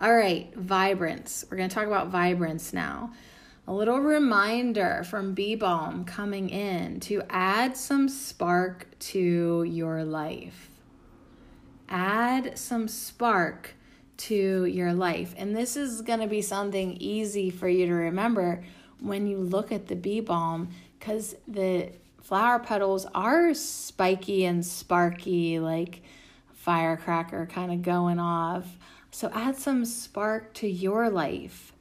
All 0.00 0.14
right, 0.14 0.54
vibrance. 0.54 1.44
We're 1.50 1.58
going 1.58 1.68
to 1.68 1.74
talk 1.74 1.86
about 1.86 2.08
vibrance 2.08 2.72
now 2.72 3.12
a 3.70 3.72
little 3.72 4.00
reminder 4.00 5.04
from 5.04 5.32
Bee 5.32 5.54
Balm 5.54 6.04
coming 6.04 6.50
in 6.50 6.98
to 6.98 7.22
add 7.30 7.76
some 7.76 8.08
spark 8.08 8.88
to 8.98 9.62
your 9.62 10.02
life. 10.02 10.70
Add 11.88 12.58
some 12.58 12.88
spark 12.88 13.76
to 14.16 14.64
your 14.64 14.92
life. 14.92 15.36
And 15.38 15.54
this 15.54 15.76
is 15.76 16.02
going 16.02 16.18
to 16.18 16.26
be 16.26 16.42
something 16.42 16.96
easy 16.98 17.48
for 17.48 17.68
you 17.68 17.86
to 17.86 17.92
remember 17.92 18.64
when 18.98 19.28
you 19.28 19.38
look 19.38 19.70
at 19.70 19.86
the 19.86 19.94
bee 19.94 20.18
balm 20.18 20.70
because 20.98 21.36
the 21.46 21.92
flower 22.20 22.58
petals 22.58 23.06
are 23.14 23.54
spiky 23.54 24.46
and 24.46 24.66
sparky, 24.66 25.60
like 25.60 26.02
firecracker 26.54 27.46
kind 27.46 27.70
of 27.70 27.82
going 27.82 28.18
off. 28.18 28.66
So 29.12 29.30
add 29.32 29.54
some 29.54 29.84
spark 29.84 30.54
to 30.54 30.66
your 30.66 31.08
life. 31.08 31.72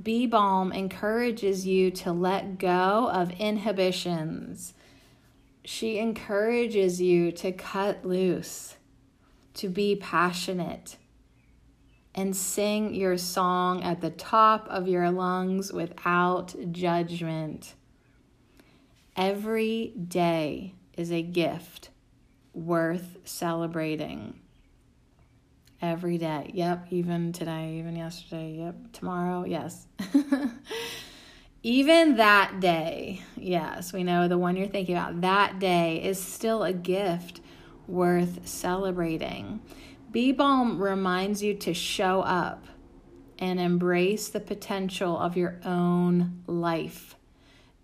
Bee 0.00 0.26
Balm 0.26 0.72
encourages 0.72 1.66
you 1.66 1.90
to 1.92 2.12
let 2.12 2.58
go 2.58 3.08
of 3.10 3.30
inhibitions. 3.32 4.74
She 5.64 5.98
encourages 5.98 7.00
you 7.00 7.32
to 7.32 7.50
cut 7.50 8.04
loose, 8.04 8.76
to 9.54 9.68
be 9.68 9.96
passionate, 9.96 10.96
and 12.14 12.36
sing 12.36 12.94
your 12.94 13.16
song 13.16 13.82
at 13.82 14.00
the 14.02 14.10
top 14.10 14.66
of 14.68 14.86
your 14.86 15.10
lungs 15.10 15.72
without 15.72 16.54
judgment. 16.72 17.74
Every 19.16 19.94
day 19.96 20.74
is 20.96 21.10
a 21.10 21.22
gift 21.22 21.88
worth 22.52 23.16
celebrating 23.24 24.40
every 25.86 26.18
day. 26.18 26.50
Yep, 26.52 26.88
even 26.90 27.32
today, 27.32 27.78
even 27.78 27.96
yesterday. 27.96 28.56
Yep, 28.58 28.92
tomorrow. 28.92 29.44
Yes. 29.44 29.86
even 31.62 32.16
that 32.16 32.60
day, 32.60 33.22
yes, 33.36 33.92
we 33.92 34.04
know 34.04 34.28
the 34.28 34.38
one 34.38 34.56
you're 34.56 34.66
thinking 34.66 34.96
about, 34.96 35.22
that 35.22 35.58
day 35.58 36.02
is 36.02 36.22
still 36.22 36.64
a 36.64 36.72
gift 36.72 37.40
worth 37.86 38.46
celebrating. 38.46 39.60
Bee 40.10 40.32
Balm 40.32 40.82
reminds 40.82 41.42
you 41.42 41.54
to 41.54 41.72
show 41.72 42.20
up 42.20 42.66
and 43.38 43.60
embrace 43.60 44.28
the 44.28 44.40
potential 44.40 45.18
of 45.18 45.36
your 45.36 45.58
own 45.64 46.42
life. 46.46 47.16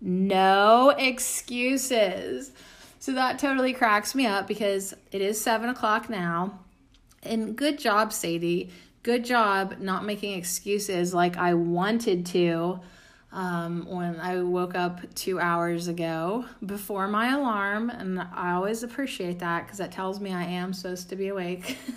No 0.01 0.89
excuses. 0.89 2.51
So 2.99 3.13
that 3.13 3.39
totally 3.39 3.73
cracks 3.73 4.15
me 4.15 4.25
up 4.25 4.47
because 4.47 4.93
it 5.11 5.21
is 5.21 5.39
seven 5.39 5.69
o'clock 5.69 6.09
now. 6.09 6.59
And 7.25 7.55
good 7.55 7.79
job, 7.79 8.13
Sadie. 8.13 8.69
Good 9.01 9.25
job 9.25 9.79
not 9.79 10.05
making 10.05 10.37
excuses 10.37 11.13
like 11.13 11.37
I 11.37 11.53
wanted 11.55 12.25
to 12.27 12.79
um, 13.33 13.85
when 13.89 14.19
I 14.19 14.41
woke 14.43 14.75
up 14.75 15.01
two 15.15 15.39
hours 15.39 15.87
ago 15.87 16.45
before 16.65 17.07
my 17.07 17.33
alarm. 17.33 17.89
And 17.89 18.21
I 18.21 18.51
always 18.53 18.83
appreciate 18.83 19.39
that 19.39 19.65
because 19.65 19.79
that 19.79 19.91
tells 19.91 20.19
me 20.19 20.31
I 20.31 20.43
am 20.43 20.71
supposed 20.71 21.09
to 21.09 21.15
be 21.15 21.29
awake. 21.29 21.77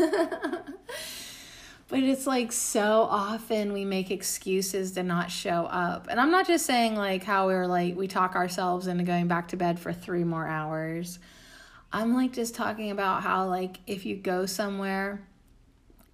but 1.89 1.99
it's 2.01 2.27
like 2.27 2.53
so 2.53 3.03
often 3.11 3.73
we 3.73 3.85
make 3.85 4.11
excuses 4.11 4.93
to 4.93 5.03
not 5.03 5.31
show 5.31 5.67
up. 5.67 6.09
And 6.11 6.19
I'm 6.19 6.31
not 6.31 6.47
just 6.47 6.65
saying 6.65 6.97
like 6.97 7.23
how 7.23 7.47
we're 7.47 7.67
like, 7.67 7.97
we 7.97 8.09
talk 8.09 8.35
ourselves 8.35 8.87
into 8.87 9.05
going 9.05 9.29
back 9.29 9.49
to 9.49 9.57
bed 9.57 9.79
for 9.79 9.93
three 9.93 10.25
more 10.25 10.47
hours. 10.47 11.19
I'm 11.97 12.15
like 12.15 12.35
just 12.35 12.55
talking 12.55 12.91
about 12.91 13.23
how, 13.23 13.49
like, 13.49 13.79
if 13.87 14.05
you 14.05 14.17
go 14.17 14.45
somewhere, 14.45 15.27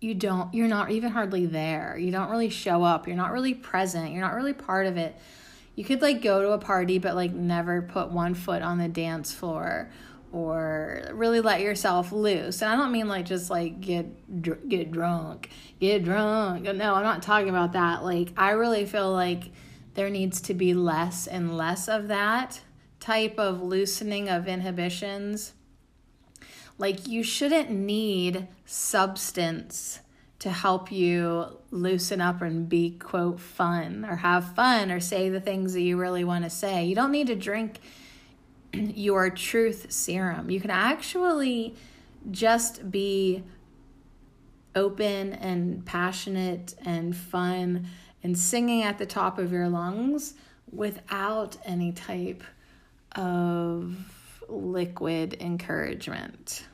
you 0.02 0.14
don't 0.14 0.52
you're 0.54 0.68
not 0.68 0.90
even 0.90 1.10
hardly 1.12 1.46
there. 1.46 1.96
You 1.98 2.10
don't 2.10 2.30
really 2.30 2.50
show 2.50 2.82
up. 2.82 3.06
You're 3.06 3.16
not 3.16 3.32
really 3.32 3.54
present. 3.54 4.12
You're 4.12 4.20
not 4.20 4.34
really 4.34 4.52
part 4.52 4.86
of 4.86 4.96
it. 4.96 5.16
You 5.74 5.84
could 5.84 6.02
like 6.02 6.22
go 6.22 6.42
to 6.42 6.50
a 6.50 6.58
party 6.58 6.98
but 6.98 7.14
like 7.14 7.32
never 7.32 7.82
put 7.82 8.10
one 8.10 8.34
foot 8.34 8.62
on 8.62 8.78
the 8.78 8.88
dance 8.88 9.32
floor 9.32 9.90
or 10.32 11.08
really 11.12 11.40
let 11.40 11.60
yourself 11.60 12.10
loose. 12.10 12.62
And 12.62 12.72
i 12.72 12.76
don't 12.76 12.90
mean 12.90 13.06
like 13.06 13.26
just 13.26 13.48
like 13.48 13.80
get 13.80 14.42
dr- 14.42 14.68
get 14.68 14.90
drunk. 14.90 15.50
Get 15.80 16.04
drunk. 16.04 16.64
No 16.64 16.94
i'm 16.94 17.04
not 17.04 17.22
talking 17.22 17.48
about 17.48 17.72
that. 17.72 18.02
Like 18.02 18.32
i 18.36 18.50
really 18.50 18.86
feel 18.86 19.12
like 19.12 19.50
there 19.94 20.10
needs 20.10 20.40
to 20.42 20.54
be 20.54 20.74
less 20.74 21.28
and 21.28 21.56
less 21.56 21.88
of 21.88 22.08
that 22.08 22.60
type 22.98 23.38
of 23.38 23.62
loosening 23.62 24.28
of 24.28 24.48
inhibitions 24.48 25.52
like, 26.82 27.06
you 27.06 27.22
shouldn't 27.22 27.70
need 27.70 28.48
substance 28.66 30.00
to 30.40 30.50
help 30.50 30.90
you 30.90 31.46
loosen 31.70 32.20
up 32.20 32.42
and 32.42 32.68
be, 32.68 32.90
quote, 32.98 33.38
fun 33.38 34.04
or 34.04 34.16
have 34.16 34.56
fun 34.56 34.90
or 34.90 34.98
say 34.98 35.28
the 35.28 35.40
things 35.40 35.74
that 35.74 35.82
you 35.82 35.96
really 35.96 36.24
want 36.24 36.42
to 36.42 36.50
say. 36.50 36.84
You 36.84 36.96
don't 36.96 37.12
need 37.12 37.28
to 37.28 37.36
drink 37.36 37.78
your 38.72 39.30
truth 39.30 39.92
serum. 39.92 40.50
You 40.50 40.60
can 40.60 40.70
actually 40.70 41.76
just 42.32 42.90
be 42.90 43.44
open 44.74 45.34
and 45.34 45.86
passionate 45.86 46.74
and 46.84 47.14
fun 47.16 47.86
and 48.24 48.36
singing 48.36 48.82
at 48.82 48.98
the 48.98 49.06
top 49.06 49.38
of 49.38 49.52
your 49.52 49.68
lungs 49.68 50.34
without 50.72 51.56
any 51.64 51.92
type 51.92 52.42
of 53.14 53.94
liquid 54.48 55.36
encouragement. 55.40 56.66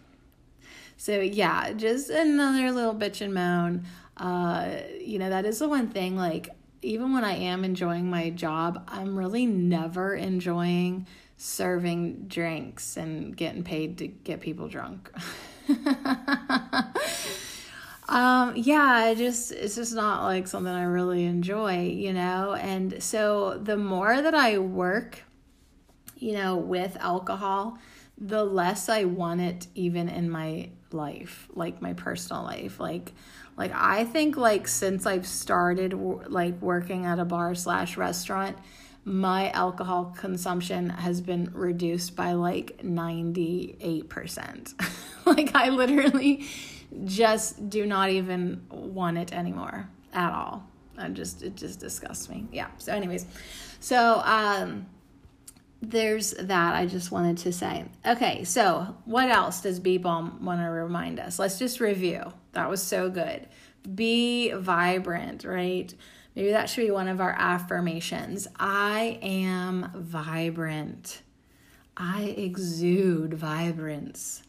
So 0.98 1.20
yeah, 1.20 1.72
just 1.72 2.10
another 2.10 2.70
little 2.72 2.94
bitch 2.94 3.22
and 3.22 3.32
moan. 3.32 3.86
Uh, 4.16 4.80
you 5.00 5.18
know, 5.18 5.30
that 5.30 5.46
is 5.46 5.60
the 5.60 5.68
one 5.68 5.88
thing, 5.88 6.16
like, 6.16 6.50
even 6.82 7.12
when 7.12 7.24
I 7.24 7.34
am 7.34 7.64
enjoying 7.64 8.10
my 8.10 8.30
job, 8.30 8.84
I'm 8.88 9.16
really 9.16 9.46
never 9.46 10.14
enjoying 10.14 11.06
serving 11.36 12.26
drinks 12.26 12.96
and 12.96 13.36
getting 13.36 13.62
paid 13.62 13.98
to 13.98 14.08
get 14.08 14.40
people 14.40 14.68
drunk. 14.68 15.10
um 18.08 18.54
yeah 18.56 19.12
just 19.12 19.52
it's 19.52 19.74
just 19.74 19.94
not 19.94 20.22
like 20.22 20.48
something 20.48 20.72
i 20.72 20.82
really 20.82 21.24
enjoy 21.24 21.82
you 21.82 22.10
know 22.12 22.54
and 22.54 23.02
so 23.02 23.58
the 23.62 23.76
more 23.76 24.22
that 24.22 24.34
i 24.34 24.56
work 24.56 25.22
you 26.16 26.32
know 26.32 26.56
with 26.56 26.96
alcohol 27.00 27.76
the 28.16 28.42
less 28.42 28.88
i 28.88 29.04
want 29.04 29.42
it 29.42 29.66
even 29.74 30.08
in 30.08 30.30
my 30.30 30.70
life 30.92 31.48
like 31.54 31.80
my 31.82 31.92
personal 31.92 32.42
life 32.42 32.80
like 32.80 33.12
like 33.56 33.72
i 33.74 34.04
think 34.04 34.36
like 34.36 34.66
since 34.68 35.06
i've 35.06 35.26
started 35.26 35.92
like 36.28 36.60
working 36.60 37.04
at 37.04 37.18
a 37.18 37.24
bar 37.24 37.54
slash 37.54 37.96
restaurant 37.96 38.56
my 39.04 39.50
alcohol 39.52 40.14
consumption 40.18 40.90
has 40.90 41.20
been 41.20 41.50
reduced 41.54 42.14
by 42.14 42.32
like 42.32 42.78
98% 42.82 44.74
like 45.24 45.54
i 45.54 45.68
literally 45.68 46.46
just 47.04 47.68
do 47.68 47.86
not 47.86 48.10
even 48.10 48.62
want 48.70 49.18
it 49.18 49.32
anymore 49.32 49.88
at 50.12 50.32
all. 50.32 50.66
I 50.96 51.08
just 51.08 51.42
it 51.42 51.54
just 51.56 51.80
disgusts 51.80 52.28
me. 52.28 52.46
Yeah. 52.52 52.68
So 52.78 52.92
anyways 52.92 53.26
so 53.80 54.20
um 54.24 54.86
there's 55.80 56.32
that 56.32 56.74
I 56.74 56.86
just 56.86 57.10
wanted 57.10 57.38
to 57.38 57.52
say. 57.52 57.84
Okay, 58.06 58.44
so 58.44 58.96
what 59.04 59.30
else 59.30 59.60
does 59.60 59.78
Bee 59.78 59.98
Balm 59.98 60.44
want 60.44 60.60
to 60.60 60.66
remind 60.66 61.20
us? 61.20 61.38
Let's 61.38 61.58
just 61.58 61.80
review. 61.80 62.32
That 62.52 62.68
was 62.68 62.82
so 62.82 63.08
good. 63.08 63.46
Be 63.94 64.52
vibrant, 64.52 65.44
right? 65.44 65.92
Maybe 66.34 66.50
that 66.50 66.68
should 66.68 66.84
be 66.84 66.90
one 66.90 67.08
of 67.08 67.20
our 67.20 67.34
affirmations. 67.36 68.48
I 68.58 69.18
am 69.22 69.90
vibrant. 69.94 71.22
I 71.96 72.34
exude 72.36 73.34
vibrance. 73.34 74.42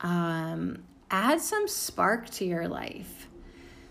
Um, 0.00 0.84
add 1.10 1.40
some 1.40 1.68
spark 1.68 2.30
to 2.30 2.44
your 2.44 2.68
life. 2.68 3.28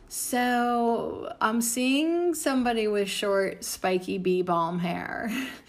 So 0.09 1.33
I'm 1.41 1.61
seeing 1.61 2.33
somebody 2.33 2.87
with 2.87 3.09
short, 3.09 3.63
spiky 3.63 4.17
bee 4.17 4.41
balm 4.41 4.79
hair. 4.79 5.29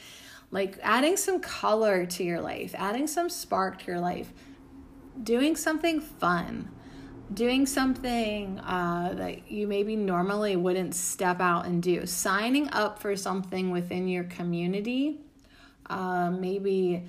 like 0.51 0.79
adding 0.83 1.17
some 1.17 1.41
color 1.41 2.07
to 2.07 2.25
your 2.25 2.41
life, 2.41 2.75
adding 2.77 3.07
some 3.07 3.29
spark 3.29 3.81
to 3.81 3.87
your 3.87 4.01
life, 4.01 4.33
doing 5.23 5.57
something 5.57 6.01
fun, 6.01 6.71
doing 7.33 7.67
something 7.67 8.59
uh, 8.61 9.13
that 9.15 9.51
you 9.51 9.67
maybe 9.67 9.95
normally 9.95 10.57
wouldn't 10.57 10.95
step 10.95 11.41
out 11.41 11.67
and 11.67 11.83
do, 11.83 12.07
signing 12.07 12.71
up 12.73 13.01
for 13.01 13.15
something 13.17 13.71
within 13.71 14.09
your 14.09 14.25
community, 14.25 15.21
uh, 15.89 16.31
maybe. 16.31 17.05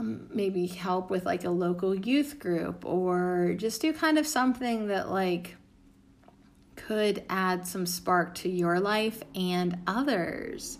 Um, 0.00 0.28
maybe 0.32 0.68
help 0.68 1.10
with 1.10 1.26
like 1.26 1.42
a 1.42 1.50
local 1.50 1.92
youth 1.92 2.38
group 2.38 2.84
or 2.84 3.54
just 3.56 3.82
do 3.82 3.92
kind 3.92 4.16
of 4.16 4.28
something 4.28 4.86
that 4.86 5.10
like 5.10 5.56
could 6.76 7.24
add 7.28 7.66
some 7.66 7.84
spark 7.84 8.36
to 8.36 8.48
your 8.48 8.78
life 8.78 9.24
and 9.34 9.76
others 9.88 10.78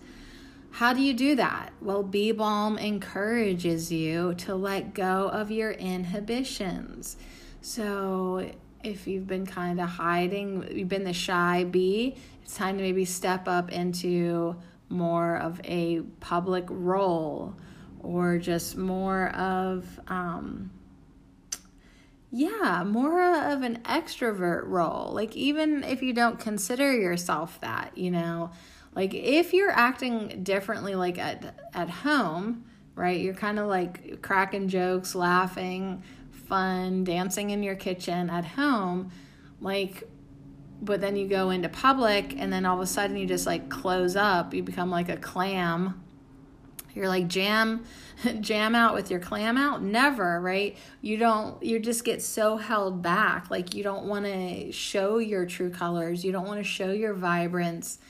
how 0.71 0.93
do 0.93 1.01
you 1.01 1.15
do 1.15 1.35
that? 1.37 1.73
Well, 1.81 2.03
Bee 2.03 2.33
Balm 2.33 2.79
encourages 2.79 3.91
you 3.91 4.35
to 4.35 4.55
let 4.55 4.95
go 4.95 5.29
of 5.29 5.51
your 5.51 5.73
inhibitions. 5.73 7.17
So, 7.61 8.51
if 8.85 9.07
you've 9.07 9.27
been 9.27 9.47
kind 9.47 9.81
of 9.81 9.89
hiding, 9.89 10.69
you've 10.71 10.89
been 10.89 11.05
the 11.05 11.13
shy 11.13 11.65
bee, 11.65 12.17
it's 12.43 12.55
time 12.55 12.77
to 12.77 12.83
maybe 12.83 13.05
step 13.05 13.49
up 13.49 13.73
into 13.73 14.57
more 14.89 15.37
of 15.37 15.61
a 15.65 16.01
public 16.21 16.65
role 16.69 17.55
or 18.01 18.39
just 18.39 18.77
more 18.77 19.29
of, 19.31 20.01
um, 20.07 20.71
yeah, 22.31 22.85
more 22.87 23.53
of 23.53 23.63
an 23.63 23.81
extrovert 23.85 24.63
role. 24.67 25.13
Like, 25.13 25.37
even 25.37 25.83
if 25.83 26.03
you 26.03 26.13
don't 26.13 26.39
consider 26.39 26.93
yourself 26.93 27.61
that, 27.61 27.99
you 27.99 28.11
know, 28.11 28.51
like 28.99 29.15
if 29.15 29.55
you're 29.55 29.71
acting 29.71 30.43
differently 30.43 30.97
like 30.97 31.19
at 31.19 31.55
at 31.73 31.89
home, 31.89 32.65
right? 32.97 33.21
You're 33.21 33.33
kind 33.33 33.61
of 33.61 33.69
like 33.69 34.21
cracking 34.23 34.67
jokes, 34.67 35.15
laughing, 35.15 36.03
fun, 36.33 37.05
dancing 37.05 37.51
in 37.51 37.63
your 37.63 37.77
kitchen 37.77 38.29
at 38.29 38.45
home, 38.45 39.13
like 39.61 40.03
but 40.83 41.01
then 41.01 41.15
you 41.15 41.29
go 41.29 41.51
into 41.51 41.69
public 41.69 42.35
and 42.37 42.53
then 42.53 42.67
all 42.67 42.75
of 42.75 42.83
a 42.83 42.89
sudden 42.89 43.17
you 43.17 43.25
just 43.25 43.47
like 43.47 43.69
close 43.69 44.17
up, 44.17 44.53
you 44.53 44.65
become 44.65 44.91
like 44.91 45.09
a 45.09 45.17
clam. 45.17 46.03
You're 46.93 47.07
like 47.07 47.29
jam 47.29 47.85
jam 48.41 48.75
out 48.75 48.95
with 48.95 49.13
your 49.13 49.21
clam 49.21 49.57
out 49.57 49.81
never 49.81 50.41
right 50.41 50.77
you 51.03 51.17
don't 51.17 51.63
you 51.63 51.79
just 51.79 52.03
get 52.03 52.21
so 52.21 52.57
held 52.57 53.01
back 53.01 53.49
like 53.49 53.75
you 53.75 53.85
don't 53.85 54.07
want 54.07 54.25
to 54.25 54.73
show 54.73 55.19
your 55.19 55.47
true 55.47 55.71
colors 55.71 56.25
you 56.25 56.33
don't 56.33 56.49
want 56.49 56.59
to 56.59 56.65
show 56.65 56.91
your 56.91 57.15
vibrance 57.15 58.01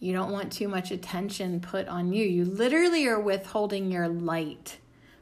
you 0.00 0.14
don't 0.14 0.32
want 0.32 0.50
too 0.50 0.66
much 0.66 0.90
attention 0.90 1.60
put 1.60 1.86
on 1.86 2.12
you. 2.12 2.24
You 2.24 2.46
literally 2.46 3.06
are 3.06 3.20
withholding 3.20 3.92
your 3.92 4.08
light 4.08 4.78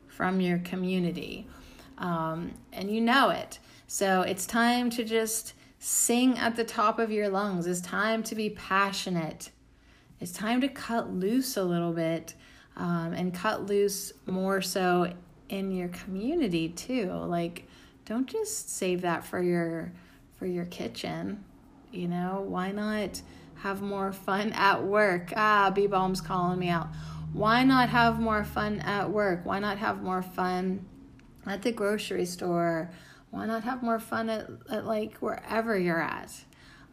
from 0.06 0.40
your 0.40 0.58
community. 0.58 1.48
Um, 1.98 2.54
and 2.72 2.90
you 2.90 3.00
know 3.00 3.30
it. 3.30 3.58
So 3.88 4.22
it's 4.22 4.46
time 4.46 4.88
to 4.90 5.04
just 5.04 5.54
sing 5.80 6.38
at 6.38 6.54
the 6.54 6.64
top 6.64 6.98
of 7.00 7.10
your 7.10 7.28
lungs. 7.28 7.66
It's 7.66 7.80
time 7.80 8.22
to 8.24 8.34
be 8.34 8.50
passionate. 8.50 9.50
it's 10.20 10.32
time 10.32 10.60
to 10.60 10.68
cut 10.68 11.12
loose 11.12 11.56
a 11.56 11.62
little 11.62 11.92
bit 11.92 12.34
um, 12.76 13.12
and 13.12 13.34
cut 13.34 13.66
loose 13.66 14.12
more 14.26 14.60
so 14.60 15.12
in 15.48 15.70
your 15.72 15.88
community 15.88 16.68
too. 16.68 17.10
Like, 17.10 17.68
don't 18.04 18.28
just 18.28 18.70
save 18.70 19.02
that 19.02 19.24
for 19.24 19.42
your 19.42 19.92
for 20.38 20.46
your 20.46 20.64
kitchen. 20.66 21.44
You 21.90 22.08
know, 22.08 22.44
why 22.46 22.70
not 22.72 23.20
have 23.62 23.82
more 23.82 24.12
fun 24.12 24.52
at 24.52 24.84
work? 24.84 25.32
Ah, 25.36 25.70
Bee 25.70 25.86
Balm's 25.86 26.20
calling 26.20 26.58
me 26.58 26.68
out. 26.68 26.88
Why 27.32 27.64
not 27.64 27.88
have 27.90 28.18
more 28.18 28.44
fun 28.44 28.80
at 28.80 29.10
work? 29.10 29.44
Why 29.44 29.58
not 29.58 29.78
have 29.78 30.02
more 30.02 30.22
fun 30.22 30.86
at 31.46 31.62
the 31.62 31.72
grocery 31.72 32.24
store? 32.24 32.90
Why 33.30 33.46
not 33.46 33.64
have 33.64 33.82
more 33.82 33.98
fun 33.98 34.30
at, 34.30 34.48
at 34.70 34.86
like 34.86 35.18
wherever 35.18 35.78
you're 35.78 36.00
at? 36.00 36.32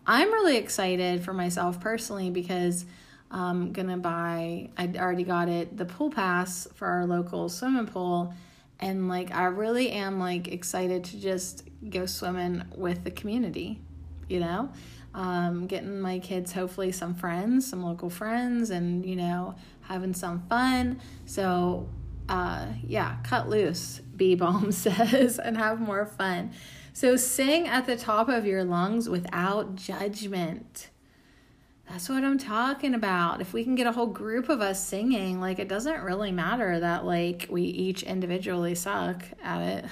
I'm 0.07 0.31
really 0.31 0.57
excited 0.57 1.23
for 1.23 1.33
myself 1.33 1.79
personally 1.79 2.29
because 2.29 2.85
I'm 3.31 3.71
gonna 3.71 3.97
buy, 3.97 4.69
I 4.77 4.91
already 4.97 5.23
got 5.23 5.49
it, 5.49 5.77
the 5.77 5.85
pool 5.85 6.09
pass 6.09 6.67
for 6.75 6.87
our 6.87 7.05
local 7.05 7.49
swimming 7.49 7.87
pool. 7.87 8.33
And 8.79 9.07
like, 9.07 9.33
I 9.33 9.45
really 9.45 9.91
am 9.91 10.19
like 10.19 10.47
excited 10.47 11.05
to 11.05 11.19
just 11.19 11.63
go 11.89 12.05
swimming 12.05 12.63
with 12.75 13.03
the 13.03 13.11
community, 13.11 13.81
you 14.27 14.39
know? 14.39 14.69
Um, 15.15 15.65
getting 15.65 16.01
my 16.01 16.19
kids 16.19 16.51
hopefully 16.51 16.91
some 16.91 17.15
friends, 17.15 17.65
some 17.65 17.81
local 17.81 18.09
friends, 18.09 18.69
and 18.69 19.05
you 19.05 19.15
know, 19.15 19.55
having 19.81 20.13
some 20.13 20.45
fun. 20.49 20.99
So, 21.25 21.87
uh, 22.27 22.67
yeah, 22.85 23.15
cut 23.23 23.47
loose, 23.49 24.01
Bee 24.15 24.35
Balm 24.35 24.73
says, 24.73 25.39
and 25.39 25.57
have 25.57 25.79
more 25.79 26.05
fun. 26.05 26.51
So, 26.91 27.15
sing 27.15 27.65
at 27.65 27.85
the 27.85 27.95
top 27.95 28.27
of 28.27 28.45
your 28.45 28.65
lungs 28.65 29.07
without 29.07 29.75
judgment. 29.75 30.89
That's 31.89 32.09
what 32.09 32.23
I'm 32.23 32.37
talking 32.37 32.93
about. 32.93 33.41
If 33.41 33.53
we 33.53 33.63
can 33.63 33.75
get 33.75 33.87
a 33.87 33.91
whole 33.93 34.07
group 34.07 34.49
of 34.49 34.59
us 34.59 34.85
singing, 34.85 35.39
like 35.39 35.59
it 35.59 35.69
doesn't 35.69 36.01
really 36.01 36.31
matter 36.31 36.79
that 36.79 37.05
like 37.05 37.47
we 37.49 37.61
each 37.61 38.03
individually 38.03 38.75
suck 38.75 39.23
at 39.41 39.85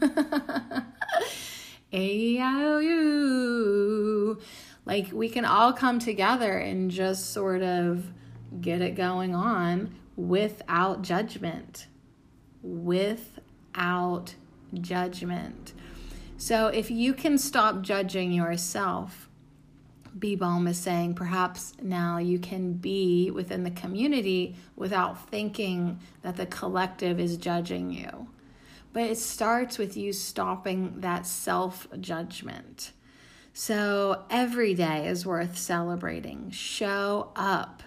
it. 0.00 0.82
A-I-O-U. 1.92 3.18
Like 4.84 5.12
we 5.12 5.28
can 5.28 5.44
all 5.44 5.72
come 5.72 5.98
together 5.98 6.58
and 6.58 6.90
just 6.90 7.32
sort 7.32 7.62
of 7.62 8.12
get 8.60 8.80
it 8.82 8.94
going 8.96 9.34
on 9.34 9.94
without 10.16 11.02
judgment. 11.02 11.86
Without 12.62 14.34
judgment. 14.80 15.72
So 16.36 16.66
if 16.68 16.90
you 16.90 17.14
can 17.14 17.38
stop 17.38 17.82
judging 17.82 18.32
yourself, 18.32 19.28
Balm 20.14 20.66
is 20.66 20.78
saying 20.78 21.14
perhaps 21.14 21.74
now 21.80 22.18
you 22.18 22.38
can 22.38 22.74
be 22.74 23.30
within 23.30 23.64
the 23.64 23.70
community 23.70 24.56
without 24.76 25.28
thinking 25.30 25.98
that 26.22 26.36
the 26.36 26.46
collective 26.46 27.18
is 27.18 27.36
judging 27.36 27.90
you. 27.90 28.28
But 28.92 29.04
it 29.04 29.18
starts 29.18 29.78
with 29.78 29.96
you 29.96 30.12
stopping 30.12 31.00
that 31.00 31.26
self 31.26 31.88
judgment. 32.00 32.92
So 33.54 34.24
every 34.30 34.74
day 34.74 35.06
is 35.08 35.26
worth 35.26 35.58
celebrating. 35.58 36.50
Show 36.50 37.32
up. 37.36 37.82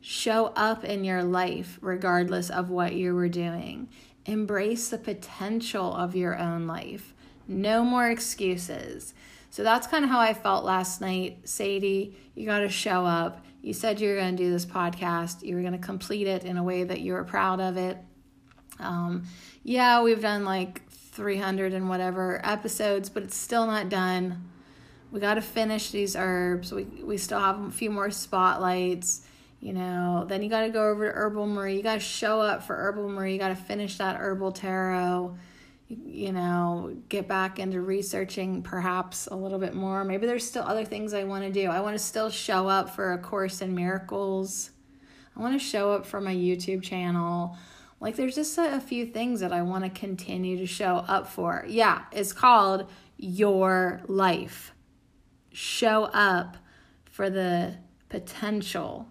Show 0.00 0.46
up 0.56 0.84
in 0.84 1.04
your 1.04 1.22
life, 1.22 1.78
regardless 1.80 2.50
of 2.50 2.70
what 2.70 2.94
you 2.94 3.14
were 3.14 3.28
doing. 3.28 3.88
Embrace 4.24 4.88
the 4.88 4.98
potential 4.98 5.94
of 5.94 6.14
your 6.14 6.38
own 6.38 6.66
life. 6.66 7.12
No 7.46 7.82
more 7.82 8.10
excuses. 8.10 9.14
So 9.50 9.62
that's 9.62 9.86
kind 9.86 10.04
of 10.04 10.10
how 10.10 10.20
I 10.20 10.34
felt 10.34 10.64
last 10.64 11.00
night. 11.00 11.48
Sadie, 11.48 12.16
you 12.34 12.46
got 12.46 12.60
to 12.60 12.68
show 12.68 13.04
up. 13.04 13.44
You 13.62 13.72
said 13.72 14.00
you 14.00 14.10
were 14.10 14.16
going 14.16 14.36
to 14.36 14.42
do 14.42 14.50
this 14.52 14.66
podcast, 14.66 15.42
you 15.42 15.56
were 15.56 15.62
going 15.62 15.72
to 15.72 15.78
complete 15.78 16.26
it 16.26 16.44
in 16.44 16.56
a 16.56 16.62
way 16.62 16.84
that 16.84 17.00
you 17.00 17.14
were 17.14 17.24
proud 17.24 17.60
of 17.60 17.76
it. 17.76 17.98
Um, 18.78 19.24
yeah, 19.68 20.02
we've 20.02 20.22
done 20.22 20.44
like 20.44 20.88
300 20.90 21.74
and 21.74 21.88
whatever 21.88 22.40
episodes, 22.44 23.10
but 23.10 23.22
it's 23.22 23.36
still 23.36 23.66
not 23.66 23.88
done. 23.88 24.48
We 25.10 25.20
got 25.20 25.34
to 25.34 25.42
finish 25.42 25.90
these 25.90 26.16
herbs. 26.16 26.72
We, 26.72 26.84
we 26.84 27.18
still 27.18 27.40
have 27.40 27.60
a 27.60 27.70
few 27.70 27.90
more 27.90 28.10
spotlights 28.10 29.22
you 29.60 29.72
know. 29.72 30.24
Then 30.28 30.42
you 30.42 30.48
got 30.48 30.62
to 30.62 30.70
go 30.70 30.88
over 30.88 31.10
to 31.10 31.12
herbal 31.16 31.46
marie. 31.46 31.76
You 31.76 31.82
got 31.82 31.94
to 31.94 32.00
show 32.00 32.40
up 32.40 32.62
for 32.62 32.76
herbal 32.76 33.08
marie. 33.08 33.32
You 33.32 33.38
got 33.38 33.48
to 33.48 33.56
finish 33.56 33.98
that 33.98 34.16
herbal 34.16 34.52
tarot. 34.52 35.36
You 35.88 36.32
know 36.32 36.94
get 37.08 37.26
back 37.26 37.58
into 37.58 37.80
researching 37.80 38.62
perhaps 38.62 39.26
a 39.26 39.34
little 39.34 39.58
bit 39.58 39.74
more. 39.74 40.04
Maybe 40.04 40.26
there's 40.26 40.46
still 40.46 40.64
other 40.64 40.84
things 40.84 41.14
i 41.14 41.24
want 41.24 41.44
to 41.44 41.50
do. 41.50 41.70
I 41.70 41.80
want 41.80 41.94
to 41.94 41.98
still 41.98 42.28
show 42.28 42.68
up 42.68 42.90
for 42.90 43.14
a 43.14 43.18
course 43.18 43.62
in 43.62 43.74
miracles. 43.74 44.70
I 45.34 45.40
want 45.40 45.58
to 45.58 45.64
show 45.64 45.92
up 45.92 46.04
for 46.04 46.20
my 46.20 46.34
youtube 46.34 46.82
channel 46.82 47.56
like 48.00 48.16
there's 48.16 48.34
just 48.34 48.56
a, 48.58 48.76
a 48.76 48.80
few 48.80 49.06
things 49.06 49.40
that 49.40 49.52
i 49.52 49.62
want 49.62 49.84
to 49.84 49.90
continue 49.90 50.56
to 50.56 50.66
show 50.66 50.96
up 51.08 51.26
for 51.26 51.64
yeah 51.68 52.02
it's 52.12 52.32
called 52.32 52.88
your 53.16 54.00
life 54.06 54.72
show 55.52 56.04
up 56.04 56.56
for 57.10 57.28
the 57.28 57.74
potential 58.08 59.08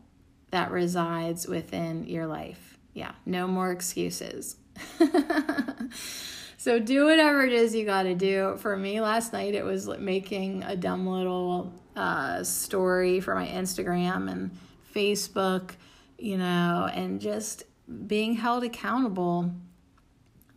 that 0.51 0.71
resides 0.71 1.47
within 1.47 2.05
your 2.05 2.25
life. 2.25 2.77
Yeah, 2.93 3.11
no 3.25 3.47
more 3.47 3.71
excuses. 3.71 4.55
so 6.57 6.79
do 6.79 7.05
whatever 7.05 7.45
it 7.45 7.53
is 7.53 7.75
you 7.75 7.85
got 7.85 8.03
to 8.03 8.15
do. 8.15 8.55
For 8.57 8.77
me, 8.77 9.01
last 9.01 9.33
night 9.33 9.55
it 9.55 9.63
was 9.63 9.87
making 9.87 10.63
a 10.63 10.75
dumb 10.75 11.05
little 11.05 11.73
uh, 11.95 12.43
story 12.43 13.19
for 13.19 13.35
my 13.35 13.47
Instagram 13.47 14.31
and 14.31 14.57
Facebook, 14.95 15.71
you 16.17 16.37
know, 16.37 16.89
and 16.91 17.19
just 17.19 17.63
being 18.07 18.35
held 18.35 18.63
accountable 18.63 19.51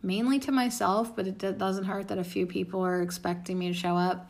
mainly 0.03 0.39
to 0.39 0.51
myself, 0.51 1.15
but 1.15 1.27
it 1.27 1.57
doesn't 1.57 1.85
hurt 1.85 2.07
that 2.07 2.17
a 2.17 2.23
few 2.23 2.45
people 2.45 2.83
are 2.83 3.01
expecting 3.01 3.59
me 3.59 3.67
to 3.67 3.73
show 3.73 3.97
up. 3.97 4.29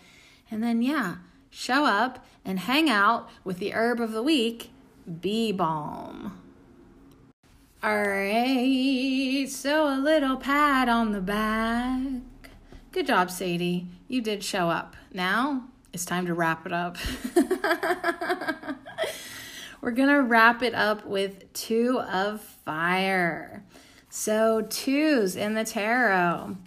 And 0.49 0.61
then, 0.61 0.81
yeah, 0.81 1.15
show 1.49 1.85
up 1.85 2.25
and 2.43 2.59
hang 2.59 2.89
out 2.89 3.29
with 3.43 3.59
the 3.59 3.73
herb 3.73 3.99
of 3.99 4.11
the 4.11 4.23
week 4.23 4.71
Bee 5.21 5.51
Balm. 5.51 6.37
Alright, 7.83 9.49
so 9.49 9.87
a 9.87 9.97
little 9.97 10.37
pat 10.37 10.87
on 10.87 11.13
the 11.13 11.21
back. 11.21 12.03
Good 12.91 13.07
job, 13.07 13.31
Sadie. 13.31 13.87
You 14.07 14.21
did 14.21 14.43
show 14.43 14.69
up. 14.69 14.95
Now 15.13 15.63
it's 15.93 16.05
time 16.05 16.27
to 16.27 16.33
wrap 16.33 16.65
it 16.65 16.73
up. 16.73 16.97
We're 19.81 19.91
to 20.09 20.21
wrap 20.21 20.61
it 20.61 20.75
up 20.75 21.05
with 21.07 21.51
two 21.53 21.99
of 21.99 22.39
fire. 22.41 23.63
So, 24.09 24.61
twos 24.61 25.35
in 25.35 25.55
the 25.55 25.63
tarot. 25.63 26.57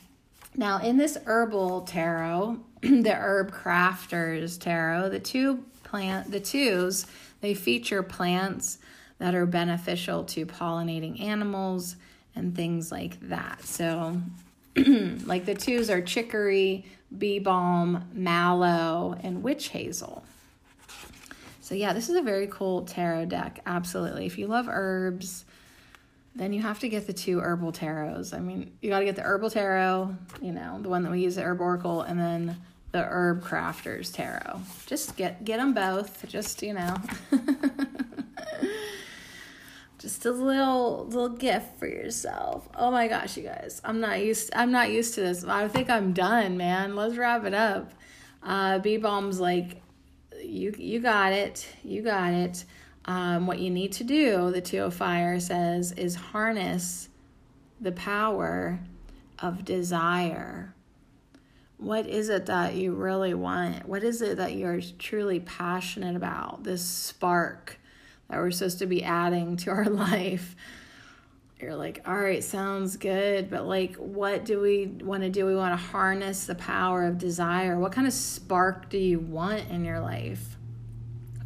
Now, 0.57 0.79
in 0.79 0.97
this 0.97 1.17
herbal 1.25 1.83
tarot, 1.83 2.59
the 2.81 3.15
herb 3.15 3.53
crafters 3.53 4.59
tarot, 4.59 5.11
the 5.11 5.21
two 5.21 5.65
plant 5.85 6.33
the 6.33 6.41
twos 6.41 7.07
they 7.41 7.55
feature 7.55 8.03
plants 8.03 8.79
that 9.19 9.35
are 9.35 9.47
beneficial 9.47 10.25
to 10.25 10.45
pollinating 10.45 11.21
animals 11.23 11.95
and 12.35 12.57
things 12.57 12.91
like 12.91 13.21
that. 13.29 13.63
So, 13.63 14.21
like 14.77 15.45
the 15.45 15.55
twos 15.55 15.89
are 15.89 16.03
chicory, 16.03 16.85
bee 17.17 17.39
balm, 17.39 18.09
mallow, 18.13 19.17
and 19.23 19.43
witch 19.43 19.69
hazel. 19.69 20.25
So, 21.65 21.75
yeah, 21.75 21.95
this 21.95 22.11
is 22.11 22.17
a 22.17 22.21
very 22.21 22.47
cool 22.49 22.83
tarot 22.83 23.25
deck. 23.25 23.61
Absolutely. 23.65 24.27
If 24.27 24.37
you 24.37 24.49
love 24.49 24.67
herbs, 24.69 25.47
then 26.37 26.53
you 26.53 26.61
have 26.61 26.79
to 26.81 26.91
get 26.91 27.07
the 27.07 27.15
two 27.15 27.41
herbal 27.41 27.73
tarots. 27.73 28.35
I 28.35 28.41
mean, 28.41 28.73
you 28.83 28.91
got 28.91 28.99
to 28.99 29.07
get 29.07 29.17
the 29.17 29.23
herbal 29.23 29.49
tarot, 29.49 30.15
you 30.43 30.53
know, 30.53 30.79
the 30.83 30.91
one 30.91 31.05
that 31.05 31.11
we 31.11 31.23
use 31.23 31.39
at 31.39 31.45
Herb 31.47 31.63
Oracle, 31.63 32.03
and 32.03 32.21
then 32.21 32.59
the 32.93 33.03
Herb 33.03 33.43
Crafters 33.43 34.13
Tarot. 34.13 34.61
Just 34.85 35.17
get 35.17 35.43
get 35.43 35.57
them 35.57 35.73
both. 35.73 36.29
Just 36.29 36.63
you 36.63 36.75
know, 36.75 36.97
just 39.99 40.27
a 40.27 40.33
little 40.33 41.07
little 41.07 41.31
gift 41.31 41.79
for 41.79 41.87
yourself. 41.87 42.69
Oh 42.75 42.91
my 42.91 43.09
gosh, 43.09 43.39
you 43.39 43.43
guys, 43.43 43.81
I'm 43.83 44.01
not 44.01 44.23
used. 44.23 44.51
I'm 44.55 44.71
not 44.71 44.91
used 44.91 45.15
to 45.15 45.23
this. 45.23 45.43
I 45.45 45.67
think 45.69 45.89
I'm 45.89 46.13
done, 46.13 46.59
man. 46.59 46.95
Let's 46.95 47.17
wrap 47.17 47.47
it 47.47 47.55
up. 47.55 47.95
Uh, 48.43 48.81
Bee 48.81 48.99
Balm's 48.99 49.41
like 49.41 49.81
you. 50.43 50.75
You 50.77 51.01
got 51.01 51.33
it. 51.33 51.69
You 51.83 52.03
got 52.03 52.33
it. 52.33 52.65
Um, 53.07 53.47
what 53.47 53.59
you 53.59 53.71
need 53.71 53.93
to 53.93 54.05
do, 54.05 54.51
the 54.51 54.61
of 54.85 54.95
Fire 54.95 55.39
says, 55.39 55.93
is 55.93 56.15
harness 56.15 57.09
the 57.81 57.93
power 57.93 58.81
of 59.39 59.65
desire 59.65 60.75
what 61.85 62.07
is 62.07 62.29
it 62.29 62.47
that 62.47 62.75
you 62.75 62.95
really 62.95 63.35
want? 63.35 63.87
What 63.87 64.03
is 64.03 64.23
it 64.23 64.39
that 64.39 64.55
you're 64.55 64.81
truly 64.99 65.41
passionate 65.41 66.17
about? 66.17 66.65
This 66.65 66.85
spark 66.85 67.79
that 68.29 68.39
we're 68.39 68.51
supposed 68.51 68.79
to 68.79 68.87
be 68.87 69.05
adding 69.05 69.57
to 69.59 69.71
our 69.71 69.85
life. 69.91 70.57
You're 71.65 71.77
like, 71.77 72.03
all 72.07 72.15
right, 72.15 72.45
sounds 72.45 72.99
good, 72.99 73.49
but 73.49 73.65
like, 73.65 73.97
what 73.97 74.45
do 74.45 74.61
we 74.61 74.85
want 74.85 75.23
to 75.23 75.31
do? 75.31 75.47
We 75.47 75.57
want 75.57 75.73
to 75.73 75.83
harness 75.83 76.45
the 76.45 76.55
power 76.55 77.05
of 77.05 77.17
desire. 77.17 77.79
What 77.79 77.91
kind 77.91 78.07
of 78.07 78.13
spark 78.13 78.91
do 78.91 78.99
you 78.99 79.19
want 79.19 79.71
in 79.71 79.83
your 79.83 80.01
life? 80.01 80.59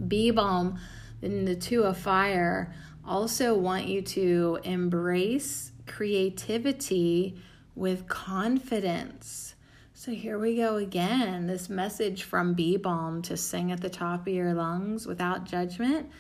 Bee 0.09 0.33
balm 0.33 0.81
Then 1.21 1.45
the 1.45 1.55
two 1.55 1.85
of 1.85 1.99
fire 1.99 2.75
also 3.07 3.55
want 3.55 3.87
you 3.87 4.03
to 4.03 4.59
embrace 4.65 5.71
creativity 5.87 7.41
with 7.77 8.09
confidence. 8.09 9.55
So 9.95 10.11
here 10.11 10.37
we 10.37 10.57
go 10.57 10.79
again. 10.79 11.47
This 11.47 11.69
message 11.69 12.25
from 12.25 12.55
Bee 12.55 12.77
Balm 12.77 13.23
to 13.23 13.37
sing 13.37 13.71
at 13.71 13.81
the 13.81 13.89
top 13.89 14.27
of 14.27 14.35
your 14.35 14.53
lungs 14.53 15.07
without 15.07 15.45
judgment. 15.45 16.11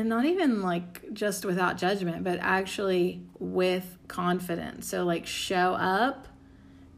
And 0.00 0.08
not 0.08 0.24
even 0.24 0.62
like 0.62 1.12
just 1.12 1.44
without 1.44 1.76
judgment, 1.76 2.24
but 2.24 2.38
actually 2.40 3.20
with 3.38 3.98
confidence. 4.08 4.88
So, 4.88 5.04
like, 5.04 5.26
show 5.26 5.74
up 5.74 6.26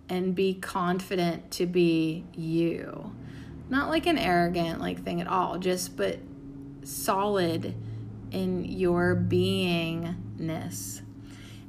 and 0.09 0.36
be 0.36 0.55
confident 0.55 1.50
to 1.50 1.66
be 1.66 2.24
you. 2.32 3.12
Not 3.68 3.88
like 3.88 4.07
an 4.07 4.18
arrogant 4.18 4.78
like 4.78 5.03
thing 5.03 5.20
at 5.20 5.26
all, 5.26 5.59
just 5.59 5.96
but 5.96 6.20
solid 6.84 7.74
in 8.30 8.64
your 8.66 9.16
beingness. 9.16 11.00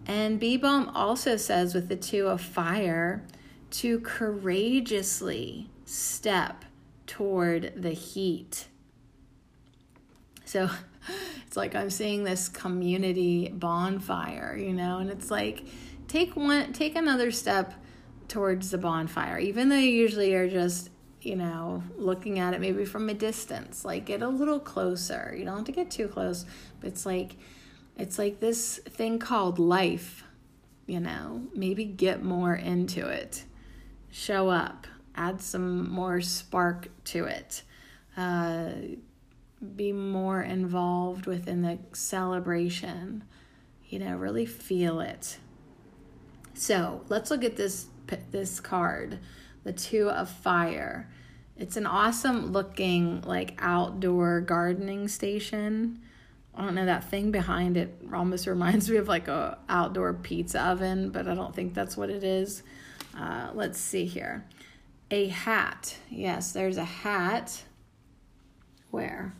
And 0.06 0.40
Bee 0.40 0.58
Balm 0.58 0.88
also 0.90 1.36
says 1.36 1.74
with 1.74 1.90
the 1.90 1.96
two 1.96 2.28
of 2.28 2.42
fire 2.42 3.26
to 3.72 4.00
courageously 4.02 5.72
step 5.84 6.64
toward 7.08 7.74
the 7.76 7.94
heat. 7.94 8.68
So 10.46 10.70
it's 11.48 11.58
like 11.58 11.76
I'm 11.76 11.90
seeing 11.90 12.24
this 12.24 12.50
community 12.50 13.50
bonfire, 13.50 14.58
you 14.58 14.74
know, 14.74 15.00
and 15.00 15.10
it's 15.10 15.32
like 15.32 15.66
take 16.08 16.36
one 16.36 16.74
take 16.74 16.96
another 16.96 17.32
step 17.32 17.74
towards 18.28 18.72
the 18.72 18.78
bonfire, 18.78 19.38
even 19.40 19.70
though 19.70 19.76
you 19.76 19.92
usually 19.92 20.34
are 20.34 20.50
just, 20.50 20.90
you 21.22 21.36
know, 21.36 21.84
looking 21.98 22.40
at 22.40 22.54
it 22.54 22.62
maybe 22.62 22.86
from 22.86 23.10
a 23.10 23.14
distance. 23.14 23.86
Like 23.86 24.06
get 24.06 24.22
a 24.22 24.28
little 24.28 24.60
closer. 24.60 25.36
You 25.38 25.46
don't 25.46 25.58
have 25.58 25.66
to 25.66 25.72
get 25.72 25.92
too 25.92 26.08
close, 26.08 26.46
but 26.80 26.88
it's 26.88 27.06
like 27.06 27.36
it's 27.98 28.18
like 28.18 28.40
this 28.40 28.80
thing 28.80 29.20
called 29.20 29.60
life, 29.60 30.24
you 30.88 31.00
know. 31.00 31.44
Maybe 31.54 31.86
get 31.86 32.24
more 32.24 32.56
into 32.56 33.08
it. 33.08 33.44
Show 34.12 34.50
up. 34.50 34.88
Add 35.16 35.42
some 35.42 35.92
more 35.92 36.22
spark 36.22 36.88
to 37.06 37.26
it. 37.26 37.62
Uh, 38.18 38.72
be 39.64 39.92
more 39.92 40.42
involved 40.42 41.26
within 41.26 41.62
the 41.62 41.80
celebration. 41.94 43.24
You 43.88 44.00
know, 44.00 44.16
really 44.16 44.46
feel 44.46 45.00
it. 45.00 45.38
So 46.54 47.04
let's 47.10 47.32
look 47.32 47.44
at 47.44 47.56
this 47.56 47.88
this 48.32 48.60
card, 48.60 49.20
the 49.64 49.74
Two 49.74 50.10
of 50.10 50.30
Fire. 50.30 51.10
It's 51.58 51.78
an 51.78 51.86
awesome 51.86 52.52
looking 52.52 53.22
like 53.22 53.56
outdoor 53.60 54.42
gardening 54.42 55.08
station. 55.08 56.02
I 56.56 56.64
don't 56.64 56.76
know 56.76 56.86
that 56.86 57.10
thing 57.10 57.32
behind 57.32 57.78
it 57.78 57.96
almost 58.14 58.48
reminds 58.48 58.90
me 58.90 58.98
of 58.98 59.08
like 59.08 59.28
a 59.28 59.58
outdoor 59.70 60.14
pizza 60.14 60.62
oven, 60.62 61.10
but 61.10 61.28
I 61.28 61.36
don't 61.36 61.56
think 61.56 61.74
that's 61.74 61.98
what 61.98 62.10
it 62.10 62.24
is. 62.24 62.64
Uh, 63.18 63.50
let's 63.54 63.80
see 63.80 64.06
here. 64.06 64.46
A 65.12 65.28
hat. 65.28 65.98
Yes, 66.10 66.52
there's 66.52 66.78
a 66.78 66.84
hat. 66.84 67.64
Where? 68.92 69.34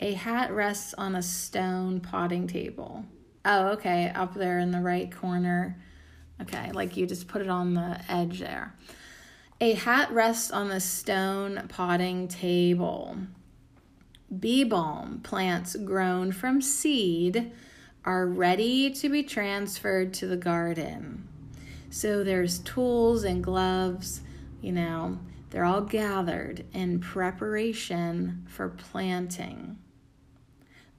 A 0.00 0.12
hat 0.12 0.52
rests 0.52 0.94
on 0.94 1.14
a 1.14 1.22
stone 1.22 2.00
potting 2.00 2.46
table. 2.46 3.04
Oh, 3.44 3.68
okay, 3.68 4.10
up 4.14 4.34
there 4.34 4.58
in 4.58 4.70
the 4.70 4.80
right 4.80 5.10
corner. 5.10 5.78
Okay, 6.42 6.70
like 6.72 6.96
you 6.96 7.06
just 7.06 7.28
put 7.28 7.40
it 7.40 7.48
on 7.48 7.74
the 7.74 8.00
edge 8.08 8.40
there. 8.40 8.74
A 9.60 9.72
hat 9.72 10.10
rests 10.10 10.50
on 10.50 10.68
the 10.68 10.80
stone 10.80 11.66
potting 11.68 12.28
table. 12.28 13.16
Bee 14.38 14.64
balm 14.64 15.20
plants 15.20 15.76
grown 15.76 16.32
from 16.32 16.60
seed 16.60 17.52
are 18.04 18.26
ready 18.26 18.90
to 18.90 19.08
be 19.08 19.22
transferred 19.22 20.12
to 20.14 20.26
the 20.26 20.36
garden. 20.36 21.26
So 21.88 22.22
there's 22.22 22.58
tools 22.58 23.24
and 23.24 23.42
gloves, 23.42 24.20
you 24.60 24.72
know, 24.72 25.18
they're 25.50 25.64
all 25.64 25.80
gathered 25.80 26.66
in 26.74 27.00
preparation 27.00 28.44
for 28.48 28.68
planting. 28.68 29.78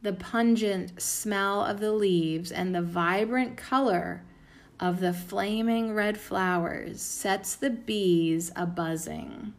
The 0.01 0.13
pungent 0.13 1.01
smell 1.01 1.63
of 1.63 1.79
the 1.79 1.91
leaves 1.91 2.51
and 2.51 2.73
the 2.73 2.81
vibrant 2.81 3.57
color 3.57 4.23
of 4.79 4.99
the 4.99 5.13
flaming 5.13 5.93
red 5.93 6.19
flowers 6.19 7.01
sets 7.01 7.55
the 7.55 7.71
bees 7.71 8.51
a 8.55 8.65
buzzing. 8.65 9.53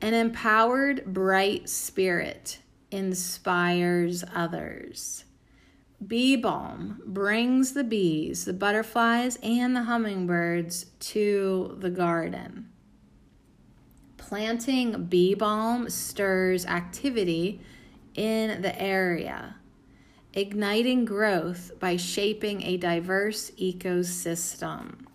An 0.00 0.14
empowered, 0.14 1.04
bright 1.06 1.68
spirit 1.68 2.58
inspires 2.90 4.24
others. 4.34 5.24
Bee 6.04 6.36
balm 6.36 7.00
brings 7.06 7.74
the 7.74 7.84
bees, 7.84 8.44
the 8.44 8.52
butterflies, 8.52 9.38
and 9.42 9.76
the 9.76 9.84
hummingbirds 9.84 10.86
to 10.98 11.76
the 11.78 11.90
garden. 11.90 12.68
Planting 14.16 15.04
bee 15.04 15.34
balm 15.34 15.88
stirs 15.88 16.66
activity 16.66 17.60
in 18.14 18.62
the 18.62 18.80
area 18.80 19.56
igniting 20.34 21.04
growth 21.04 21.72
by 21.78 21.96
shaping 21.96 22.62
a 22.62 22.76
diverse 22.76 23.50
ecosystem. 23.52 25.06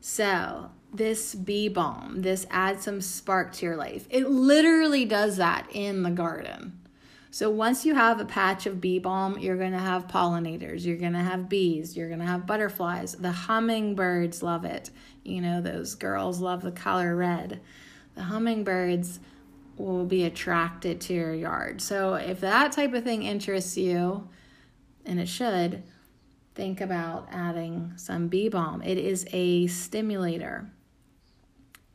So, 0.00 0.70
this 0.92 1.34
bee 1.34 1.68
balm, 1.68 2.22
this 2.22 2.46
adds 2.50 2.84
some 2.84 3.00
spark 3.00 3.52
to 3.54 3.66
your 3.66 3.76
life. 3.76 4.06
It 4.10 4.28
literally 4.28 5.04
does 5.04 5.36
that 5.36 5.68
in 5.72 6.02
the 6.02 6.10
garden. 6.10 6.78
So 7.32 7.48
once 7.48 7.86
you 7.86 7.94
have 7.94 8.18
a 8.18 8.24
patch 8.24 8.66
of 8.66 8.80
bee 8.80 8.98
balm, 8.98 9.38
you're 9.38 9.56
going 9.56 9.70
to 9.70 9.78
have 9.78 10.08
pollinators, 10.08 10.84
you're 10.84 10.96
going 10.96 11.12
to 11.12 11.20
have 11.20 11.48
bees, 11.48 11.96
you're 11.96 12.08
going 12.08 12.18
to 12.18 12.26
have 12.26 12.44
butterflies. 12.44 13.12
The 13.12 13.30
hummingbirds 13.30 14.42
love 14.42 14.64
it. 14.64 14.90
You 15.22 15.40
know, 15.40 15.60
those 15.60 15.94
girls 15.94 16.40
love 16.40 16.62
the 16.62 16.72
color 16.72 17.14
red. 17.14 17.60
The 18.16 18.24
hummingbirds 18.24 19.20
will 19.84 20.04
be 20.04 20.24
attracted 20.24 21.00
to 21.02 21.14
your 21.14 21.34
yard. 21.34 21.80
So 21.80 22.14
if 22.14 22.40
that 22.40 22.72
type 22.72 22.92
of 22.92 23.04
thing 23.04 23.22
interests 23.22 23.76
you, 23.76 24.28
and 25.04 25.18
it 25.18 25.28
should, 25.28 25.82
think 26.54 26.80
about 26.80 27.28
adding 27.30 27.92
some 27.96 28.28
bee 28.28 28.48
balm. 28.48 28.82
It 28.82 28.98
is 28.98 29.26
a 29.32 29.66
stimulator. 29.68 30.70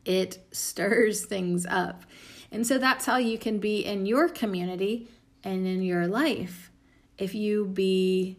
It 0.04 0.38
stirs 0.52 1.24
things 1.24 1.66
up. 1.66 2.02
And 2.50 2.66
so 2.66 2.78
that's 2.78 3.06
how 3.06 3.16
you 3.16 3.38
can 3.38 3.58
be 3.58 3.84
in 3.84 4.06
your 4.06 4.28
community 4.28 5.08
and 5.44 5.66
in 5.66 5.82
your 5.82 6.06
life 6.06 6.70
if 7.18 7.34
you 7.34 7.66
be 7.66 8.38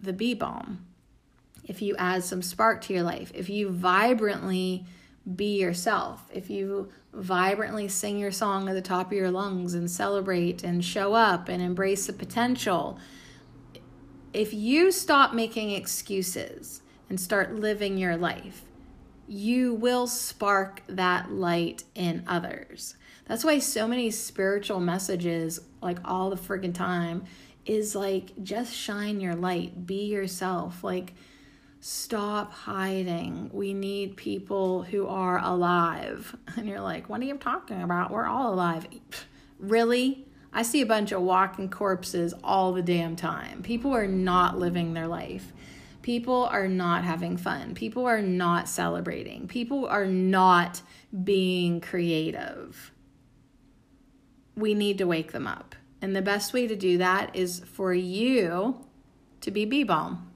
the 0.00 0.12
bee 0.12 0.34
balm. 0.34 0.86
If 1.64 1.82
you 1.82 1.94
add 1.96 2.24
some 2.24 2.42
spark 2.42 2.82
to 2.82 2.94
your 2.94 3.02
life, 3.02 3.30
if 3.34 3.48
you 3.48 3.70
vibrantly 3.70 4.86
be 5.36 5.60
yourself, 5.60 6.28
if 6.32 6.50
you 6.50 6.90
vibrantly 7.12 7.88
sing 7.88 8.18
your 8.18 8.30
song 8.30 8.68
at 8.68 8.74
the 8.74 8.82
top 8.82 9.08
of 9.08 9.12
your 9.12 9.30
lungs 9.30 9.74
and 9.74 9.90
celebrate 9.90 10.62
and 10.62 10.84
show 10.84 11.14
up 11.14 11.48
and 11.48 11.62
embrace 11.62 12.06
the 12.06 12.12
potential. 12.12 12.98
If 14.32 14.54
you 14.54 14.92
stop 14.92 15.34
making 15.34 15.70
excuses 15.70 16.82
and 17.08 17.18
start 17.18 17.56
living 17.56 17.98
your 17.98 18.16
life, 18.16 18.62
you 19.26 19.74
will 19.74 20.06
spark 20.06 20.82
that 20.88 21.30
light 21.30 21.84
in 21.94 22.22
others. 22.26 22.96
That's 23.26 23.44
why 23.44 23.58
so 23.58 23.86
many 23.86 24.10
spiritual 24.10 24.80
messages, 24.80 25.60
like 25.80 25.98
all 26.04 26.30
the 26.30 26.36
friggin' 26.36 26.74
time, 26.74 27.24
is 27.64 27.94
like 27.94 28.30
just 28.42 28.74
shine 28.74 29.20
your 29.20 29.34
light, 29.36 29.86
be 29.86 30.06
yourself. 30.06 30.82
Like, 30.82 31.14
stop 31.80 32.52
hiding. 32.52 33.50
We 33.52 33.72
need 33.72 34.16
people 34.16 34.82
who 34.82 35.06
are 35.06 35.42
alive. 35.42 36.36
And 36.56 36.68
you're 36.68 36.80
like, 36.80 37.08
what 37.08 37.20
are 37.20 37.24
you 37.24 37.36
talking 37.36 37.82
about? 37.82 38.10
We're 38.10 38.26
all 38.26 38.52
alive. 38.52 38.86
Really? 39.58 40.26
I 40.54 40.62
see 40.62 40.80
a 40.80 40.86
bunch 40.86 41.12
of 41.12 41.20
walking 41.20 41.68
corpses 41.68 42.32
all 42.42 42.72
the 42.72 42.80
damn 42.80 43.14
time. 43.14 43.62
People 43.62 43.94
are 43.94 44.06
not 44.06 44.58
living 44.58 44.94
their 44.94 45.06
life. 45.06 45.52
People 46.00 46.44
are 46.44 46.66
not 46.66 47.04
having 47.04 47.36
fun. 47.36 47.74
People 47.74 48.06
are 48.06 48.22
not 48.22 48.70
celebrating. 48.70 49.48
People 49.48 49.84
are 49.86 50.06
not 50.06 50.80
being 51.24 51.82
creative. 51.82 52.90
We 54.56 54.72
need 54.72 54.96
to 54.96 55.06
wake 55.06 55.32
them 55.32 55.46
up. 55.46 55.74
And 56.00 56.16
the 56.16 56.22
best 56.22 56.54
way 56.54 56.66
to 56.66 56.74
do 56.74 56.96
that 56.96 57.36
is 57.36 57.60
for 57.60 57.92
you 57.92 58.82
to 59.42 59.50
be 59.50 59.66
bee 59.66 59.84
balm. 59.84 60.29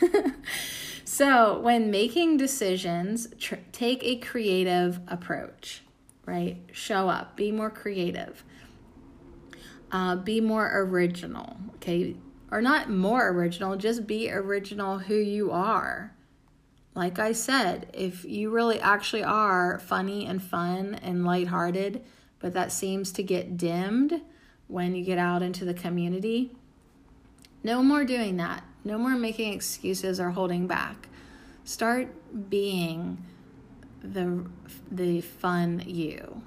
so, 1.04 1.58
when 1.60 1.90
making 1.90 2.36
decisions, 2.36 3.28
tr- 3.38 3.56
take 3.72 4.02
a 4.02 4.16
creative 4.16 5.00
approach, 5.08 5.82
right? 6.26 6.58
Show 6.72 7.08
up, 7.08 7.36
be 7.36 7.52
more 7.52 7.70
creative, 7.70 8.44
uh, 9.92 10.16
be 10.16 10.40
more 10.40 10.70
original, 10.72 11.56
okay? 11.76 12.16
Or 12.50 12.62
not 12.62 12.90
more 12.90 13.28
original, 13.28 13.76
just 13.76 14.06
be 14.06 14.30
original 14.30 14.98
who 14.98 15.16
you 15.16 15.50
are. 15.50 16.14
Like 16.94 17.18
I 17.18 17.32
said, 17.32 17.90
if 17.92 18.24
you 18.24 18.50
really 18.50 18.80
actually 18.80 19.22
are 19.22 19.78
funny 19.78 20.26
and 20.26 20.42
fun 20.42 20.94
and 21.02 21.24
lighthearted, 21.24 22.02
but 22.38 22.54
that 22.54 22.72
seems 22.72 23.12
to 23.12 23.22
get 23.22 23.56
dimmed 23.56 24.22
when 24.68 24.94
you 24.94 25.04
get 25.04 25.18
out 25.18 25.42
into 25.42 25.64
the 25.64 25.74
community. 25.74 26.52
No 27.62 27.82
more 27.82 28.04
doing 28.04 28.36
that. 28.38 28.64
No 28.86 28.98
more 28.98 29.16
making 29.16 29.52
excuses 29.52 30.20
or 30.20 30.30
holding 30.30 30.68
back. 30.68 31.08
Start 31.64 32.06
being 32.48 33.18
the 34.00 34.46
the 34.88 35.20
fun 35.22 35.82
you. 35.84 36.42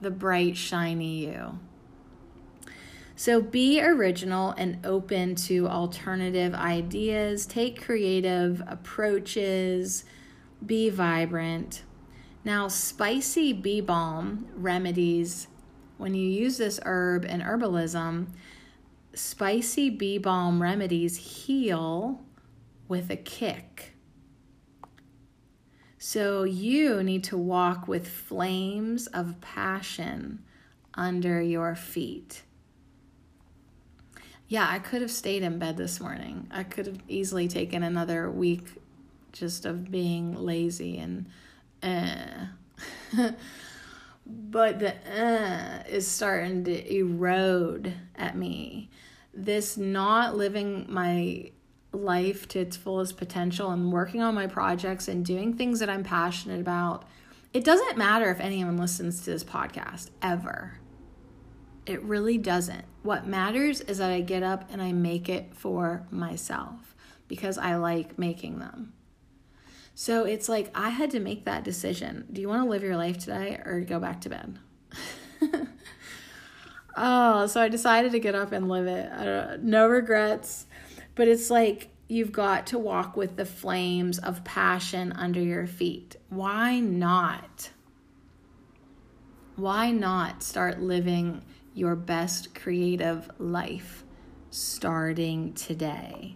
The 0.00 0.12
bright 0.12 0.56
shiny 0.56 1.26
you. 1.26 1.58
So 3.16 3.40
be 3.42 3.82
original 3.82 4.52
and 4.56 4.86
open 4.86 5.34
to 5.46 5.66
alternative 5.66 6.54
ideas, 6.54 7.46
take 7.46 7.82
creative 7.82 8.62
approaches, 8.68 10.04
be 10.64 10.88
vibrant. 10.88 11.82
Now, 12.44 12.68
spicy 12.68 13.52
bee 13.52 13.80
balm 13.80 14.46
remedies, 14.54 15.48
when 15.98 16.14
you 16.14 16.28
use 16.28 16.58
this 16.58 16.78
herb 16.84 17.24
in 17.24 17.40
herbalism, 17.40 18.28
spicy 19.16 19.90
bee 19.90 20.18
balm 20.18 20.62
remedies 20.62 21.16
heal 21.16 22.22
with 22.88 23.10
a 23.10 23.16
kick. 23.16 23.94
So 25.98 26.44
you 26.44 27.02
need 27.02 27.24
to 27.24 27.36
walk 27.36 27.88
with 27.88 28.06
flames 28.06 29.06
of 29.08 29.40
passion 29.40 30.44
under 30.94 31.40
your 31.40 31.74
feet. 31.74 32.42
Yeah, 34.48 34.66
I 34.68 34.78
could 34.78 35.02
have 35.02 35.10
stayed 35.10 35.42
in 35.42 35.58
bed 35.58 35.76
this 35.76 35.98
morning. 36.00 36.46
I 36.52 36.62
could 36.62 36.86
have 36.86 37.00
easily 37.08 37.48
taken 37.48 37.82
another 37.82 38.30
week 38.30 38.68
just 39.32 39.64
of 39.64 39.90
being 39.90 40.34
lazy 40.34 40.98
and 40.98 41.26
uh. 41.82 42.46
but 44.26 44.80
the 44.80 44.94
uh 45.10 45.82
is 45.88 46.06
starting 46.06 46.64
to 46.64 46.94
erode 46.94 47.94
at 48.14 48.36
me. 48.36 48.90
This 49.36 49.76
not 49.76 50.34
living 50.34 50.86
my 50.88 51.50
life 51.92 52.48
to 52.48 52.58
its 52.58 52.76
fullest 52.76 53.16
potential 53.16 53.70
and 53.70 53.92
working 53.92 54.22
on 54.22 54.34
my 54.34 54.46
projects 54.46 55.08
and 55.08 55.24
doing 55.24 55.54
things 55.54 55.80
that 55.80 55.90
I'm 55.90 56.02
passionate 56.02 56.60
about. 56.60 57.04
It 57.52 57.64
doesn't 57.64 57.96
matter 57.96 58.30
if 58.30 58.40
anyone 58.40 58.76
listens 58.76 59.20
to 59.22 59.30
this 59.30 59.44
podcast 59.44 60.10
ever. 60.22 60.78
It 61.84 62.02
really 62.02 62.38
doesn't. 62.38 62.84
What 63.02 63.26
matters 63.26 63.80
is 63.82 63.98
that 63.98 64.10
I 64.10 64.20
get 64.20 64.42
up 64.42 64.68
and 64.70 64.82
I 64.82 64.92
make 64.92 65.28
it 65.28 65.54
for 65.54 66.06
myself 66.10 66.94
because 67.28 67.58
I 67.58 67.76
like 67.76 68.18
making 68.18 68.58
them. 68.58 68.92
So 69.94 70.24
it's 70.24 70.48
like 70.48 70.70
I 70.74 70.90
had 70.90 71.10
to 71.12 71.20
make 71.20 71.44
that 71.44 71.64
decision. 71.64 72.26
Do 72.32 72.40
you 72.40 72.48
want 72.48 72.64
to 72.64 72.68
live 72.68 72.82
your 72.82 72.96
life 72.96 73.18
today 73.18 73.60
or 73.64 73.80
go 73.80 73.98
back 73.98 74.20
to 74.22 74.28
bed? 74.28 74.58
oh, 76.96 77.46
so 77.46 77.60
I 77.60 77.68
decided 77.68 78.12
to 78.12 78.18
get 78.18 78.34
up 78.34 78.52
and 78.52 78.68
live 78.68 78.86
it. 78.86 79.62
no 79.62 79.86
regrets. 79.86 80.66
But 81.14 81.28
it's 81.28 81.50
like 81.50 81.88
you've 82.08 82.32
got 82.32 82.66
to 82.68 82.78
walk 82.78 83.16
with 83.16 83.36
the 83.36 83.46
flames 83.46 84.18
of 84.18 84.44
passion 84.44 85.12
under 85.12 85.40
your 85.40 85.66
feet. 85.66 86.16
Why 86.28 86.80
not? 86.80 87.70
Why 89.56 89.90
not 89.90 90.42
start 90.42 90.80
living 90.80 91.42
your 91.76 91.94
best 91.94 92.54
creative 92.54 93.30
life 93.38 94.02
starting 94.50 95.52
today. 95.52 96.34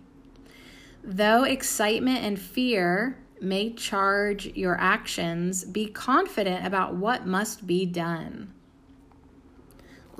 Though 1.02 1.44
excitement 1.44 2.18
and 2.18 2.38
fear 2.38 3.18
may 3.40 3.72
charge 3.72 4.46
your 4.48 4.78
actions, 4.78 5.64
be 5.64 5.86
confident 5.86 6.66
about 6.66 6.94
what 6.94 7.26
must 7.26 7.66
be 7.66 7.86
done. 7.86 8.52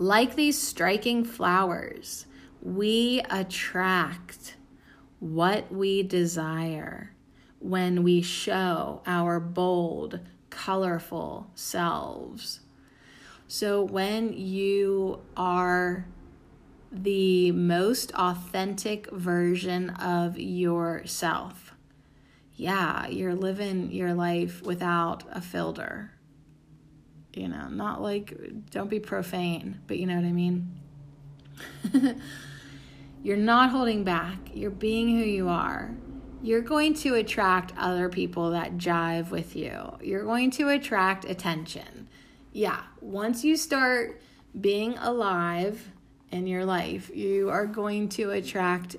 Like 0.01 0.35
these 0.35 0.59
striking 0.59 1.25
flowers, 1.25 2.25
we 2.63 3.21
attract 3.29 4.57
what 5.19 5.71
we 5.71 6.03
desire 6.03 7.13
when 7.59 8.03
we 8.03 8.23
show 8.23 9.03
our 9.05 9.39
bold, 9.39 10.21
colorful 10.49 11.51
selves. 11.55 12.61
So 13.47 13.83
when 13.83 14.33
you 14.33 15.21
are 15.37 16.07
the 16.91 17.53
most 17.53 18.11
authentic 18.15 19.11
version 19.11 19.91
of 19.91 20.39
yourself, 20.39 21.75
yeah, 22.57 23.07
you're 23.07 23.35
living 23.35 23.93
your 23.93 24.15
life 24.15 24.63
without 24.63 25.25
a 25.31 25.43
filter. 25.43 26.13
You 27.35 27.49
know, 27.49 27.69
not 27.69 28.03
like, 28.03 28.35
don't 28.71 28.91
be 28.91 29.01
profane, 29.01 29.81
but 29.87 29.99
you 29.99 30.07
know 30.07 30.17
what 30.17 30.25
I 30.25 30.33
mean? 30.33 30.81
you're 33.23 33.37
not 33.37 33.71
holding 33.71 34.03
back, 34.05 34.39
you're 34.53 34.71
being 34.71 35.09
who 35.09 35.25
you 35.25 35.49
are. 35.49 35.95
You're 36.43 36.63
going 36.63 36.95
to 36.95 37.17
attract 37.17 37.75
other 37.77 38.09
people 38.09 38.53
that 38.53 38.79
jive 38.79 39.31
with 39.31 39.55
you. 39.55 39.99
You're 40.01 40.25
going 40.25 40.51
to 40.53 40.71
attract 40.71 41.27
attention 41.27 42.09
yeah, 42.53 42.83
once 43.01 43.45
you 43.45 43.57
start 43.57 44.21
being 44.61 44.99
alive 44.99 45.91
in 46.31 46.47
your 46.47 46.65
life, 46.65 47.11
you 47.15 47.49
are 47.49 47.67
going 47.67 48.09
to 48.11 48.31
attract 48.31 48.97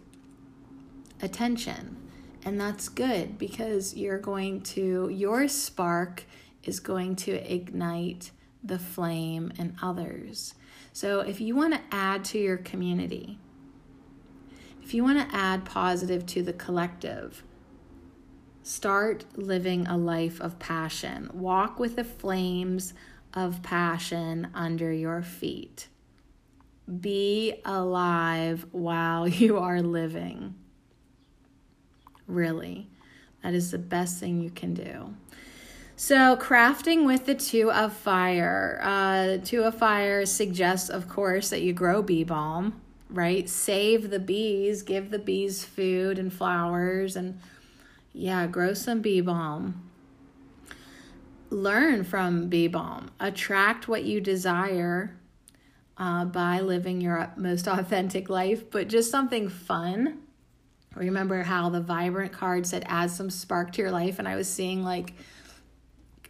attention. 1.22 1.98
And 2.44 2.60
that's 2.60 2.90
good 2.90 3.38
because 3.38 3.96
you're 3.96 4.20
going 4.20 4.62
to, 4.62 5.10
your 5.12 5.48
spark 5.48 6.24
is 6.64 6.80
going 6.80 7.16
to 7.16 7.32
ignite 7.54 8.32
the 8.64 8.80
flame 8.80 9.52
in 9.58 9.76
others. 9.82 10.54
So 10.94 11.22
if 11.22 11.42
you 11.42 11.56
want 11.56 11.74
to 11.74 11.82
add 11.92 12.24
to 12.26 12.40
your 12.40 12.58
community, 12.58 13.40
if 14.84 14.94
you 14.94 15.04
want 15.04 15.20
to 15.20 15.36
add 15.36 15.66
positive 15.66 16.26
to 16.28 16.44
the 16.44 16.54
collective, 16.54 17.44
start 18.64 19.26
living 19.36 19.88
a 19.88 19.98
life 19.98 20.42
of 20.42 20.60
passion. 20.60 21.30
Walk 21.34 21.80
with 21.80 21.96
the 21.96 22.04
flames 22.04 22.94
of 23.34 23.64
passion 23.64 24.50
under 24.54 24.92
your 24.92 25.22
feet. 25.22 25.88
Be 27.00 27.56
alive 27.64 28.66
while 28.72 29.28
you 29.28 29.58
are 29.58 29.82
living. 29.82 30.56
Really, 32.28 32.90
that 33.44 33.54
is 33.54 33.72
the 33.72 33.78
best 33.78 34.20
thing 34.20 34.42
you 34.42 34.50
can 34.50 34.74
do. 34.74 35.14
So, 36.02 36.36
crafting 36.36 37.06
with 37.06 37.28
the 37.28 37.36
two 37.36 37.72
of 37.72 37.94
fire. 37.94 38.80
Uh, 38.82 39.38
two 39.38 39.62
of 39.62 39.78
fire 39.78 40.26
suggests, 40.26 40.90
of 40.90 41.08
course, 41.08 41.52
that 41.52 41.62
you 41.62 41.74
grow 41.74 42.02
bee 42.02 42.24
balm, 42.24 42.82
right? 43.08 43.48
Save 43.48 44.10
the 44.10 44.18
bees, 44.18 44.82
give 44.82 45.12
the 45.12 45.20
bees 45.20 45.64
food 45.64 46.18
and 46.18 46.34
flowers, 46.34 47.16
and 47.16 47.40
yeah, 48.14 48.48
grow 48.48 48.74
some 48.74 49.02
bee 49.02 49.22
balm 49.22 49.92
learn 51.52 52.04
from 52.04 52.48
Bee 52.48 52.68
Balm. 52.68 53.12
Attract 53.20 53.88
what 53.88 54.04
you 54.04 54.22
desire 54.22 55.16
uh, 55.98 56.26
by 56.26 56.62
living 56.62 57.00
your 57.02 57.32
most 57.36 57.68
authentic 57.68 58.28
life, 58.28 58.72
but 58.72 58.88
just 58.88 59.12
something 59.12 59.50
fun. 59.50 60.18
Remember 60.96 61.44
how 61.44 61.70
the 61.70 61.80
vibrant 61.82 62.32
card 62.32 62.66
said 62.66 62.84
add 62.88 63.12
some 63.12 63.30
spark 63.30 63.72
to 63.74 63.82
your 63.82 63.92
life, 63.92 64.18
and 64.18 64.28
I 64.28 64.36
was 64.36 64.50
seeing 64.50 64.84
like 64.84 65.14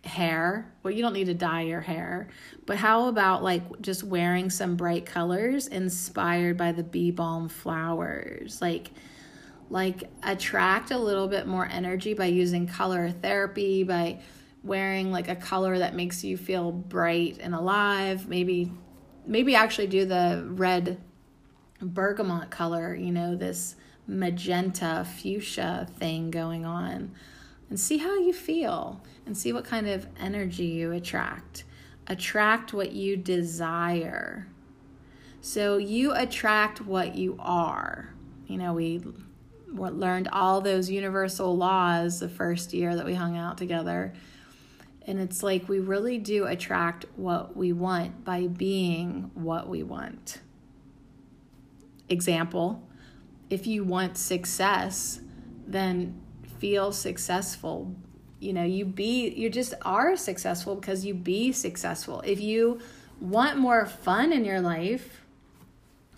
hair. 0.03 0.71
Well, 0.83 0.93
you 0.93 1.01
don't 1.01 1.13
need 1.13 1.25
to 1.25 1.33
dye 1.33 1.61
your 1.61 1.81
hair, 1.81 2.27
but 2.65 2.77
how 2.77 3.07
about 3.07 3.43
like 3.43 3.81
just 3.81 4.03
wearing 4.03 4.49
some 4.49 4.75
bright 4.75 5.05
colors 5.05 5.67
inspired 5.67 6.57
by 6.57 6.71
the 6.71 6.83
bee 6.83 7.11
balm 7.11 7.49
flowers? 7.49 8.61
Like, 8.61 8.91
like 9.71 10.03
attract 10.23 10.91
a 10.91 10.97
little 10.97 11.27
bit 11.27 11.47
more 11.47 11.65
energy 11.65 12.13
by 12.13 12.25
using 12.25 12.67
color 12.67 13.09
therapy 13.09 13.83
by 13.83 14.19
wearing 14.63 15.11
like 15.11 15.29
a 15.29 15.35
color 15.35 15.79
that 15.79 15.95
makes 15.95 16.23
you 16.23 16.37
feel 16.37 16.71
bright 16.71 17.37
and 17.39 17.55
alive 17.55 18.27
maybe 18.27 18.71
maybe 19.25 19.55
actually 19.55 19.87
do 19.87 20.05
the 20.05 20.45
red 20.49 20.99
bergamot 21.81 22.51
color 22.51 22.93
you 22.93 23.11
know 23.11 23.35
this 23.35 23.75
magenta 24.07 25.07
fuchsia 25.17 25.87
thing 25.97 26.29
going 26.29 26.65
on 26.65 27.11
and 27.71 27.79
see 27.79 27.99
how 27.99 28.19
you 28.19 28.33
feel 28.33 29.01
and 29.25 29.35
see 29.35 29.53
what 29.53 29.63
kind 29.63 29.87
of 29.87 30.05
energy 30.19 30.65
you 30.65 30.91
attract. 30.91 31.63
Attract 32.05 32.73
what 32.73 32.91
you 32.91 33.15
desire. 33.15 34.45
So 35.39 35.77
you 35.77 36.11
attract 36.11 36.81
what 36.81 37.15
you 37.15 37.37
are. 37.39 38.13
You 38.45 38.57
know 38.57 38.73
we 38.73 39.01
learned 39.71 40.27
all 40.33 40.59
those 40.59 40.89
universal 40.89 41.55
laws 41.55 42.19
the 42.19 42.27
first 42.27 42.73
year 42.73 42.93
that 42.93 43.05
we 43.05 43.13
hung 43.13 43.37
out 43.37 43.57
together. 43.57 44.13
And 45.07 45.17
it's 45.17 45.41
like 45.41 45.69
we 45.69 45.79
really 45.79 46.17
do 46.17 46.47
attract 46.47 47.05
what 47.15 47.55
we 47.55 47.71
want 47.71 48.25
by 48.25 48.47
being 48.47 49.31
what 49.33 49.69
we 49.69 49.81
want. 49.81 50.41
Example 52.09 52.85
if 53.49 53.65
you 53.65 53.85
want 53.85 54.17
success, 54.17 55.21
then 55.67 56.21
feel 56.61 56.91
successful 56.91 57.93
you 58.41 58.53
know, 58.53 58.63
you 58.63 58.85
be 58.85 59.29
you 59.29 59.49
just 59.49 59.75
are 59.83 60.17
successful 60.17 60.75
because 60.75 61.05
you 61.05 61.13
be 61.13 61.51
successful. 61.51 62.21
If 62.25 62.41
you 62.41 62.79
want 63.21 63.57
more 63.57 63.85
fun 63.85 64.33
in 64.33 64.43
your 64.43 64.59
life, 64.59 65.21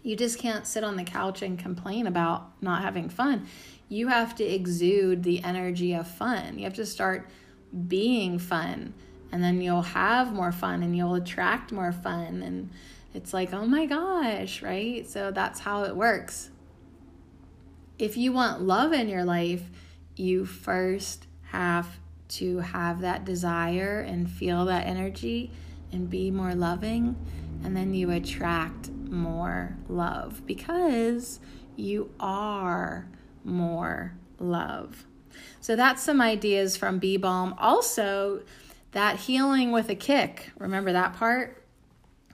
you 0.03 0.15
just 0.15 0.40
can't 0.40 0.65
sit 0.65 0.86
on 0.86 0.95
the 0.95 1.03
couch 1.03 1.41
and 1.41 1.60
complain 1.60 2.07
about 2.07 2.49
not 2.61 2.82
having 2.82 3.10
fun. 3.10 3.48
You 3.90 4.07
have 4.07 4.36
to 4.36 4.44
exude 4.44 5.24
the 5.24 5.44
energy 5.44 5.94
of 5.94 6.07
fun. 6.07 6.57
You 6.57 6.64
have 6.64 6.76
to 6.76 6.86
start 6.86 7.30
being 7.90 8.40
fun, 8.40 8.94
and 9.34 9.44
then 9.44 9.61
you'll 9.61 9.82
have 9.82 10.32
more 10.32 10.53
fun 10.53 10.82
and 10.82 10.95
you'll 10.95 11.15
attract 11.15 11.74
more 11.74 11.91
fun. 11.91 12.41
And 12.41 12.70
it's 13.14 13.34
like, 13.34 13.53
oh 13.53 13.65
my 13.65 13.86
gosh, 13.86 14.61
right? 14.61 15.06
So 15.10 15.32
that's 15.32 15.60
how 15.60 15.84
it 15.84 15.95
works. 15.95 16.52
If 17.99 18.15
you 18.15 18.32
want 18.32 18.61
love 18.61 18.94
in 18.94 19.10
your 19.10 19.26
life, 19.26 19.64
you 20.15 20.45
first 20.45 21.27
have 21.52 21.99
to 22.30 22.60
have 22.60 23.02
that 23.02 23.26
desire 23.26 23.99
and 23.99 24.30
feel 24.30 24.65
that 24.65 24.88
energy 24.88 25.52
and 25.91 26.10
be 26.10 26.31
more 26.31 26.56
loving, 26.56 27.15
and 27.64 27.77
then 27.77 27.94
you 27.94 28.10
attract 28.11 28.90
more 28.90 29.77
love 29.88 30.45
because 30.45 31.40
you 31.76 32.10
are 32.19 33.07
more 33.44 34.15
love. 34.40 35.06
So 35.61 35.76
that's 35.76 36.02
some 36.02 36.22
ideas 36.22 36.76
from 36.76 36.99
Bee 36.99 37.18
Balm. 37.18 37.56
Also, 37.57 38.44
that 38.91 39.18
healing 39.22 39.72
with 39.72 39.90
a 39.90 39.95
kick. 39.95 40.52
Remember 40.57 40.91
that 40.94 41.14
part? 41.14 41.64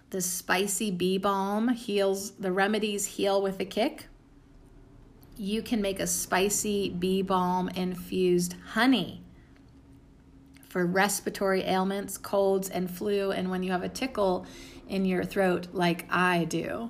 The 0.09 0.21
spicy 0.21 0.91
bee 0.91 1.17
balm 1.17 1.69
heals, 1.69 2.31
the 2.31 2.51
remedies 2.51 3.05
heal 3.05 3.41
with 3.41 3.59
a 3.59 3.65
kick. 3.65 4.07
You 5.41 5.61
can 5.61 5.81
make 5.81 6.01
a 6.01 6.05
spicy 6.05 6.89
bee 6.89 7.21
balm 7.21 7.69
infused 7.69 8.57
honey 8.73 9.23
for 10.67 10.85
respiratory 10.85 11.61
ailments, 11.61 12.17
colds, 12.17 12.67
and 12.67 12.91
flu, 12.91 13.31
and 13.31 13.49
when 13.49 13.63
you 13.63 13.71
have 13.71 13.81
a 13.81 13.87
tickle 13.87 14.45
in 14.89 15.05
your 15.05 15.23
throat, 15.23 15.69
like 15.71 16.05
I 16.09 16.43
do. 16.43 16.89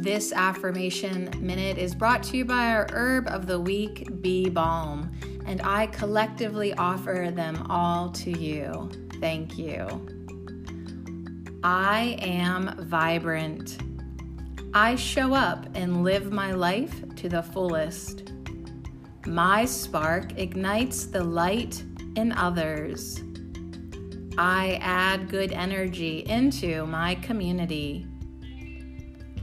This 0.00 0.32
affirmation 0.32 1.28
minute 1.40 1.78
is 1.78 1.92
brought 1.92 2.22
to 2.22 2.36
you 2.36 2.44
by 2.44 2.68
our 2.68 2.86
herb 2.92 3.26
of 3.26 3.48
the 3.48 3.58
week, 3.58 4.22
Bee 4.22 4.48
Balm, 4.48 5.12
and 5.44 5.60
I 5.62 5.88
collectively 5.88 6.72
offer 6.74 7.32
them 7.34 7.66
all 7.68 8.10
to 8.10 8.30
you. 8.30 8.88
Thank 9.18 9.58
you. 9.58 10.25
I 11.68 12.16
am 12.20 12.76
vibrant. 12.78 13.78
I 14.72 14.94
show 14.94 15.34
up 15.34 15.66
and 15.74 16.04
live 16.04 16.30
my 16.30 16.52
life 16.52 17.02
to 17.16 17.28
the 17.28 17.42
fullest. 17.42 18.30
My 19.26 19.64
spark 19.64 20.38
ignites 20.38 21.06
the 21.06 21.24
light 21.24 21.82
in 22.14 22.30
others. 22.30 23.20
I 24.38 24.78
add 24.80 25.28
good 25.28 25.50
energy 25.50 26.20
into 26.28 26.86
my 26.86 27.16
community. 27.16 28.06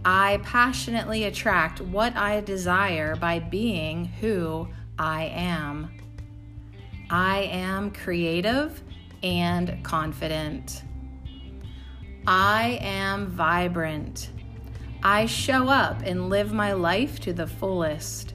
I 0.06 0.40
passionately 0.44 1.26
attract 1.26 1.82
what 1.82 2.16
I 2.16 2.40
desire 2.40 3.18
by 3.18 3.40
being 3.40 4.06
who 4.06 4.70
I 4.98 5.26
am. 5.26 5.92
I 7.10 7.40
am 7.52 7.92
creative 7.92 8.82
and 9.24 9.84
confident. 9.84 10.84
I 12.26 12.80
am 12.82 13.28
vibrant. 13.28 14.30
I 15.04 15.26
show 15.26 15.68
up 15.68 16.02
and 16.06 16.30
live 16.30 16.54
my 16.54 16.72
life 16.72 17.20
to 17.22 17.34
the 17.34 17.48
fullest. 17.48 18.34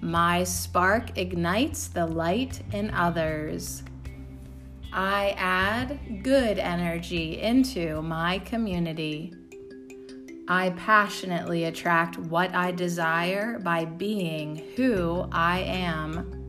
My 0.00 0.44
spark 0.44 1.18
ignites 1.18 1.88
the 1.88 2.06
light 2.06 2.62
in 2.72 2.90
others. 2.92 3.82
I 4.94 5.34
add 5.36 6.22
good 6.22 6.58
energy 6.58 7.42
into 7.42 8.00
my 8.00 8.38
community. 8.38 9.34
I 10.48 10.70
passionately 10.70 11.64
attract 11.64 12.16
what 12.16 12.54
I 12.54 12.70
desire 12.70 13.58
by 13.58 13.84
being 13.84 14.62
who 14.74 15.28
I 15.32 15.58
am. 15.58 16.48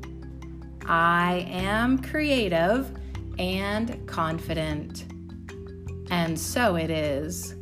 I 0.86 1.46
am 1.50 2.02
creative 2.02 2.90
and 3.38 4.08
confident. 4.08 5.08
And 6.10 6.40
so 6.40 6.76
it 6.76 6.90
is. 6.90 7.54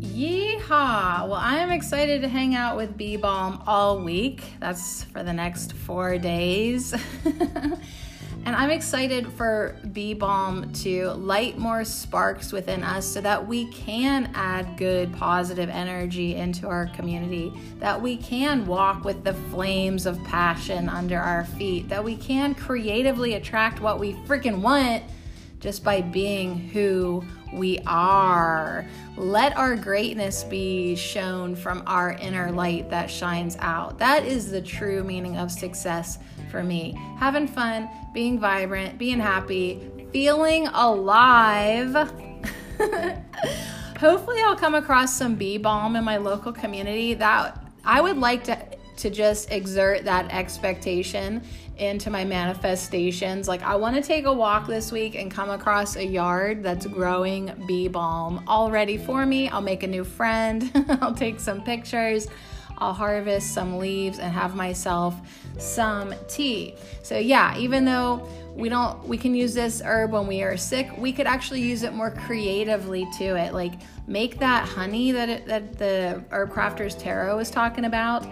Yeehaw! 0.00 1.28
Well, 1.28 1.34
I 1.34 1.56
am 1.56 1.70
excited 1.70 2.22
to 2.22 2.28
hang 2.28 2.54
out 2.54 2.76
with 2.76 2.96
Bee 2.96 3.16
Balm 3.16 3.62
all 3.66 4.00
week. 4.00 4.44
That's 4.60 5.04
for 5.04 5.22
the 5.22 5.32
next 5.32 5.72
four 5.72 6.18
days. 6.18 6.94
and 8.46 8.56
I'm 8.56 8.70
excited 8.70 9.26
for 9.32 9.76
Bee 9.92 10.14
Balm 10.14 10.72
to 10.72 11.10
light 11.10 11.58
more 11.58 11.84
sparks 11.84 12.52
within 12.52 12.82
us 12.82 13.06
so 13.06 13.20
that 13.20 13.46
we 13.46 13.70
can 13.70 14.30
add 14.34 14.76
good, 14.76 15.12
positive 15.12 15.68
energy 15.68 16.36
into 16.36 16.66
our 16.66 16.86
community, 16.88 17.52
that 17.78 18.00
we 18.00 18.16
can 18.16 18.66
walk 18.66 19.04
with 19.04 19.24
the 19.24 19.34
flames 19.34 20.06
of 20.06 20.22
passion 20.24 20.88
under 20.88 21.18
our 21.18 21.44
feet, 21.44 21.88
that 21.88 22.02
we 22.02 22.16
can 22.16 22.54
creatively 22.54 23.34
attract 23.34 23.80
what 23.80 24.00
we 24.00 24.14
freaking 24.26 24.60
want 24.60 25.02
just 25.60 25.84
by 25.84 26.00
being 26.00 26.56
who 26.56 27.22
we 27.52 27.78
are. 27.86 28.86
Let 29.16 29.56
our 29.56 29.76
greatness 29.76 30.44
be 30.44 30.96
shown 30.96 31.54
from 31.54 31.82
our 31.86 32.12
inner 32.12 32.50
light 32.50 32.88
that 32.88 33.10
shines 33.10 33.56
out. 33.60 33.98
That 33.98 34.24
is 34.24 34.50
the 34.50 34.62
true 34.62 35.04
meaning 35.04 35.36
of 35.36 35.50
success 35.50 36.18
for 36.50 36.62
me. 36.62 37.00
Having 37.18 37.48
fun, 37.48 37.88
being 38.12 38.38
vibrant, 38.38 38.98
being 38.98 39.20
happy, 39.20 39.80
feeling 40.12 40.66
alive. 40.68 41.94
Hopefully, 43.98 44.40
I'll 44.42 44.56
come 44.56 44.74
across 44.74 45.14
some 45.14 45.34
bee 45.36 45.58
balm 45.58 45.96
in 45.96 46.04
my 46.04 46.16
local 46.16 46.52
community 46.52 47.14
that 47.14 47.62
I 47.84 48.00
would 48.00 48.16
like 48.16 48.44
to 48.44 48.58
to 49.00 49.10
just 49.10 49.50
exert 49.50 50.04
that 50.04 50.30
expectation 50.30 51.42
into 51.78 52.10
my 52.10 52.24
manifestations. 52.24 53.48
Like, 53.48 53.62
I 53.62 53.74
want 53.74 53.96
to 53.96 54.02
take 54.02 54.26
a 54.26 54.32
walk 54.32 54.66
this 54.66 54.92
week 54.92 55.14
and 55.14 55.30
come 55.30 55.48
across 55.48 55.96
a 55.96 56.04
yard 56.04 56.62
that's 56.62 56.86
growing 56.86 57.50
bee 57.66 57.88
balm 57.88 58.44
already 58.46 58.98
for 58.98 59.24
me. 59.24 59.48
I'll 59.48 59.62
make 59.62 59.82
a 59.82 59.86
new 59.86 60.04
friend, 60.04 60.70
I'll 61.00 61.14
take 61.14 61.40
some 61.40 61.62
pictures. 61.62 62.28
I'll 62.80 62.92
harvest 62.92 63.52
some 63.52 63.78
leaves 63.78 64.18
and 64.18 64.32
have 64.32 64.54
myself 64.54 65.14
some 65.58 66.14
tea. 66.28 66.74
So 67.02 67.18
yeah, 67.18 67.56
even 67.58 67.84
though 67.84 68.28
we 68.54 68.68
don't 68.68 69.06
we 69.06 69.16
can 69.16 69.34
use 69.34 69.54
this 69.54 69.82
herb 69.84 70.12
when 70.12 70.26
we 70.26 70.42
are 70.42 70.56
sick, 70.56 70.90
we 70.96 71.12
could 71.12 71.26
actually 71.26 71.60
use 71.60 71.82
it 71.82 71.92
more 71.92 72.10
creatively 72.10 73.06
to 73.18 73.36
it. 73.36 73.52
Like 73.52 73.74
make 74.06 74.38
that 74.38 74.66
honey 74.66 75.12
that 75.12 75.28
it, 75.28 75.46
that 75.46 75.78
the 75.78 76.24
herb 76.30 76.52
crafters 76.52 76.98
tarot 76.98 77.38
is 77.38 77.50
talking 77.50 77.84
about 77.84 78.26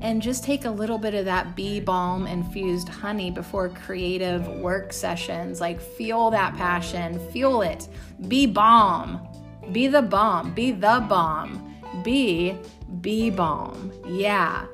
and 0.00 0.22
just 0.22 0.44
take 0.44 0.64
a 0.64 0.70
little 0.70 0.98
bit 0.98 1.14
of 1.14 1.24
that 1.24 1.54
bee 1.54 1.80
balm 1.80 2.26
infused 2.26 2.88
honey 2.88 3.30
before 3.30 3.68
creative 3.68 4.46
work 4.48 4.92
sessions. 4.92 5.60
Like, 5.60 5.80
feel 5.80 6.30
that 6.30 6.56
passion, 6.56 7.18
fuel 7.30 7.62
it. 7.62 7.88
Be 8.28 8.46
balm, 8.46 9.26
be 9.70 9.88
the 9.88 10.02
bomb, 10.02 10.54
be 10.54 10.72
the 10.72 11.04
bomb, 11.08 11.74
be 12.02 12.56
bee 13.00 13.30
balm. 13.30 13.92
Yeah. 14.06 14.66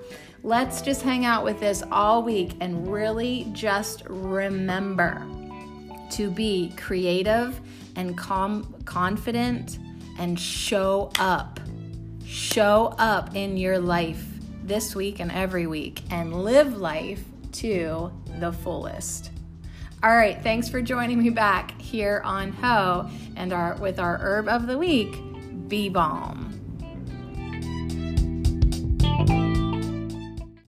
Let's 0.43 0.83
just 0.83 1.03
hang 1.03 1.25
out 1.25 1.45
with 1.45 1.61
this 1.61 1.83
all 1.91 2.23
week 2.23 2.53
and 2.61 2.91
really 2.91 3.49
just 3.53 4.03
remember 4.09 5.27
to 6.11 6.31
be 6.31 6.73
creative 6.77 7.61
and 7.97 8.17
calm, 8.17 8.75
confident 8.85 9.79
and 10.19 10.39
show 10.39 11.11
up. 11.19 11.61
Show 12.25 12.95
up 12.99 13.35
in 13.35 13.57
your 13.57 13.79
life 13.79 14.25
this 14.63 14.95
week 14.95 15.19
and 15.21 15.33
every 15.33 15.67
week 15.67 16.03
and 16.11 16.45
live 16.45 16.77
life 16.77 17.25
to 17.53 18.13
the 18.39 18.53
fullest. 18.53 19.31
All 20.03 20.15
right, 20.15 20.41
thanks 20.43 20.69
for 20.69 20.81
joining 20.81 21.21
me 21.21 21.31
back 21.31 21.81
here 21.81 22.23
on 22.25 22.53
Ho 22.53 23.11
and 23.35 23.53
our 23.53 23.75
with 23.77 23.99
our 23.99 24.19
herb 24.19 24.47
of 24.47 24.69
the 24.69 24.79
week, 24.79 25.17
Bee 25.69 25.89
Balm. 25.89 26.48